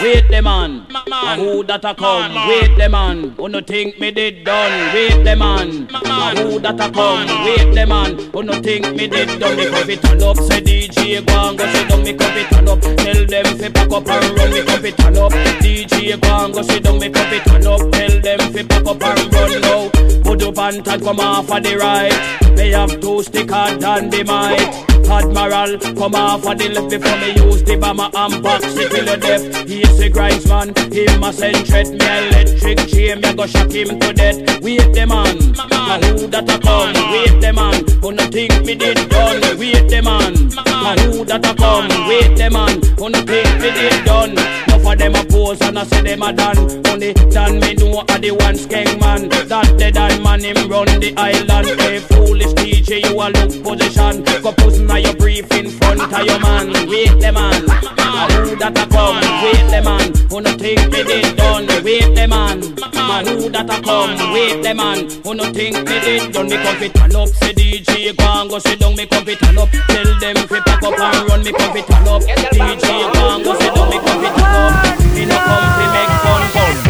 Wait 0.00 0.28
the 0.30 0.40
man. 0.42 0.86
man. 1.08 1.38
Who 1.38 1.64
that 1.64 1.84
a 1.84 1.94
come? 1.94 2.34
Wait 2.48 2.76
the 2.78 2.88
man. 2.88 3.34
Who 3.36 3.48
no 3.48 3.60
think 3.60 3.98
me 3.98 4.12
did 4.12 4.44
done? 4.44 4.94
Wait 4.94 5.24
the 5.24 5.34
man. 5.34 5.88
Who 6.36 6.60
that 6.60 6.80
a 6.80 6.90
come? 6.92 7.26
Wait 7.44 7.74
the 7.74 7.86
man. 7.86 8.18
Who 8.32 8.42
no 8.42 8.52
think 8.62 8.94
me 8.94 9.08
did 9.08 9.40
done? 9.40 9.56
Me 9.56 9.68
cup 9.68 9.88
it 9.88 10.02
turn 10.02 10.22
up. 10.22 10.36
Say 10.36 10.60
DJ 10.60 11.26
go 11.26 11.48
and 11.48 11.58
go 11.58 11.66
sit 11.72 11.88
down. 11.88 12.02
Me 12.04 12.12
cup 12.14 12.36
it 12.36 12.48
turn 12.50 12.68
up. 12.68 12.80
Tell 12.80 13.26
them 13.26 13.58
fi 13.58 13.68
pack 13.68 13.90
up 13.90 14.08
and 14.08 14.38
run. 14.38 14.50
Me 14.52 14.62
cup 14.62 14.84
it 14.84 14.96
turn 14.96 15.18
up. 15.18 15.32
DJ 15.32 16.20
go 16.20 16.44
and 16.44 16.54
go 16.54 16.62
sit 16.62 16.84
down. 16.84 16.98
Me 16.98 17.10
cup 17.10 17.32
it 17.32 17.44
turn 17.44 17.66
up. 17.66 17.80
Tell 17.92 18.20
them 18.20 18.52
fi 18.52 18.62
pack 18.62 18.86
up 18.86 19.02
and 19.02 19.34
run 19.34 19.60
now. 19.60 19.90
Put 20.22 20.42
up 20.42 20.58
and 20.58 20.84
tag 20.84 21.02
come 21.02 21.20
off 21.20 21.50
of 21.50 21.62
the 21.62 21.76
right. 21.76 22.38
They 22.58 22.70
have 22.70 23.00
two 23.00 23.07
stick 23.22 23.50
hard 23.50 23.80
than 23.80 24.10
the 24.10 24.22
might. 24.24 24.88
Admiral, 25.08 25.78
come 25.96 26.14
off 26.14 26.46
of 26.46 26.58
the 26.58 26.68
left 26.68 26.90
before 26.90 27.16
me 27.16 27.32
use 27.32 27.62
the 27.62 27.76
bomber 27.76 28.10
and 28.14 28.42
box 28.42 28.64
it 28.76 28.90
till 28.90 29.04
the 29.04 29.16
death. 29.16 29.66
He 29.66 29.80
is 29.80 30.00
a 30.00 30.08
grinds 30.10 30.46
man, 30.46 30.74
him 30.92 31.22
a 31.24 31.32
send 31.32 31.66
threat. 31.66 31.88
Me 31.88 32.08
electric 32.28 32.78
chain, 32.88 33.20
me 33.20 33.34
go 33.34 33.46
shock 33.46 33.70
him 33.70 33.98
to 33.98 34.12
death. 34.12 34.60
Wait 34.60 34.92
the 34.92 35.06
man, 35.06 35.36
man. 35.70 36.02
who 36.18 36.26
that 36.28 36.50
a 36.50 36.58
come? 36.60 36.92
Wait 37.12 37.40
the 37.40 37.52
man, 37.52 37.84
who 38.02 38.12
no 38.12 38.24
think 38.26 38.52
me 38.66 38.74
did 38.74 39.08
done? 39.08 39.40
Wait 39.58 39.88
the 39.88 40.02
man, 40.02 40.67
man. 40.82 40.98
who 40.98 41.24
that 41.24 41.46
a 41.46 41.54
come? 41.54 41.88
Wait 42.08 42.36
the 42.36 42.50
man, 42.50 42.80
who 42.98 43.10
no 43.10 43.20
think 43.22 43.48
me 43.60 43.70
did 43.70 44.04
done? 44.04 44.32
Enough 44.32 44.92
of 44.92 44.98
them 44.98 45.14
a 45.14 45.24
pose 45.24 45.60
and 45.62 45.78
I 45.78 45.84
say 45.84 46.02
them 46.02 46.22
a 46.22 46.32
done. 46.32 46.58
Only 46.86 47.12
done 47.14 47.60
me 47.60 47.74
know 47.74 48.00
a 48.00 48.18
the 48.18 48.30
one 48.30 48.56
skeng 48.56 49.00
man. 49.00 49.28
That 49.28 49.78
the 49.78 49.90
done 49.90 50.22
man 50.22 50.40
him 50.42 50.68
run 50.68 50.86
the 51.00 51.14
island. 51.16 51.80
Hey 51.80 51.98
foolish 52.00 52.52
DJ, 52.54 53.04
you 53.04 53.20
a 53.20 53.26
look 53.28 53.52
position. 53.64 54.24
Go 54.42 54.52
pussy 54.52 54.84
now 54.84 54.96
your 54.96 55.14
brief 55.14 55.50
in 55.52 55.70
front 55.70 56.00
of 56.00 56.24
your 56.24 56.40
man. 56.40 56.72
Wait 56.88 57.12
the 57.20 57.32
man, 57.32 57.66
man. 57.66 58.30
who 58.46 58.56
that 58.56 58.78
a 58.78 58.86
come? 58.88 59.20
Wait 59.42 59.64
the 59.70 59.82
man, 59.82 60.14
who 60.30 60.40
no 60.40 60.52
think 60.56 60.80
me 60.92 61.02
did 61.04 61.36
done? 61.36 61.66
Wait 61.84 62.14
the 62.14 62.26
man, 62.28 62.60
man. 62.94 63.26
who 63.26 63.48
that 63.50 63.70
a 63.70 63.82
come? 63.82 64.32
Wait 64.32 64.62
the 64.62 64.74
man, 64.74 65.10
who 65.24 65.34
no 65.34 65.44
think 65.52 65.76
me 65.88 66.00
did 66.00 66.32
done? 66.32 66.48
Me 66.48 66.56
come 66.56 66.76
fit 66.76 66.94
turn 66.94 67.16
up, 67.16 67.28
say 67.28 67.52
DJ 67.52 68.16
go 68.16 68.24
and 68.24 68.50
go 68.50 68.58
sit 68.58 68.78
down. 68.78 68.96
Me 68.96 69.06
come 69.06 69.24
fit 69.24 69.38
turn 69.38 69.58
up, 69.58 69.68
tell 69.70 70.18
them 70.20 70.36
fi 70.48 70.67
step 70.68 70.82
up 70.82 71.00
and 71.00 71.28
run, 71.28 71.42
me 71.42 71.52
pump 71.52 71.76
it 71.76 71.90
all 71.90 72.16
up. 72.16 72.22
DJ 72.22 73.12
Bongo, 73.14 73.54
sit 73.54 73.74
down, 73.74 73.88
me 73.90 73.98
pump 73.98 74.22
it 74.22 74.34
all 74.36 74.68
up. 74.68 75.16
In 75.16 75.30
a 75.30 75.38
pump, 75.48 75.92
make 75.94 76.12
fun, 76.22 76.42
fun. 76.52 76.87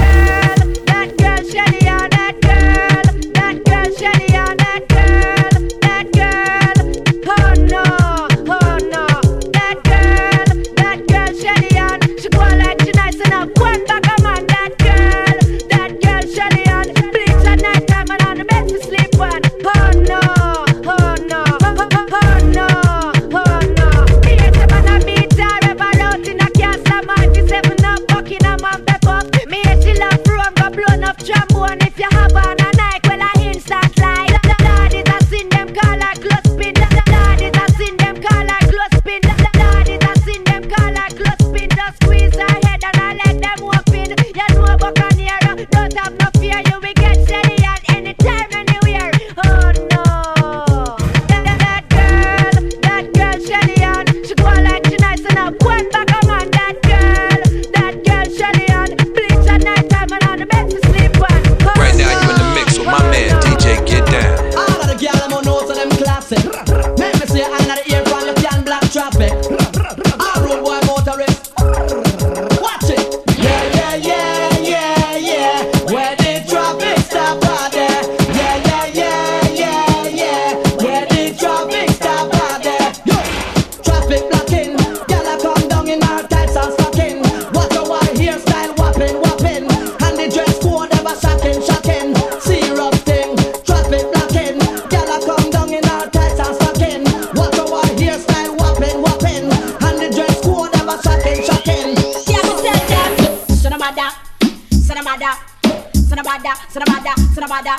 Sonabada, 107.58 107.76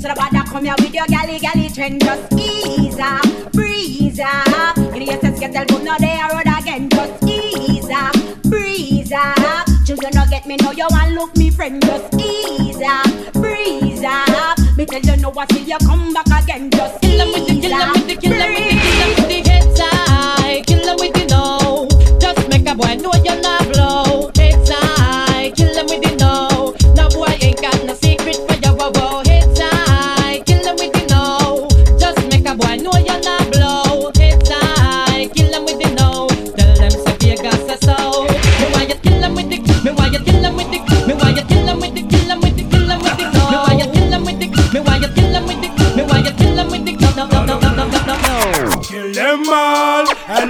Sonabada, 0.00 0.44
come 0.50 0.64
here 0.64 0.74
with 0.78 0.94
your 0.94 1.06
galley, 1.06 1.38
galley 1.38 1.68
trend. 1.68 2.00
Just 2.02 2.32
ease 2.34 2.98
up, 2.98 3.52
breeze 3.52 4.20
up. 4.20 4.76
In 4.78 5.02
your 5.02 5.20
sense, 5.20 5.40
get 5.40 5.52
tell 5.52 5.78
no 5.80 5.96
they 5.98 6.18
are 6.18 6.32
road 6.32 6.46
again. 6.58 6.88
Just 6.88 7.24
ease 7.24 7.90
up, 7.90 8.14
breeze 8.44 9.12
up. 9.12 9.66
Children 9.86 10.12
don't 10.12 10.30
get 10.30 10.46
me, 10.46 10.56
know 10.56 10.72
you 10.72 10.86
want 10.90 11.12
look 11.12 11.36
me 11.36 11.50
friend. 11.50 11.82
Just 11.82 12.14
ease 12.14 12.80
up, 12.82 13.32
breeze 13.34 14.02
up. 14.04 14.58
Me 14.76 14.86
tell 14.86 15.00
you 15.00 15.16
no, 15.22 15.32
I 15.36 15.46
see 15.52 15.64
you 15.64 15.78
come 15.78 16.12
back 16.12 16.26
again. 16.42 16.70
Just 16.70 17.00
kill 17.00 17.20
'em 17.20 17.32
with 17.32 17.46
the, 17.46 17.60
kill 17.60 17.72
'em 17.72 17.92
with 17.92 18.06
the, 18.06 18.16
kill 18.16 18.32
'em 18.32 18.54
with 18.54 18.56
the, 18.56 18.80
kill 18.80 19.02
'em 19.02 19.14
with 19.16 19.28
the 19.28 19.50
head 19.50 19.76
side. 19.76 20.66
Kill 20.66 20.88
'em 20.88 20.96
with 20.98 21.14
the 21.14 21.26
no. 21.26 21.88
Just 22.18 22.48
make 22.48 22.68
a 22.68 22.74
boy 22.74 22.94
know 22.96 23.12
you're 23.24 23.40
not 23.40 23.72
blow. 23.72 24.03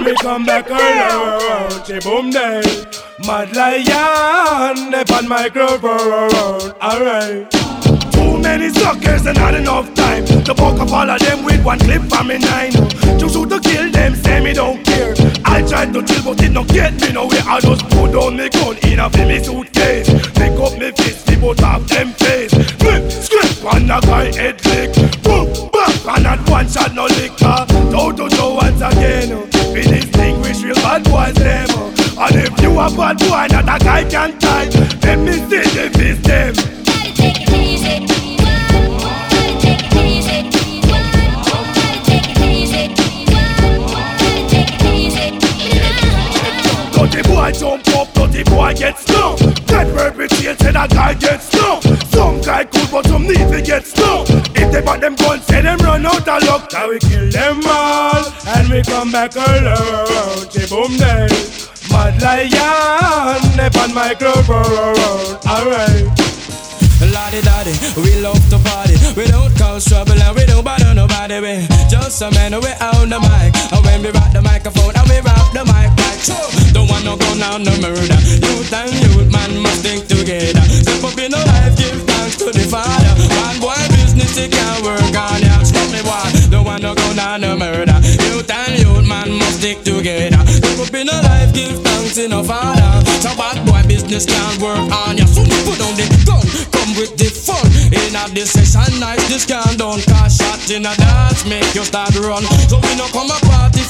We 0.05 0.15
come 0.15 0.45
back 0.45 0.69
around. 0.69 1.85
She 1.85 1.99
boom 1.99 2.29
day. 2.29 2.61
Mad 3.25 3.55
lion, 3.55 4.91
they 4.91 5.03
on 5.15 5.27
microphone. 5.27 6.71
Alright. 6.81 7.49
Too 8.11 8.37
many 8.39 8.69
suckers 8.69 9.25
and 9.25 9.37
not 9.37 9.55
enough 9.55 9.93
time 9.95 10.25
to 10.25 10.53
buck 10.53 10.79
up 10.79 10.91
all 10.91 11.09
of 11.09 11.19
them 11.19 11.43
with 11.43 11.63
one 11.65 11.79
clip 11.79 12.03
from 12.03 12.27
me 12.27 12.37
nine. 12.37 12.71
To 12.71 13.27
shoot 13.27 13.49
to 13.49 13.59
kill 13.59 13.89
them, 13.91 14.15
say 14.15 14.43
me 14.43 14.53
don't 14.53 14.83
care. 14.85 15.15
I 15.43 15.63
tried 15.67 15.93
to 15.93 16.03
chill, 16.03 16.23
but 16.23 16.43
it 16.43 16.53
don't 16.53 16.67
get 16.67 16.93
me 17.01 17.11
nowhere. 17.11 17.41
I 17.45 17.59
just 17.61 17.89
put 17.89 18.11
down 18.11 18.37
me 18.37 18.49
gun 18.49 18.77
in 18.83 18.99
a 18.99 19.09
me 19.09 19.43
suitcase. 19.43 20.09
Pick 20.33 20.59
up 20.59 20.77
me 20.77 20.91
fist, 20.91 21.27
me 21.29 21.37
both 21.37 21.63
of 21.63 21.87
them 21.87 22.11
face. 22.13 22.53
Flip, 22.53 23.11
script 23.11 23.63
on 23.65 23.89
a 23.89 23.99
guy 24.01 24.25
head 24.35 24.63
lick. 24.65 24.93
Boom, 25.23 25.69
back, 25.71 26.05
and 26.15 26.23
not 26.23 26.49
one 26.49 26.67
shot 26.69 26.93
no 26.93 27.05
liquor. 27.05 27.65
Toe 27.91 28.11
to 28.11 28.29
toe 28.29 28.55
once 28.55 28.81
again. 28.81 29.54
We 29.75 29.81
distinguish 29.81 30.63
real 30.63 30.75
bad 30.75 31.03
boys 31.03 31.33
them. 31.33 31.67
And 32.17 32.35
if 32.35 32.61
you 32.61 32.71
a 32.79 32.89
bad 32.95 33.17
boy, 33.19 33.47
not 33.51 33.81
a 33.81 33.83
guy 33.83 34.09
can 34.09 34.39
tie. 34.39 34.69
Let 35.03 35.19
me 35.19 35.33
see 35.33 35.67
the 35.75 35.91
fist 35.93 36.23
them. 36.23 36.53
Take 37.19 37.41
it 37.41 37.51
easy. 37.51 38.05
Dirty 46.93 47.21
boy 47.27 47.51
jump 47.51 47.87
up, 47.89 48.13
dirty 48.13 48.43
boy 48.45 48.73
get 48.75 48.97
stung. 48.97 49.35
That 49.67 49.93
perpetrate 49.93 50.57
said 50.57 50.77
a 50.77 50.87
guy 50.87 51.13
get 51.15 51.43
stung. 51.43 51.81
Guy 52.45 52.63
cool, 52.65 52.85
but 52.91 53.07
some 53.07 53.23
need 53.23 53.49
to 53.49 53.59
get 53.59 53.87
stung. 53.87 54.27
If 54.53 54.71
they 54.71 54.79
bought 54.79 55.01
them 55.01 55.15
guns, 55.15 55.43
say 55.47 55.61
them 55.61 55.79
run 55.79 56.05
out 56.05 56.27
of 56.27 56.43
luck. 56.43 56.71
Now 56.71 56.89
we 56.89 56.99
kill 56.99 57.27
them 57.31 57.59
all 57.65 58.21
and 58.53 58.69
we 58.69 58.83
come 58.83 59.11
back 59.11 59.33
alone. 59.33 60.45
Boom 60.69 60.93
day, 60.93 61.25
mad 61.89 62.21
lion, 62.21 63.59
up 63.59 63.75
on 63.81 63.93
microphone. 63.95 65.41
Alright. 65.41 66.05
Lottie 67.11 67.41
daddy, 67.41 67.73
we 67.97 68.13
love 68.21 68.37
to 68.53 68.59
party. 68.61 68.93
We 69.17 69.25
don't 69.25 69.49
cause 69.57 69.85
trouble 69.85 70.13
and 70.13 70.35
we 70.35 70.45
don't 70.45 70.63
bother 70.63 70.93
nobody. 70.93 71.41
We 71.41 71.65
just 71.89 72.21
a 72.21 72.29
man, 72.29 72.53
we 72.61 72.69
own 72.93 73.09
the 73.09 73.19
mic. 73.25 73.57
And 73.73 73.81
when 73.85 74.03
we 74.03 74.11
rock 74.13 74.31
the 74.31 74.43
microphone 74.43 74.93
and 74.93 75.09
we 75.09 75.17
rock 75.25 75.49
the 75.49 75.65
mic 75.65 75.89
like 75.97 76.21
so. 76.21 76.37
Don't 76.73 76.87
want 76.89 77.05
no 77.05 77.17
gun 77.17 77.41
no 77.63 77.73
murder. 77.81 78.21
Youth 78.37 78.71
and 78.71 78.93
youth, 79.01 79.31
man, 79.33 79.63
must 79.63 79.81
think 79.81 80.05
together. 80.05 80.61
Step 80.61 81.03
up 81.03 81.17
in 81.17 81.31
the 81.31 81.41
life, 81.41 81.75
give 81.77 82.04
to 82.45 82.51
the 82.53 82.65
Father. 82.69 83.13
One 83.41 83.57
boy 83.57 83.81
business, 83.97 84.37
he 84.37 84.47
can't 84.47 84.83
work 84.85 85.01
on 85.01 85.41
ya. 85.41 85.65
Stop 85.65 85.89
me, 85.89 86.01
boy. 86.05 86.29
Don't 86.53 86.65
want 86.65 86.83
no 86.83 86.93
gun 86.93 87.17
on 87.17 87.41
no 87.41 87.57
murder. 87.57 87.97
Youth 88.29 88.49
and 88.49 88.77
youth, 88.77 89.07
man, 89.07 89.33
must 89.33 89.59
stick 89.59 89.81
together. 89.81 90.37
Step 90.45 90.77
up 90.77 90.93
in 90.93 91.09
a 91.09 91.17
life, 91.25 91.53
give 91.53 91.81
thanks 91.81 92.13
to 92.15 92.27
the 92.29 92.43
Father. 92.43 93.01
So 93.21 93.33
bad 93.33 93.57
boy 93.65 93.81
business 93.87 94.25
can't 94.25 94.61
work 94.61 94.77
on 94.77 95.17
ya. 95.17 95.25
So 95.25 95.41
put 95.65 95.81
on 95.81 95.97
the 95.97 96.05
gun, 96.21 96.45
come 96.69 96.93
with 96.93 97.17
the 97.17 97.33
fun. 97.33 97.65
In 97.89 98.13
a 98.13 98.29
this 98.29 98.53
session 98.53 98.99
night, 98.99 99.21
this 99.25 99.45
can 99.45 99.77
done. 99.77 100.01
Cause 100.05 100.37
shot 100.37 100.61
in 100.69 100.85
a 100.85 100.93
dance, 101.01 101.45
make 101.49 101.73
you 101.73 101.83
start 101.83 102.13
run. 102.21 102.45
So 102.69 102.77
we 102.77 102.93
no 102.93 103.09
come 103.09 103.33
a 103.33 103.39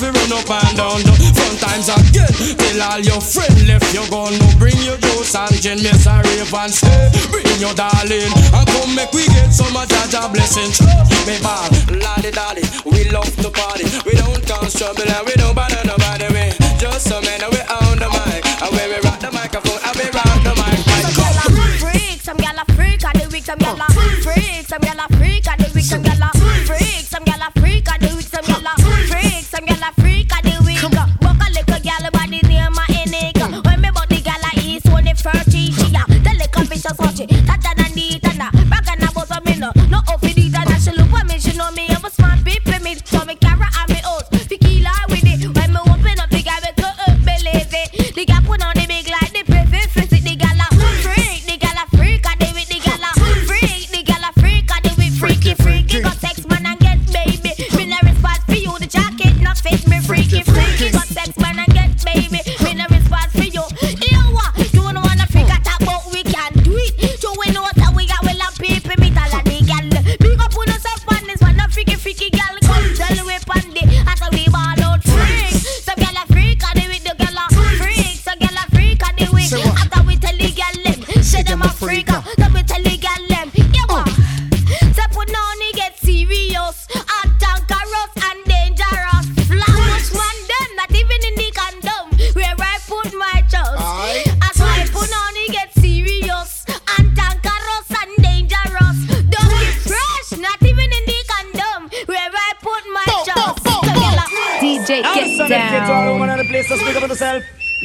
you 0.06 0.12
run 0.14 0.34
up 0.38 0.46
and 0.46 0.78
down 0.78 1.02
the 1.02 1.14
fun 1.34 1.54
times 1.58 1.90
again. 1.90 2.30
Tell 2.62 2.82
all 2.86 3.02
your 3.02 3.22
friends 3.22 3.66
left 3.66 3.90
you 3.90 4.06
gone. 4.14 4.38
No 4.38 4.48
bring 4.62 4.78
your 4.86 4.98
juice 5.02 5.34
and 5.34 5.58
gin, 5.58 5.82
miss 5.82 6.06
a 6.06 6.22
rave 6.22 6.54
and 6.54 6.74
stay. 6.74 7.10
Bring 7.34 7.50
your 7.58 7.74
darling 7.74 8.30
and 8.30 8.68
come 8.70 8.94
make 8.94 9.10
we 9.12 9.26
get 9.34 9.50
some 9.50 9.74
of 9.74 9.90
Jaja 9.90 10.30
blessings. 10.30 10.78
Me 11.26 11.42
ball, 11.42 11.66
lolly 11.90 12.30
dolly, 12.30 12.62
we 12.86 13.10
love 13.10 13.34
to 13.42 13.50
party. 13.50 13.90
We 14.06 14.14
don't 14.14 14.46
cause 14.46 14.78
trouble 14.78 15.10
and 15.10 15.26
we 15.26 15.34
don't 15.34 15.58
bother 15.58 15.82
nobody. 15.82 16.30
We 16.30 16.54
just 16.78 17.10
some 17.10 17.26
men 17.26 17.42
we 17.50 17.62
own 17.66 17.98
the 17.98 18.10
mic. 18.14 18.46
And 18.62 18.70
when 18.78 18.86
we 18.94 18.98
rock 19.02 19.20
the 19.20 19.34
microphone, 19.34 19.82
and 19.82 19.96
we 19.98 20.06
rock 20.14 20.38
the 20.46 20.54
mic. 20.54 20.78
Some 21.02 21.18
gyal 21.18 21.40
a 21.42 21.48
Freak, 21.82 22.22
some 22.22 22.38
gyal 22.38 22.62
a 22.62 22.66
freak, 22.78 23.02
and 23.02 23.16
the 23.18 23.26
weak 23.34 23.46
some 23.46 23.58
gyal 23.58 23.82
a 23.82 23.88
freak, 24.22 24.70
some 24.70 24.82
gyal 24.86 25.02
a 25.02 25.06
freak, 25.18 25.48
and 25.50 25.60
the 25.62 25.68
weak 25.74 25.86
some 25.86 26.04
gyal 26.04 26.30
a 26.30 26.35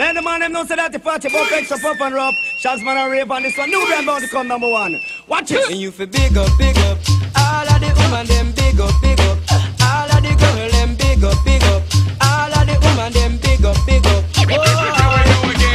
Man, 0.00 0.14
the 0.14 0.22
man 0.22 0.40
them 0.40 0.52
know 0.52 0.64
say 0.64 0.76
that 0.76 0.92
the 0.92 0.98
party 0.98 1.28
pop 1.28 1.52
extra 1.52 1.76
pop 1.76 2.00
and 2.00 2.14
rough. 2.14 2.34
Shots 2.56 2.80
man 2.82 2.96
and 2.96 3.12
rave 3.12 3.30
on 3.30 3.42
this 3.42 3.52
one. 3.58 3.68
New 3.68 3.84
brand 3.84 4.06
bound 4.06 4.24
to 4.24 4.30
come 4.30 4.48
number 4.48 4.66
one. 4.66 4.98
Watch 5.28 5.50
it. 5.50 5.68
And 5.68 5.78
you 5.78 5.90
fi 5.90 6.06
big 6.06 6.34
up, 6.38 6.48
big 6.56 6.78
up. 6.88 6.96
All 7.36 7.68
of 7.68 7.76
the 7.84 7.92
woman 8.00 8.24
them 8.24 8.48
big 8.56 8.80
up, 8.80 8.96
big 9.04 9.20
up. 9.20 9.36
All 9.84 10.08
of 10.08 10.24
the 10.24 10.32
girl 10.40 10.70
them 10.72 10.96
big 10.96 11.22
up, 11.22 11.36
big 11.44 11.62
up. 11.68 11.84
All 12.16 12.48
of 12.48 12.64
the 12.64 12.80
woman 12.80 13.12
them 13.12 13.36
big 13.44 13.62
up, 13.62 13.76
big 13.84 14.06
up. 14.06 14.24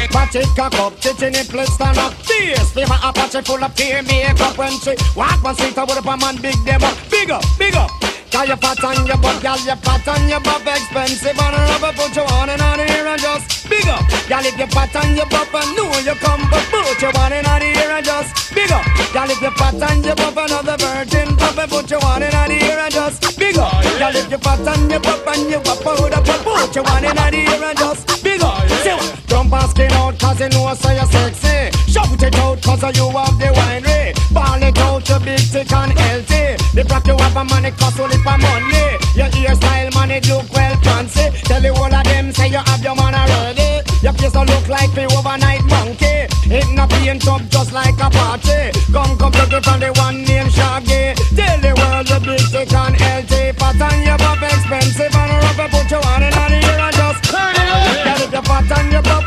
Watch 0.10 0.34
it 0.34 0.50
cock 0.58 0.74
up, 0.74 1.00
titty 1.00 1.30
nipple 1.30 1.64
stand 1.68 2.00
up 2.00 2.14
Fierce, 2.26 2.72
fever 2.72 2.98
Apache 3.04 3.42
full 3.42 3.64
of 3.64 3.76
tear 3.76 4.02
makeup 4.02 4.58
When 4.58 4.72
she 4.80 4.96
walk 5.16 5.44
one 5.44 5.56
would 5.56 5.78
up 5.78 6.06
a 6.06 6.18
man 6.18 6.42
big 6.42 6.58
them 6.66 6.84
up 6.84 6.98
Big 7.12 7.30
up, 7.30 7.44
big 7.60 7.76
up 7.76 8.05
Got 8.36 8.50
your 8.50 8.58
fat 8.58 8.84
on 8.84 9.08
your 9.08 9.16
butt, 9.16 9.42
gal, 9.42 9.58
your 9.64 9.78
fat 9.78 10.06
on 10.10 10.28
your 10.28 10.42
butt 10.42 10.68
Expensive 10.68 11.40
and 11.40 11.56
rubber, 11.56 11.96
put 11.96 12.14
you 12.18 12.24
on 12.36 12.50
and 12.50 12.62
on 12.62 12.80
here 12.84 13.08
and 13.08 13.22
just 13.22 13.64
Big 13.70 13.88
up, 13.88 14.04
gal, 14.28 14.44
if 14.44 14.58
your 14.60 14.68
fat 14.76 14.94
on 14.94 15.16
your 15.16 15.26
butt 15.32 15.48
And 15.56 15.72
know 15.72 15.88
you 16.04 16.20
come, 16.20 16.44
but 16.52 16.68
put 16.68 17.00
you 17.00 17.16
on 17.16 17.32
and 17.32 17.48
on 17.48 17.62
here 17.62 17.88
and 17.96 18.04
just 18.04 18.54
Big 18.54 18.70
up, 18.74 18.84
gal, 19.16 19.32
if 19.32 19.40
your 19.40 19.52
fat 19.52 19.80
on 19.80 20.04
your 20.04 20.16
butt 20.20 20.36
Another 20.36 20.76
virgin 20.84 21.38
pup 21.38 21.58
and 21.58 21.72
put 21.72 21.90
you 21.90 21.98
on 22.04 22.24
and 22.24 22.36
on 22.36 22.52
here 22.52 22.76
and 22.76 22.92
just 22.92 23.40
Big 23.40 23.58
up, 23.58 23.72
gal, 24.04 24.14
if 24.14 24.30
your 24.30 24.40
fat 24.40 24.68
on 24.68 24.90
your 24.90 25.00
butt 25.00 25.28
And 25.32 25.50
you 25.50 25.56
up, 25.56 25.80
put 25.80 26.12
up, 26.12 26.44
put 26.44 26.76
you 26.76 26.84
on 26.84 27.06
and 27.06 27.18
on 27.18 27.32
here 27.32 27.64
and 27.64 27.80
just 27.80 28.22
Big 28.22 28.42
up, 28.44 28.68
say? 28.84 29.00
Jump 29.28 29.54
and 29.54 29.70
skin 29.72 29.92
out 29.94 30.20
cause 30.20 30.42
you 30.42 30.50
know 30.50 30.74
so 30.76 30.92
you're 30.92 31.06
sexy 31.06 31.75
Shout 31.96 32.22
it 32.22 32.36
out 32.44 32.62
cause 32.62 32.84
you 33.00 33.08
have 33.08 33.40
the 33.40 33.56
winery 33.56 34.12
eh? 34.12 34.14
Ball 34.36 34.60
it 34.60 34.78
out 34.80 35.08
you 35.08 35.20
big 35.24 35.40
thick 35.40 35.72
and 35.72 35.96
healthy. 35.96 36.60
The 36.76 36.84
black 36.84 37.08
you 37.08 37.16
have 37.16 37.38
a 37.40 37.44
money 37.48 37.72
cost 37.72 37.98
only 38.04 38.20
for 38.20 38.36
money. 38.36 39.00
Your 39.16 39.32
hairstyle 39.32 39.96
man 39.96 40.12
it 40.12 40.28
look 40.28 40.44
well 40.52 40.76
fancy. 40.84 41.32
Tell 41.48 41.62
the 41.64 41.72
whole 41.72 41.88
of 41.88 42.04
them 42.04 42.34
say 42.34 42.52
you 42.52 42.60
have 42.60 42.84
your 42.84 43.00
man 43.00 43.16
already. 43.16 43.80
Your 44.04 44.12
face 44.12 44.34
don't 44.36 44.44
look 44.44 44.68
like 44.68 44.92
the 44.92 45.08
overnight 45.16 45.64
monkey. 45.72 46.28
It 46.52 46.68
not 46.76 46.92
paint 46.92 47.26
up 47.32 47.48
just 47.48 47.72
like 47.72 47.96
a 47.96 48.12
party. 48.12 48.76
Come 48.92 49.16
come 49.16 49.32
take 49.32 49.56
it 49.56 49.64
from 49.64 49.80
the 49.80 49.96
one 49.96 50.20
named 50.28 50.52
Shaggy. 50.52 51.16
Tell 51.32 51.58
the 51.64 51.72
world 51.80 52.12
you 52.12 52.20
big 52.28 52.44
thick 52.52 52.76
and 52.76 52.96
healthy. 53.00 53.56
Fat 53.56 53.80
and 53.80 54.04
your 54.04 54.20
pop 54.20 54.44
expensive 54.44 55.16
and 55.16 55.32
rubber 55.48 55.72
put 55.72 55.88
you 55.88 56.04
on 56.12 56.28
in 56.28 56.36
on 56.36 56.52
the 56.52 56.60
ear 56.60 56.76
and 56.76 56.92
just 56.92 57.24
Girl 57.32 58.20
if 58.20 58.36
you 58.36 58.44
fat 58.44 58.84
and 58.84 58.92
you 58.92 59.00
pop 59.00 59.16
and 59.16 59.24
know 59.24 59.25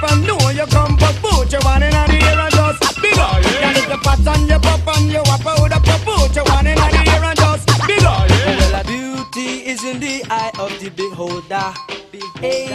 the 10.90 11.08
beholder. 11.10 11.74
Hey, 12.40 12.68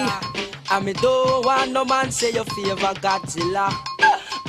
I 0.70 0.80
me 0.80 0.94
don't 0.94 1.46
want 1.46 1.72
no 1.72 1.86
man 1.86 2.12
say 2.12 2.32
your 2.32 2.46
favor 2.46 2.94
Godzilla. 3.02 3.74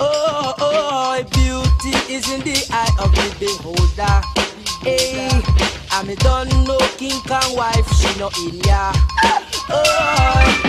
Oh, 0.00 0.54
oh, 0.58 1.22
beauty 1.32 1.96
is 2.12 2.30
in 2.30 2.40
the 2.40 2.66
eye 2.70 2.96
of 2.98 3.14
the 3.14 3.36
beholder. 3.38 4.20
Hey, 4.82 5.30
I'm 5.90 6.08
a 6.08 6.16
done 6.16 6.48
no 6.64 6.78
king 6.98 7.20
Kong 7.22 7.56
wife, 7.56 7.88
she 7.96 8.18
no 8.18 8.28
in 8.46 8.60
ya. 8.60 8.92
Oh, 9.70 10.63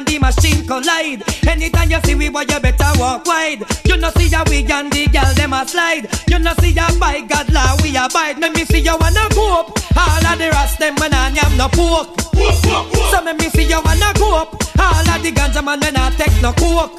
end 0.00 0.08
the 0.08 0.18
machine 0.18 0.66
collide. 0.66 1.22
Anytime 1.46 1.90
you 1.90 2.00
see 2.04 2.14
we 2.14 2.28
boy 2.28 2.40
you 2.48 2.60
better 2.60 2.90
walk 2.96 3.26
wide. 3.26 3.60
You 3.84 3.96
know 3.96 4.10
see 4.16 4.28
ya 4.28 4.44
we 4.48 4.64
and 4.64 4.90
the 4.92 5.06
girl 5.12 5.32
them 5.34 5.52
a 5.52 5.66
slide. 5.68 6.08
You 6.28 6.38
know 6.38 6.54
see 6.60 6.72
ya 6.72 6.88
by 6.98 7.20
God 7.20 7.52
law 7.52 7.76
we 7.82 7.96
abide. 7.96 8.38
Let 8.40 8.54
me 8.54 8.64
see 8.64 8.80
you 8.80 8.96
wanna 8.98 9.28
go 9.34 9.68
All 9.96 10.26
of 10.26 10.38
the 10.38 10.48
rest 10.52 10.78
them 10.78 10.96
when 10.96 11.12
I 11.12 11.28
am 11.28 11.56
no 11.56 11.68
pork 11.68 12.08
So 12.32 13.22
let 13.24 13.36
me 13.38 13.48
see 13.50 13.64
you 13.68 13.80
wanna 13.84 14.12
go 14.16 14.48
All 14.80 15.08
of 15.12 15.22
the 15.22 15.32
ganja 15.32 15.62
man 15.64 15.80
when 15.80 15.96
I 15.96 16.10
take 16.16 16.40
no 16.40 16.52
coke. 16.52 16.96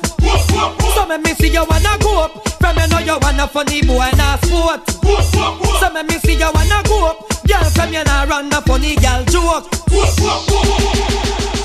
So 0.94 1.06
me 1.08 1.18
me 1.18 1.34
see 1.34 1.50
you 1.50 1.66
wanna 1.66 1.98
go 2.00 2.28
From 2.62 2.78
you 2.78 2.88
know 2.88 3.00
you 3.00 3.18
wanna 3.22 3.48
funny 3.48 3.82
boy 3.82 4.00
and 4.02 4.22
a 4.22 4.38
sport. 4.46 4.86
So 5.80 5.90
me 5.94 6.04
me 6.04 6.20
see 6.20 6.36
you 6.38 6.50
wanna 6.54 6.82
go 6.86 7.08
up 7.10 7.18
Girl 7.48 7.70
from 7.72 7.94
you 7.94 8.04
nah 8.04 8.24
run 8.24 8.54
a 8.54 8.62
funny 8.62 8.96
girl 8.98 9.24
joke. 9.26 9.70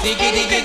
Diggy 0.03 0.30
diggy 0.37 0.56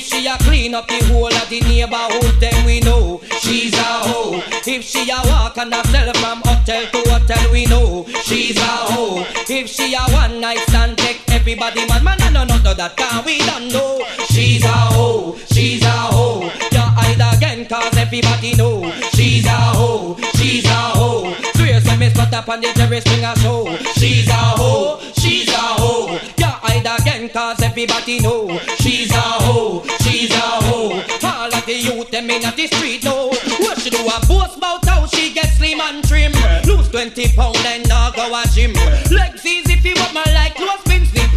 If 0.00 0.06
she 0.06 0.26
a 0.26 0.38
clean 0.38 0.74
up 0.74 0.88
the 0.88 0.96
whole 1.12 1.26
of 1.26 1.48
the 1.50 1.60
neighborhood 1.60 2.40
then 2.40 2.64
we 2.64 2.80
know 2.80 3.20
She's 3.42 3.74
a 3.74 4.00
hoe. 4.08 4.42
If 4.66 4.82
she 4.82 5.10
a 5.10 5.20
walk 5.28 5.58
and 5.58 5.74
a 5.74 5.86
sell 5.88 6.10
from 6.14 6.40
hotel 6.40 6.86
to 6.88 7.10
hotel 7.10 7.52
we 7.52 7.66
know 7.66 8.06
She's 8.24 8.56
a 8.56 8.62
hoe. 8.88 9.26
If 9.46 9.68
she 9.68 9.92
a 9.92 10.00
one 10.08 10.40
night 10.40 10.56
stand 10.68 10.96
take 10.96 11.20
everybody 11.30 11.86
man 11.86 12.02
Man 12.02 12.18
I 12.18 12.32
don't 12.32 12.48
that 12.48 12.96
can 12.96 13.26
we 13.26 13.40
don't 13.40 13.68
know 13.68 14.00
She's 14.30 14.64
a 14.64 14.68
hoe. 14.68 15.36
She's 15.52 15.84
a 15.84 15.90
hoe. 15.90 16.44
You 16.72 16.80
hide 16.80 17.36
again 17.36 17.68
cause 17.68 17.94
everybody 17.94 18.54
know 18.56 18.90
She's 19.12 19.44
a 19.44 19.50
hoe. 19.50 20.16
She's 20.36 20.64
a 20.64 20.96
hoe. 20.96 21.34
Swear 21.56 21.78
say 21.78 21.96
me 21.98 22.08
spot 22.08 22.32
up 22.32 22.48
on 22.48 22.62
the 22.62 22.72
bring 22.72 23.24
a 23.24 23.36
show. 23.40 23.76
She's 24.00 24.28
a 24.28 24.32
hoe. 24.32 24.98
She's 25.18 25.48
a 25.50 25.60
hoe. 25.76 26.18
You 26.38 26.46
hide 26.46 26.88
again 27.00 27.28
cause 27.28 27.60
everybody 27.60 28.20
know 28.20 28.58
She's 28.80 29.09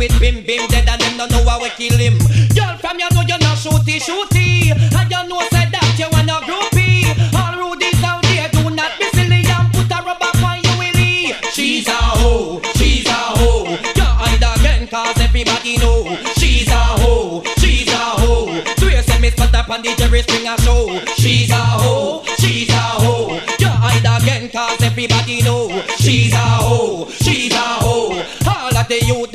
with 0.03 0.19
bim 0.19 0.43
bim 0.43 0.67
dead 0.67 0.87
and 0.89 0.99
them 1.01 1.17
don't 1.17 1.31
know 1.31 1.49
how 1.49 1.61
we 1.61 1.69
kill 1.79 1.97
him. 1.97 2.17
Girl 2.55 2.75
from 2.77 2.99
you 2.99 3.07
know 3.11 3.23
you're 3.27 3.39
not 3.39 3.57
shooty 3.57 3.99
shooty. 4.03 4.71
And 4.71 5.11
you 5.11 5.21
know 5.29 5.39
said 5.51 5.71
that 5.71 5.95
you 5.97 6.07
wanna 6.11 6.43
groupie. 6.43 7.07
All 7.31 7.55
rudies 7.55 8.03
out 8.03 8.21
there 8.23 8.49
do 8.51 8.69
not 8.69 8.91
be 8.99 9.07
silly. 9.15 9.45
And 9.47 9.71
put 9.71 9.91
a 9.91 9.99
rubber 10.03 10.31
on 10.43 10.59
you 10.59 10.75
willy. 10.77 11.33
She's 11.53 11.87
a 11.87 11.95
hoe, 12.19 12.61
she's 12.75 13.07
a 13.07 13.19
hoe. 13.39 13.63
You 13.95 14.03
hide 14.03 14.43
again 14.43 14.87
cause 14.87 15.19
everybody 15.19 15.77
know. 15.77 16.17
She's 16.37 16.67
a 16.67 16.83
hoe, 16.99 17.43
she's 17.59 17.87
a 17.87 18.03
hoe. 18.19 18.61
Swear 18.79 19.01
say 19.03 19.19
me 19.19 19.29
spot 19.31 19.55
up 19.55 19.69
on 19.69 19.81
the 19.83 19.95
Jerry 19.95 20.21
Springer 20.23 20.57
show? 20.57 20.99
She's 21.15 21.49
a 21.51 21.55
hoe, 21.55 22.23
she's 22.39 22.69
a 22.69 22.83
hoe. 22.99 23.39
You 23.59 23.67
hide 23.67 24.07
again 24.21 24.49
cause 24.49 24.81
everybody 24.83 25.41
know. 25.43 25.69
She's 25.97 26.33
a 26.33 26.37
hoe, 26.37 26.62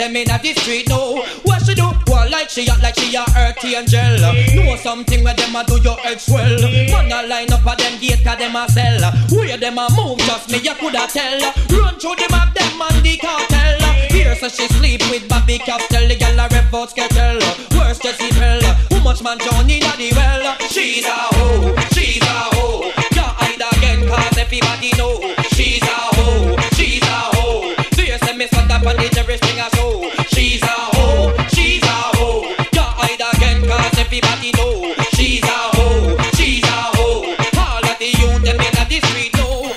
them 0.08 0.16
in 0.16 0.28
the 0.28 0.54
street 0.60 0.88
know 0.88 1.22
What 1.42 1.64
she 1.64 1.74
do? 1.74 1.88
Well 2.06 2.30
like 2.30 2.50
she 2.50 2.68
act 2.68 2.82
like 2.82 2.94
she 2.96 3.14
a 3.14 3.24
earth 3.36 3.64
angel 3.64 4.18
Know 4.56 4.76
something 4.76 5.24
where 5.24 5.34
them 5.34 5.56
a 5.56 5.64
do 5.64 5.80
your 5.82 5.96
head 5.96 6.20
swell. 6.20 6.60
Man 6.60 7.12
a 7.12 7.26
line 7.26 7.52
up 7.52 7.66
at 7.66 7.78
them 7.78 8.00
gate 8.00 8.24
cause 8.24 8.38
them 8.38 8.56
a 8.56 8.68
sell. 8.68 9.12
Where 9.30 9.56
them 9.56 9.78
a 9.78 9.88
move 9.96 10.18
just 10.18 10.50
me 10.50 10.58
you 10.58 10.74
coulda 10.74 11.06
tell. 11.08 11.40
Run 11.70 11.94
through 11.98 12.16
the 12.16 12.26
map 12.30 12.54
them 12.54 12.80
and 12.80 13.04
the 13.04 13.16
cartel. 13.18 13.78
Here 14.10 14.34
so 14.34 14.48
she 14.48 14.66
sleep 14.68 15.02
with 15.10 15.28
Bobby 15.28 15.58
Castell 15.58 16.08
The 16.08 16.16
gal 16.16 16.38
a 16.38 16.48
rev 16.48 16.74
out 16.74 16.90
skettle 16.90 17.38
Worse 17.76 18.02
Jezebel 18.02 18.62
How 18.64 19.02
much 19.04 19.22
man 19.22 19.38
John 19.38 19.68
in 19.68 19.80
the 19.80 20.12
well? 20.16 20.56
She's 20.70 21.04
a 21.04 21.28
hoe, 21.36 21.74
she's 21.92 22.22
a 22.22 22.56
hoe. 22.56 22.90
Can't 23.12 23.36
hide 23.36 23.62
again 23.76 24.08
cause 24.08 24.38
everybody 24.38 24.90
know. 24.96 25.20
She's 25.52 25.82
a 25.82 25.98
hoe, 26.16 26.56
she's 26.74 27.02
a 27.02 27.36
hoe. 27.36 27.74
Do 27.92 28.02
you 28.02 28.18
say 28.18 28.36
me 28.36 28.46
sat 28.48 28.70
up 28.70 28.86
on 28.86 28.96
the 28.96 29.08
Jerry 29.12 29.36
Springer 29.36 29.68
She's 30.30 30.62
a 30.62 30.66
hoe, 30.66 31.34
she's 31.48 31.82
a 31.82 31.98
hoe 32.16 32.54
Can't 32.72 32.94
hide 32.98 33.22
again 33.34 33.66
cause 33.68 33.98
everybody 33.98 34.52
know 34.52 34.94
She's 35.14 35.42
a 35.42 35.58
hoe, 35.76 36.16
she's 36.34 36.62
a 36.64 36.80
hoe 36.96 37.34
All 37.58 37.84
of 37.84 37.98
the 37.98 38.06
youth 38.06 38.42
them 38.42 38.60
in 38.60 38.72
the 38.74 39.06
street 39.06 39.34
know 39.36 39.72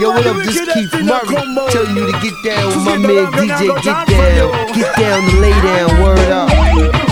Yo, 0.00 0.10
what 0.10 0.26
up? 0.26 0.36
This 0.36 0.58
Keith 0.72 0.94
Murray 1.04 1.36
telling 1.70 1.96
you 1.96 2.06
to 2.10 2.18
get 2.20 2.34
down 2.44 2.66
with 2.68 2.84
my 2.84 2.96
man 2.96 3.26
DJ. 3.32 3.82
Get 3.82 4.06
down, 4.08 4.72
get 4.74 4.96
down 4.96 5.30
to 5.30 5.36
lay 5.38 5.50
down. 5.50 6.02
Word 6.02 6.30
up. 6.30 7.11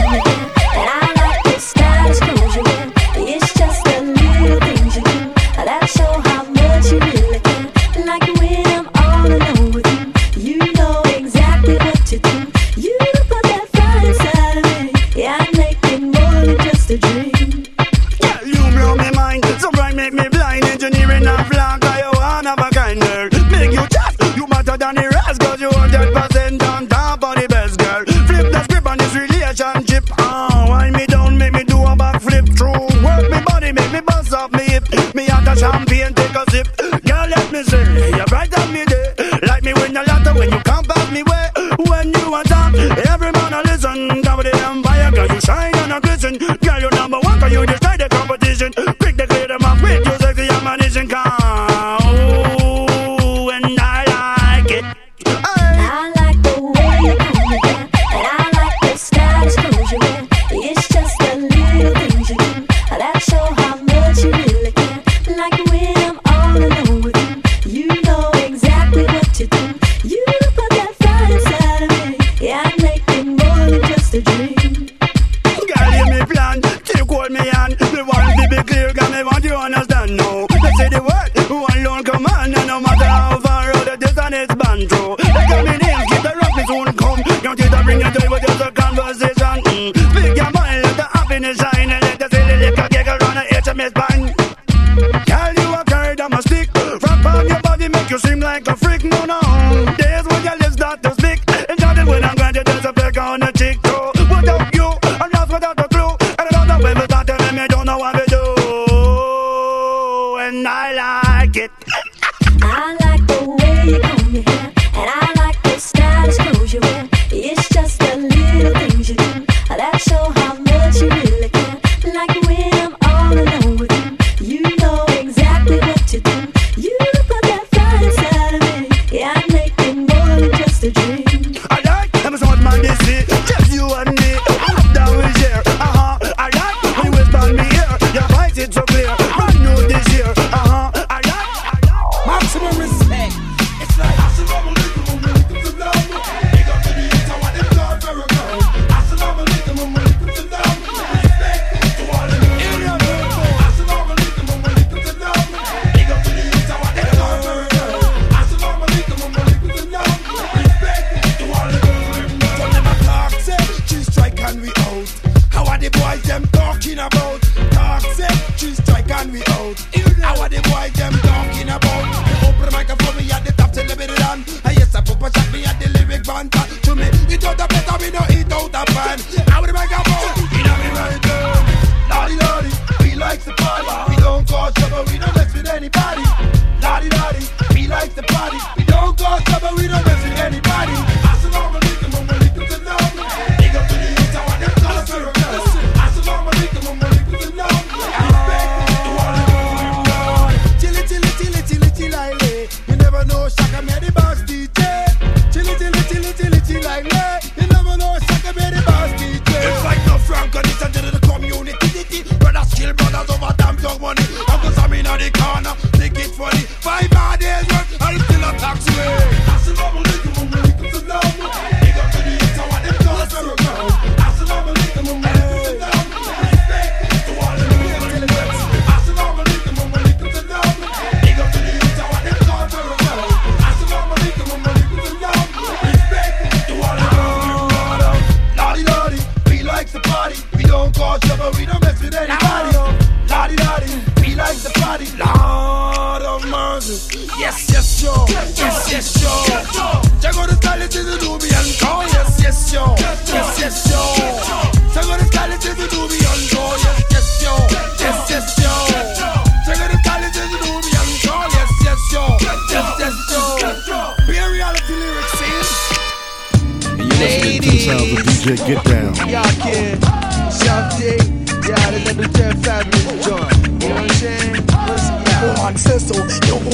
A 36.41 36.51
sip. 36.51 36.77
Girl, 37.05 37.29
let 37.29 37.53
me 37.53 37.63
say, 37.63 38.11
you're 38.17 38.27
bright 38.27 38.57
on 38.59 38.73
me 38.73 38.85
day. 38.85 39.15
Like 39.43 39.63
me 39.63 39.73
win 39.75 39.97
a 39.97 40.03
lotto 40.05 40.35
when 40.35 40.51
you 40.51 40.61
come 40.61 40.85
pass 40.85 41.11
me 41.13 41.23
way. 41.23 41.49
When 41.89 42.13
you 42.13 42.35
are 42.35 42.45
talk, 42.45 42.75
every 42.75 43.33
man 43.33 43.53
a 43.53 43.63
listen. 43.63 44.23
Cover 44.23 44.45
the 44.45 44.55
empire, 44.55 45.11
girl, 45.11 45.27
you 45.29 45.41
shine 45.41 45.75
and 45.77 45.93
a 45.93 46.01
glisten. 46.01 46.60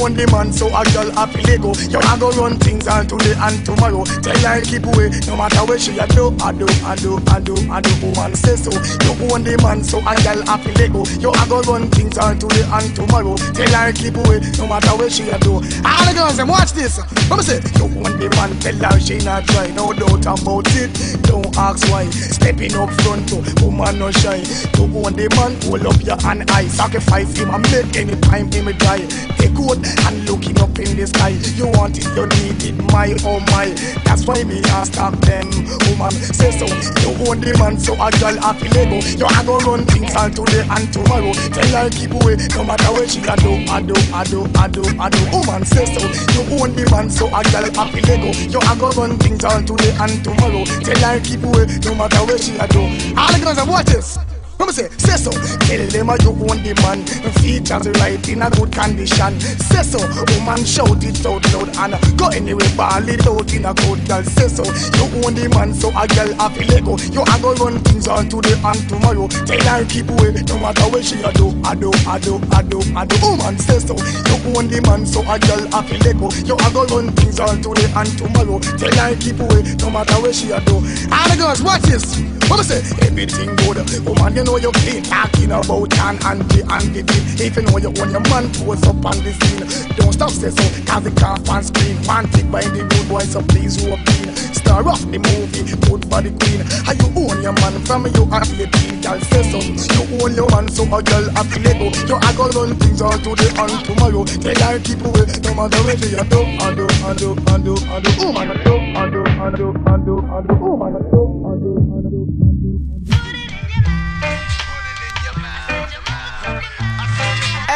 Own 0.01 0.13
the 0.13 0.25
man, 0.31 0.51
so 0.51 0.67
a 0.67 0.83
girl 0.93 1.09
happy 1.13 1.41
Lego. 1.43 1.73
You 1.89 1.99
a 1.99 2.13
go 2.19 2.31
run 2.37 2.57
things 2.57 2.87
on 2.87 3.07
today 3.07 3.35
and 3.37 3.57
tomorrow. 3.65 4.03
Tell 4.21 4.37
her 4.37 4.61
keep 4.61 4.85
away, 4.85 5.09
no 5.27 5.35
matter 5.37 5.63
where 5.65 5.79
she 5.79 5.97
a 5.97 6.07
do, 6.07 6.35
I 6.41 6.51
do, 6.51 6.67
I 6.85 6.95
do, 6.95 7.19
I 7.27 7.39
do, 7.39 7.55
I 7.71 7.81
do. 7.81 7.91
Woman 8.05 8.35
say 8.35 8.55
so, 8.55 8.71
you 8.71 9.13
own 9.31 9.43
the 9.43 9.57
man, 9.63 9.83
so 9.83 9.99
a 9.99 10.13
girl 10.21 10.41
happy 10.45 10.71
Lego. 10.77 11.05
You 11.19 11.31
a 11.31 11.43
go 11.49 11.61
run 11.65 11.89
things 11.91 12.17
on 12.17 12.37
today 12.39 12.65
and 12.67 12.95
tomorrow. 12.95 13.35
Tell 13.57 13.73
her 13.73 13.91
keep 13.91 14.15
away, 14.15 14.39
no 14.57 14.67
matter 14.67 14.93
where 14.97 15.09
she 15.09 15.29
a 15.29 15.37
do. 15.39 15.57
All 15.57 16.03
the 16.05 16.13
girls, 16.13 16.37
them 16.37 16.47
watch 16.49 16.71
this. 16.73 16.99
Let 17.29 17.37
me 17.37 17.43
say, 17.43 17.59
you 17.77 17.85
own 17.85 18.13
the 18.19 18.29
man, 18.37 18.53
tell 18.59 18.77
her 18.91 18.99
she 18.99 19.17
not 19.25 19.45
try, 19.47 19.67
no 19.73 19.93
doubt 19.93 20.25
about 20.25 20.67
it. 20.75 20.91
Don't 21.23 21.55
ask 21.57 21.87
why. 21.89 22.05
Stepping 22.09 22.75
up 22.75 22.91
front, 23.01 23.29
to 23.29 23.41
woman 23.63 23.99
no 23.99 24.11
shy. 24.11 24.37
You 24.77 24.85
own 24.99 25.13
the 25.15 25.27
man, 25.35 25.55
hold 25.63 25.85
up 25.85 25.99
your 26.03 26.19
hand 26.21 26.49
high, 26.49 26.67
sacrifice 26.67 27.35
him 27.37 27.49
and 27.53 27.63
make 27.71 27.95
any 27.95 28.15
time 28.21 28.51
him 28.51 28.67
die. 28.77 29.05
Take 29.37 29.53
good 29.55 29.86
and 30.05 30.29
looking 30.29 30.57
up 30.59 30.77
in 30.79 30.95
the 30.97 31.07
sky. 31.07 31.35
You 31.55 31.67
want 31.77 31.97
it, 31.97 32.07
you 32.15 32.25
need 32.39 32.61
it, 32.63 32.75
my 32.91 33.15
oh 33.23 33.39
my. 33.51 33.71
That's 34.03 34.25
why 34.25 34.43
me 34.43 34.59
a 34.59 34.85
stop 34.85 35.15
them. 35.23 35.47
Woman 35.87 36.11
say 36.11 36.51
so. 36.51 36.65
You 37.01 37.15
own 37.27 37.41
the 37.41 37.55
man, 37.59 37.77
so 37.79 37.93
a 37.93 38.11
girl 38.19 38.35
happy 38.41 38.69
Lego. 38.69 38.99
You 39.17 39.27
a 39.27 39.39
go 39.45 39.57
run 39.65 39.85
things 39.85 40.15
all 40.15 40.29
today 40.29 40.65
and 40.67 40.85
tomorrow. 40.91 41.33
Tell 41.53 41.71
her 41.77 41.89
keep 41.89 42.11
away, 42.11 42.35
no 42.55 42.63
matter 42.63 42.91
where 42.93 43.07
she 43.07 43.19
a 43.23 43.35
do, 43.37 43.53
a 43.67 43.77
do, 43.81 43.95
a 44.13 44.21
do, 44.27 44.39
a 44.43 44.65
do, 44.69 44.83
a 44.83 45.07
do. 45.09 45.21
Woman 45.31 45.63
say 45.65 45.85
so. 45.85 46.01
You 46.35 46.43
own 46.59 46.75
the 46.75 46.87
man, 46.91 47.09
so 47.09 47.27
a 47.27 47.41
girl 47.51 47.67
happy 47.73 48.01
Lego. 48.03 48.31
You 48.51 48.59
a 48.59 48.73
go 48.75 48.89
run 48.99 49.17
things 49.17 49.43
all 49.43 49.61
today 49.63 49.95
and 49.99 50.23
tomorrow. 50.23 50.63
Tell 50.83 51.01
her 51.05 51.19
keep 51.21 51.43
away, 51.43 51.65
no 51.85 51.95
matter 51.95 52.21
where 52.25 52.37
she 52.37 52.57
a 52.57 52.67
do. 52.67 52.81
All 53.15 53.31
the 53.31 53.39
girls, 53.43 53.67
watch 53.67 53.85
this. 53.87 54.26
Let 54.59 54.67
me 54.67 54.73
say, 54.73 54.89
say 54.97 55.17
so. 55.21 55.29
Tell 55.69 55.85
them 55.85 56.07
how 56.09 56.17
you 56.25 56.33
own 56.33 56.57
the 56.65 56.73
man. 56.81 57.05
Features 57.45 57.87
right 58.01 58.17
in 58.27 58.41
a 58.41 58.49
good 58.49 58.73
condition. 58.73 59.37
Say 59.69 59.85
so. 59.85 60.01
Woman 60.33 60.65
shout 60.65 60.97
it 61.05 61.21
out 61.25 61.45
loud 61.53 61.69
and 61.77 61.93
go 62.17 62.27
anywhere, 62.33 62.65
ball 62.73 63.05
it 63.05 63.21
out 63.27 63.53
in 63.53 63.65
a 63.69 63.73
good 63.73 64.01
girl. 64.09 64.23
Say 64.25 64.49
so. 64.49 64.65
You 64.97 65.05
own 65.21 65.37
the 65.37 65.45
man, 65.53 65.73
so 65.77 65.93
a 65.93 66.09
girl 66.09 66.33
happy 66.41 66.65
Lego. 66.65 66.97
You 67.13 67.21
a 67.21 67.35
go 67.37 67.53
run 67.61 67.77
things 67.85 68.07
on 68.09 68.29
today 68.33 68.57
and 68.57 68.81
tomorrow. 68.89 69.29
Tell 69.45 69.61
her 69.61 69.85
keep 69.85 70.09
away, 70.09 70.33
no 70.33 70.57
matter 70.57 70.89
where 70.89 71.05
she 71.05 71.21
a 71.21 71.29
do, 71.37 71.53
a 71.61 71.71
do, 71.77 71.93
a 71.93 72.17
do, 72.17 72.41
a 72.41 72.59
do, 72.65 72.81
a 72.97 73.01
do. 73.05 73.15
Woman 73.21 73.61
say 73.61 73.77
so. 73.77 73.93
You 73.93 74.57
own 74.57 74.65
the 74.73 74.81
man, 74.89 75.05
so 75.05 75.21
a 75.21 75.37
girl 75.37 75.69
happy 75.69 76.01
Lego. 76.01 76.33
You 76.49 76.57
a 76.57 76.67
go 76.73 76.81
run 76.89 77.13
things 77.13 77.37
on 77.37 77.61
today 77.61 77.85
and 77.93 78.09
tomorrow. 78.17 78.57
Tell 78.81 78.95
her 79.05 79.13
keep 79.21 79.37
away, 79.37 79.61
no 79.77 79.93
matter 79.93 80.17
where 80.17 80.33
she 80.33 80.49
a 80.49 80.57
do. 80.65 80.81
All 81.13 81.27
the 81.29 81.35
girls, 81.37 81.61
watch 81.61 81.85
this. 81.85 82.17
What 82.49 82.57
me 82.57 82.63
say? 82.63 82.81
Everything 83.05 83.53
good. 83.61 83.77
Woman, 84.07 84.35
you 84.39 84.46
know 84.47 84.57
you 84.57 84.71
clean. 84.71 85.03
Talking 85.03 85.51
about 85.51 85.89
John 85.91 86.15
an 86.23 86.39
anti 86.39 86.63
anti 86.71 87.03
If 87.43 87.55
you 87.57 87.63
know 87.67 87.77
you 87.77 87.91
own 87.99 88.11
your 88.15 88.23
man, 88.31 88.47
pose 88.55 88.81
up 88.87 89.03
on 89.03 89.19
the 89.19 89.31
scene. 89.35 89.67
Don't 89.99 90.13
stop 90.13 90.31
say 90.31 90.49
so, 90.49 90.63
cause 90.87 91.05
it 91.05 91.15
can't 91.19 91.43
on 91.49 91.63
screen. 91.63 91.99
Man, 92.07 92.23
take 92.31 92.49
by 92.49 92.63
the 92.63 92.87
good 92.87 93.05
boy, 93.11 93.19
so 93.27 93.43
please 93.43 93.75
you 93.83 93.91
clean. 94.07 94.31
Star 94.55 94.87
of 94.87 95.03
the 95.11 95.19
movie, 95.19 95.67
good 95.83 96.01
the 96.07 96.31
queen. 96.39 96.63
How 96.87 96.95
you 96.95 97.07
own 97.19 97.43
your 97.43 97.53
man 97.59 97.75
from 97.83 98.07
you 98.07 98.23
the 98.23 98.65
teen, 98.71 99.01
girl 99.03 99.19
say 99.27 99.43
so. 99.51 99.59
You 99.59 100.03
own 100.23 100.33
your 100.33 100.49
man, 100.49 100.71
so 100.71 100.83
a 100.87 101.03
girl 101.03 101.27
have 101.35 101.51
to 101.51 101.59
let 101.59 101.75
go. 101.77 101.91
You 102.07 102.15
a 102.15 102.29
go 102.33 102.47
run 102.55 102.71
things 102.79 103.01
on 103.01 103.19
to 103.19 103.35
the 103.35 103.47
on 103.59 103.71
tomorrow. 103.83 104.23
Tell 104.23 104.59
her 104.63 104.79
keep 104.79 105.03
away, 105.03 105.27
no 105.43 105.51
matter 105.59 105.81
what 105.83 105.99
you 105.99 106.23
do, 106.23 106.39
and 106.39 106.75
do, 106.79 106.87
and 106.87 107.17
do, 107.19 107.29
and 107.35 107.63
do, 107.63 107.73
and 107.75 108.03
do. 108.03 108.11
Woman, 108.23 108.47
do, 108.47 108.79
and 108.95 109.11
do, 109.11 109.23
and 109.27 109.55
do, 109.55 109.67
and 109.67 110.05
do, 110.07 110.15
and 110.15 110.47
do. 110.47 110.55
Woman, 110.55 110.93
do, 110.93 111.19
and 111.47 111.59
do, 111.61 111.71
and 111.75 112.11
do. 112.11 112.16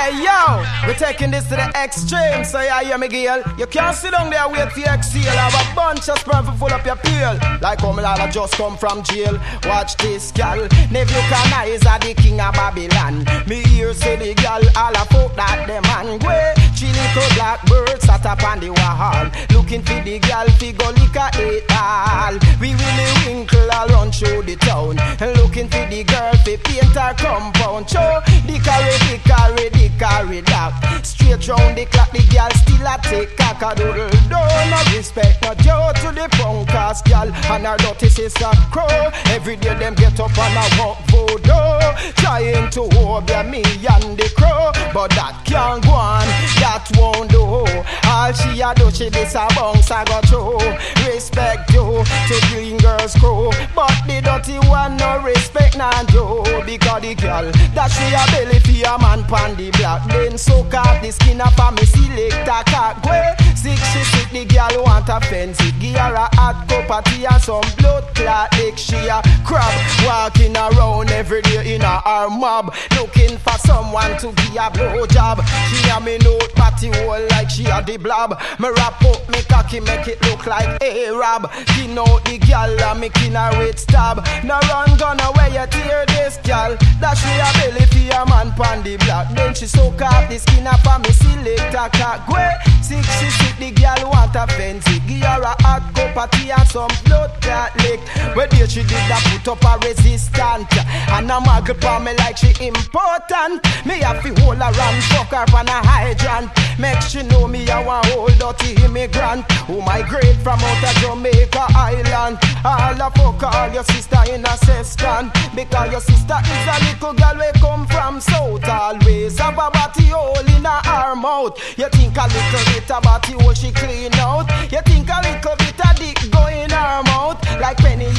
Hey 0.02 0.24
yo, 0.24 0.64
we're 0.88 0.95
taking 0.95 1.30
this 1.30 1.43
to 1.49 1.56
the 1.56 1.72
extreme. 1.76 2.43
So 2.43 2.60
yeah, 2.60 2.82
hear 2.82 2.97
me, 2.97 3.08
girl. 3.08 3.43
You 3.56 3.68
can't 3.68 3.95
sit 3.95 4.10
down 4.10 4.32
there 4.32 4.49
wait 4.49 4.72
for 4.72 4.80
exhale. 4.80 5.38
Have 5.38 5.54
a 5.54 5.76
bunch 5.76 6.10
of 6.10 6.18
sperm 6.18 6.43
for 6.43 6.54
full 6.54 6.74
up 6.74 6.84
your 6.84 6.95
peel. 6.95 7.38
Like 7.62 7.82
how 7.82 7.91
me 7.91 8.02
lala 8.02 8.32
just 8.32 8.56
come 8.56 8.76
from 8.78 9.04
jail. 9.04 9.39
Watch 9.66 9.95
this, 9.97 10.32
gal. 10.32 10.58
Nebuchadnezzar, 10.89 11.99
the 11.99 12.16
king 12.18 12.41
of 12.41 12.52
Babylon. 12.56 13.26
Me 13.47 13.62
hear 13.62 13.93
say 13.93 14.16
the 14.16 14.34
gal 14.41 14.64
all 14.76 14.95
a 14.95 15.06
folk 15.06 15.36
that 15.36 15.68
the 15.68 15.80
man 15.84 16.18
go. 16.18 16.61
She 16.82 16.88
little 16.88 17.30
blackbird 17.36 18.02
sat 18.02 18.26
up 18.26 18.44
on 18.44 18.60
the 18.60 18.72
wall. 18.74 19.30
Looking 19.54 19.84
for 19.84 20.02
the 20.02 20.18
gal, 20.18 20.48
fi 20.58 20.72
go 20.72 20.90
lick 20.90 21.14
a 21.14 21.30
eight 21.38 21.70
all. 21.70 22.34
We 22.60 22.74
really 22.74 23.08
winkle 23.22 23.70
run 23.94 24.12
through 24.12 24.42
the 24.50 24.56
town. 24.56 24.98
Looking 25.38 25.70
for 25.70 25.86
the 25.86 26.04
girl, 26.04 26.34
fi 26.42 26.58
paint 26.58 26.98
her 26.98 27.14
compound. 27.22 27.88
Show 27.88 28.22
the 28.50 28.58
carry, 28.66 28.98
the 29.06 29.22
carry, 29.22 29.70
the 29.70 29.92
carry 30.00 30.42
that. 30.42 31.06
Straight 31.06 31.48
round 31.50 31.78
the 31.78 31.86
clock, 31.86 32.10
the 32.14 32.24
gal 32.34 32.50
still 32.50 32.88
a 32.88 32.98
take 33.04 33.38
cock 33.38 33.62
a 33.62 33.76
doodle. 33.78 34.10
Don't 34.26 34.70
no 34.74 34.82
respect, 34.98 35.44
no 35.44 35.54
joe 35.62 35.94
to 36.02 36.10
the 36.10 36.28
punk 36.42 36.74
ass 36.74 37.04
gal. 37.04 37.30
And 37.54 37.68
her 37.68 37.78
dirty 37.78 38.10
sister 38.10 38.50
crow. 38.72 38.90
Every 39.30 39.56
day 39.56 39.78
them 39.78 39.94
get 39.94 40.20
up 40.20 40.36
and 40.36 40.58
a 40.58 40.66
walk 40.82 40.98
voodoo. 41.14 41.78
Trying 42.18 42.72
to 42.72 42.90
obey 42.98 43.44
me 43.44 43.62
and 43.86 44.18
the 44.18 44.34
crow. 44.36 44.74
But 44.94 45.12
that 45.12 45.46
can't 45.46 45.84
go 45.84 45.92
on, 45.92 46.28
that 46.60 46.71
won't 46.98 47.30
do. 47.30 47.42
All 47.42 48.32
she 48.34 48.62
a 48.62 48.74
do, 48.76 48.92
she 48.92 49.10
this 49.10 49.36
a 49.36 49.48
bounce 49.56 49.92
a 49.92 50.04
go 50.06 50.22
through. 50.22 50.60
Respect 51.08 51.72
you 51.74 52.04
to 52.28 52.36
green 52.50 52.78
girls 52.78 53.14
crew. 53.16 53.52
But 53.76 53.96
the 54.08 54.22
dirty 54.24 54.58
one 54.68 54.98
no 54.98 55.22
respect 55.24 55.78
none 55.78 56.08
you. 56.14 56.44
Because 56.66 57.02
the 57.02 57.16
girl 57.16 57.52
that 57.76 57.92
she 57.92 58.08
a 58.16 58.24
belly 58.32 58.60
for 58.60 58.96
a 58.96 58.98
man 59.02 59.24
pan 59.26 59.56
the 59.56 59.72
black. 59.72 60.08
Then 60.10 60.38
soak 60.38 60.74
up 60.74 61.02
the 61.02 61.12
skin 61.12 61.42
up 61.42 61.58
a 61.60 61.72
me 61.72 61.86
select 61.86 62.48
a 62.48 62.64
cock. 62.72 63.04
Way 63.06 63.36
sick 63.56 63.78
she 63.92 64.04
sick 64.12 64.30
the 64.32 64.46
girl 64.46 64.84
want 64.84 65.10
a 65.10 65.20
fancy. 65.20 65.72
Give 65.80 65.96
a 65.96 66.30
hot 66.40 66.68
cup 66.70 66.90
of 66.90 67.04
tea 67.06 67.26
and 67.26 67.42
some 67.42 67.62
blood 67.78 68.06
clot. 68.16 68.54
Like 68.54 68.78
she 68.78 68.96
a 68.96 69.22
crab 69.44 69.74
walking 70.06 70.56
around 70.56 71.12
every 71.12 71.42
day 71.42 71.76
in 71.76 71.82
a 71.82 72.00
her 72.02 72.30
mob. 72.30 72.74
Looking 72.96 73.38
for 73.38 73.58
someone 73.60 74.18
to 74.20 74.32
give 74.32 74.56
a 74.56 74.70
blow 74.72 75.06
job. 75.08 75.44
She 75.70 75.90
a 75.90 76.00
me 76.00 76.18
note 76.20 76.54
patty 76.62 76.89
hole 76.93 77.26
like 77.34 77.49
she 77.49 77.66
a 77.66 77.82
the 77.82 77.97
blob. 77.97 78.39
Me 78.59 78.70
wrap 78.70 79.01
up 79.01 79.22
me 79.30 79.41
cocky 79.49 79.80
make 79.80 80.07
it 80.07 80.22
look 80.28 80.45
like 80.45 80.70
a 80.82 81.07
Arab. 81.07 81.49
She 81.74 81.88
know 81.88 82.20
the 82.26 82.38
girl 82.38 82.78
a 82.86 82.93
making 82.93 83.34
her 83.34 83.51
with 83.57 83.80
stab. 83.80 84.18
No 84.45 84.59
run 84.70 84.95
gun 84.97 85.20
away 85.28 85.49
you 85.57 85.66
tear 85.74 86.05
this 86.14 86.38
girl. 86.45 86.78
That 87.01 87.18
she 87.18 87.32
a 87.41 87.49
belly 87.57 87.86
for 87.89 88.05
a 88.14 88.22
man 88.30 88.51
pan 88.53 88.84
the 88.84 88.97
block. 88.97 89.34
Then 89.36 89.55
she 89.55 89.66
soak 89.66 90.01
up 90.01 90.30
the 90.30 90.38
skin 90.38 90.68
up 90.68 90.86
and 90.86 91.03
me 91.03 91.12
select 91.12 91.74
a 91.74 91.89
cock. 91.97 92.28
Way 92.30 92.53
sick 92.82 93.05
she 93.18 93.30
sick 93.38 93.57
the 93.57 93.72
girl 93.72 94.12
want 94.12 94.36
a 94.36 94.45
fancy. 94.53 94.99
Her 95.22 95.41
a 95.41 95.53
hot 95.62 95.86
cup 95.93 96.18
of 96.18 96.32
tea 96.32 96.49
and 96.49 96.68
some 96.68 96.89
blood 97.05 97.30
clot 97.41 97.76
lick. 97.84 98.01
Where 98.36 98.47
there 98.47 98.68
she 98.68 98.82
did 98.82 99.05
that 99.09 99.22
put 99.30 99.53
up 99.53 99.64
a 99.66 99.88
resistant. 99.88 100.70
And 101.14 101.30
a 101.30 101.38
muggle 101.38 102.03
me 102.03 102.14
like 102.18 102.38
she 102.38 102.49
important. 102.66 103.62
Me 103.86 104.01
have 104.01 104.22
to 104.24 104.34
hold 104.41 104.57
her 104.57 104.74
and 104.74 105.03
fuck 105.14 105.30
her 105.30 105.45
on 105.57 105.68
a 105.68 105.78
hydrant. 105.86 106.41
Make 106.80 107.02
she 107.02 107.24
know 107.24 107.48
me 107.48 107.68
a 107.70 107.82
one 107.82 108.06
old 108.12 108.38
dirty 108.39 108.74
immigrant 108.84 109.50
who 109.68 109.82
migrate 109.82 110.38
from 110.38 110.60
out 110.60 110.84
of 110.84 110.96
Jamaica 111.02 111.66
Island. 111.76 112.39
All 112.64 113.02
a 113.02 113.10
fuck 113.12 113.44
all 113.44 113.70
your 113.74 113.84
sister 113.84 114.22
in 114.34 114.46
a 114.46 114.58
cistern 114.58 115.32
because 115.56 115.92
your 115.92 116.02
sister 116.02 116.38
is 116.42 116.68
a 116.68 116.78
little 116.86 117.14
girl 117.14 117.38
we 117.38 117.60
come 117.60 117.86
from 117.88 118.20
south. 118.20 118.68
Always 118.68 119.38
have 119.39 119.58
a 119.58 119.70
body 119.70 120.08
hole 120.08 120.39
in 120.39 120.66
her 120.66 120.82
arm 120.89 121.22
mouth. 121.22 121.58
You 121.78 121.89
think 121.89 122.18
a 122.18 122.28
little 122.28 122.64
bit 122.74 122.88
body 122.88 123.34
hole 123.34 123.54
she 123.54 123.72
clean 123.72 124.14
out. 124.16 124.50
You 124.72 124.82
think 124.82 125.10
a 125.10 125.22
little 125.22 125.56
bit 125.58 125.80
of 125.86 125.96
dick 125.98 126.32
go 126.32 126.48
in 126.48 126.70
her 126.70 127.04
mouth 127.04 127.42
like 127.60 127.78
penny 127.78 128.10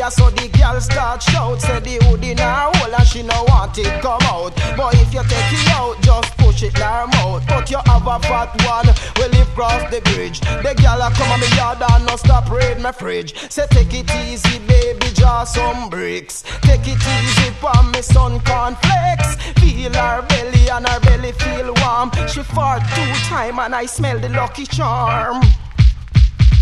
area. 0.00 0.10
So 0.10 0.30
the 0.30 0.48
girl 0.56 0.80
start 0.80 1.22
shout 1.22 1.60
say 1.60 1.80
the 1.80 2.04
hood 2.04 2.36
now 2.36 2.70
hole 2.74 2.94
and 2.94 3.06
she 3.06 3.22
no 3.22 3.44
want 3.48 3.78
it 3.78 4.00
come 4.00 4.22
out. 4.22 4.54
But 4.76 4.94
if 4.94 5.12
you 5.12 5.22
take 5.22 5.52
it 5.52 5.68
out, 5.70 6.00
just 6.02 6.36
push 6.38 6.62
it 6.62 6.74
in 6.74 6.82
her 6.82 7.06
mouth. 7.06 7.44
But 7.46 7.70
you 7.70 7.78
have 7.86 8.06
a 8.06 8.18
fat 8.20 8.50
one, 8.64 8.88
we 9.16 9.36
live 9.36 9.48
cross 9.54 9.82
the 9.90 10.00
bridge. 10.02 10.40
The 10.40 10.74
girl 10.80 11.02
a 11.02 11.10
come 11.10 11.30
on 11.32 11.40
me 11.40 11.48
yard 11.56 11.82
and 11.90 12.06
no 12.06 12.16
stop 12.16 12.50
raid 12.50 12.80
my 12.80 12.92
fridge. 12.92 13.34
Say 13.50 13.66
take 13.70 13.94
it 13.94 14.10
easy, 14.26 14.58
baby, 14.60 15.12
draw 15.14 15.44
some 15.44 15.90
bricks. 15.90 16.44
Take 16.62 16.86
it 16.86 17.00
easy, 17.00 17.50
palm 17.60 17.92
me 17.92 18.02
sun 18.02 18.40
cornflakes. 18.40 19.36
Feel 19.60 19.92
her 19.92 20.22
belly 20.22 20.68
and 20.70 20.86
her 20.88 21.00
belly 21.00 21.32
feel 21.32 21.74
warm. 21.82 22.10
She 22.28 22.42
fart 22.42 22.82
two 22.94 23.12
time 23.28 23.58
and 23.58 23.74
I 23.74 23.86
smell 23.86 24.18
the 24.18 24.28
lucky 24.28 24.66
charm 24.66 25.42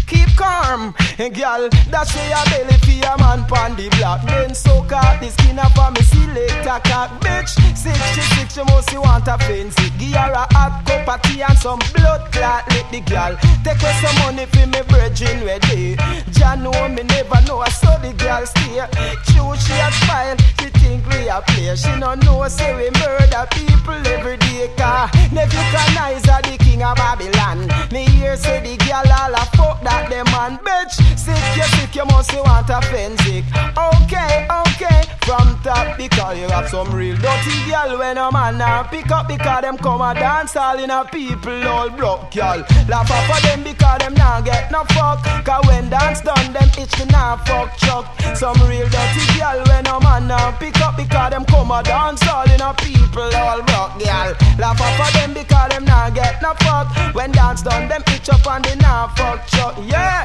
keep 0.08 0.28
calm. 0.36 0.94
And 1.18 1.34
girl, 1.34 1.68
that's 1.90 2.14
why 2.16 2.28
your 2.32 2.44
belly 2.50 2.78
for 2.82 2.98
a 3.06 3.18
man 3.18 3.44
pon 3.46 3.76
the 3.76 3.88
block. 3.98 4.24
Then 4.26 4.54
soak 4.54 4.92
out 4.92 5.20
the 5.20 5.30
skin 5.30 5.58
up 5.58 5.76
on 5.78 5.94
me 5.94 6.02
select 6.02 6.66
a 6.66 6.80
cock, 6.88 7.10
bitch. 7.20 7.54
Six, 7.76 8.00
she 8.14 8.20
six, 8.34 8.54
she 8.54 8.62
must 8.64 8.92
want 8.98 9.28
a 9.28 9.38
fancy. 9.38 9.90
Give 9.98 10.16
her 10.16 10.32
a 10.32 10.44
hot 10.54 10.84
cup 10.86 11.08
of 11.08 11.22
tea 11.22 11.42
and 11.42 11.58
some 11.58 11.80
blood 11.94 12.32
clot. 12.32 12.64
Let 12.70 12.90
the 12.90 13.00
girl 13.00 13.36
take 13.64 13.80
away 13.80 13.96
some 14.02 14.16
money 14.24 14.46
for 14.46 14.66
me 14.66 14.80
virgin 14.88 15.44
ready. 15.44 15.96
Jah 16.32 16.56
know 16.56 16.88
me 16.88 17.02
never 17.02 17.40
know, 17.46 17.60
I 17.60 17.68
saw 17.68 17.96
the 17.98 18.12
girl 18.14 18.44
stay. 18.46 18.82
True, 19.28 19.54
she 19.56 19.74
a 19.78 19.88
smile, 20.02 20.36
she 20.60 20.68
think 20.80 21.06
we 21.08 21.28
a 21.28 21.40
play. 21.46 21.74
She 21.76 21.92
no 21.96 22.14
know, 22.14 22.46
say 22.48 22.74
we 22.74 22.90
murder 23.00 23.46
people 23.52 24.00
every 24.16 24.36
day. 24.38 24.70
Car 24.76 25.10
Nebuchadnezzar, 25.32 26.42
the 26.42 26.56
king 26.58 26.82
of 26.82 26.96
Babylon. 26.96 27.68
Me 27.92 28.04
hear 28.06 28.36
say 28.36 28.60
the 28.60 28.76
girl 28.84 29.06
all 29.06 29.34
a 29.34 29.44
fuck 29.56 29.80
that 29.82 29.97
them 30.08 30.26
man, 30.26 30.58
bitch. 30.58 30.94
Sick, 31.18 31.56
you 31.56 31.64
sick, 31.74 31.94
you 31.94 32.04
must 32.06 32.34
want 32.34 32.70
a 32.70 32.80
sick. 33.18 33.44
Okay, 33.76 34.46
okay, 34.66 35.07
from 35.28 35.60
top 35.60 35.98
because 35.98 36.38
you 36.38 36.48
have 36.48 36.66
some 36.70 36.90
real 36.90 37.14
dirty 37.18 37.56
girl 37.68 37.98
when 37.98 38.16
a 38.16 38.32
man 38.32 38.56
now 38.56 38.82
pick 38.82 39.10
up 39.10 39.28
because 39.28 39.60
them 39.60 39.76
come 39.76 40.00
a 40.00 40.14
dance 40.14 40.56
all 40.56 40.78
in 40.78 40.88
a 40.88 41.04
people 41.04 41.68
all 41.68 41.90
broke, 41.90 42.30
girl. 42.32 42.64
Laugh 42.88 43.10
up 43.10 43.24
for 43.28 43.40
them 43.46 43.62
because 43.62 43.98
them 43.98 44.14
now 44.14 44.40
get 44.40 44.72
no 44.72 44.84
fuck. 44.96 45.22
Cause 45.44 45.66
when 45.66 45.90
dance 45.90 46.22
done, 46.22 46.50
them 46.54 46.68
itch 46.78 46.98
me 46.98 47.04
now 47.12 47.36
fuck 47.44 47.76
chuck. 47.76 48.06
Some 48.34 48.56
real 48.66 48.88
dirty 48.88 49.24
girl 49.38 49.62
when 49.68 49.86
a 49.86 50.00
man 50.00 50.28
now 50.28 50.50
pick 50.52 50.80
up 50.80 50.96
because 50.96 51.30
them 51.30 51.44
come 51.44 51.72
a 51.72 51.82
dance 51.82 52.26
all 52.26 52.50
in 52.50 52.62
a 52.62 52.72
people 52.72 53.28
all 53.36 53.60
broke, 53.68 54.00
girl. 54.00 54.32
Laugh 54.58 54.80
up 54.80 54.92
for 54.96 55.12
them 55.18 55.34
because 55.34 55.68
them 55.68 55.84
now 55.84 56.08
get 56.08 56.40
no 56.40 56.54
fuck. 56.64 56.88
When 57.14 57.32
dance 57.32 57.60
done, 57.60 57.86
them 57.86 58.02
itch 58.14 58.30
up 58.30 58.46
and 58.46 58.64
they 58.64 58.76
now 58.76 59.08
fuck 59.08 59.46
chuck. 59.46 59.76
Yeah, 59.84 60.24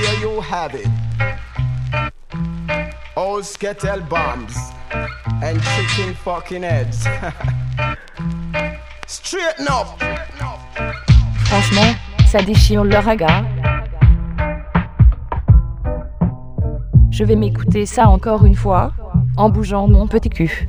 here 0.00 0.18
you 0.18 0.40
have 0.40 0.74
it. 0.74 0.88
Old 3.16 3.44
skettle 3.44 4.00
bombs 4.08 4.56
and 5.42 5.60
chicken 5.62 6.14
fucking 6.14 6.62
heads. 6.62 7.06
Straighten 9.06 9.66
up. 9.68 9.86
Franchement, 11.46 11.94
ça 12.26 12.42
déchire 12.42 12.84
le 12.84 12.96
raga. 12.96 13.44
Je 17.10 17.24
vais 17.24 17.36
m'écouter 17.36 17.86
ça 17.86 18.08
encore 18.08 18.44
une 18.44 18.54
fois, 18.54 18.92
en 19.36 19.50
bougeant 19.50 19.88
mon 19.88 20.06
petit 20.06 20.30
cul. 20.30 20.68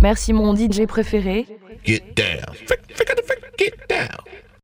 Merci 0.00 0.32
mon 0.32 0.56
DJ 0.56 0.86
préféré. 0.86 1.46
Get 1.84 2.02
down. 2.16 2.56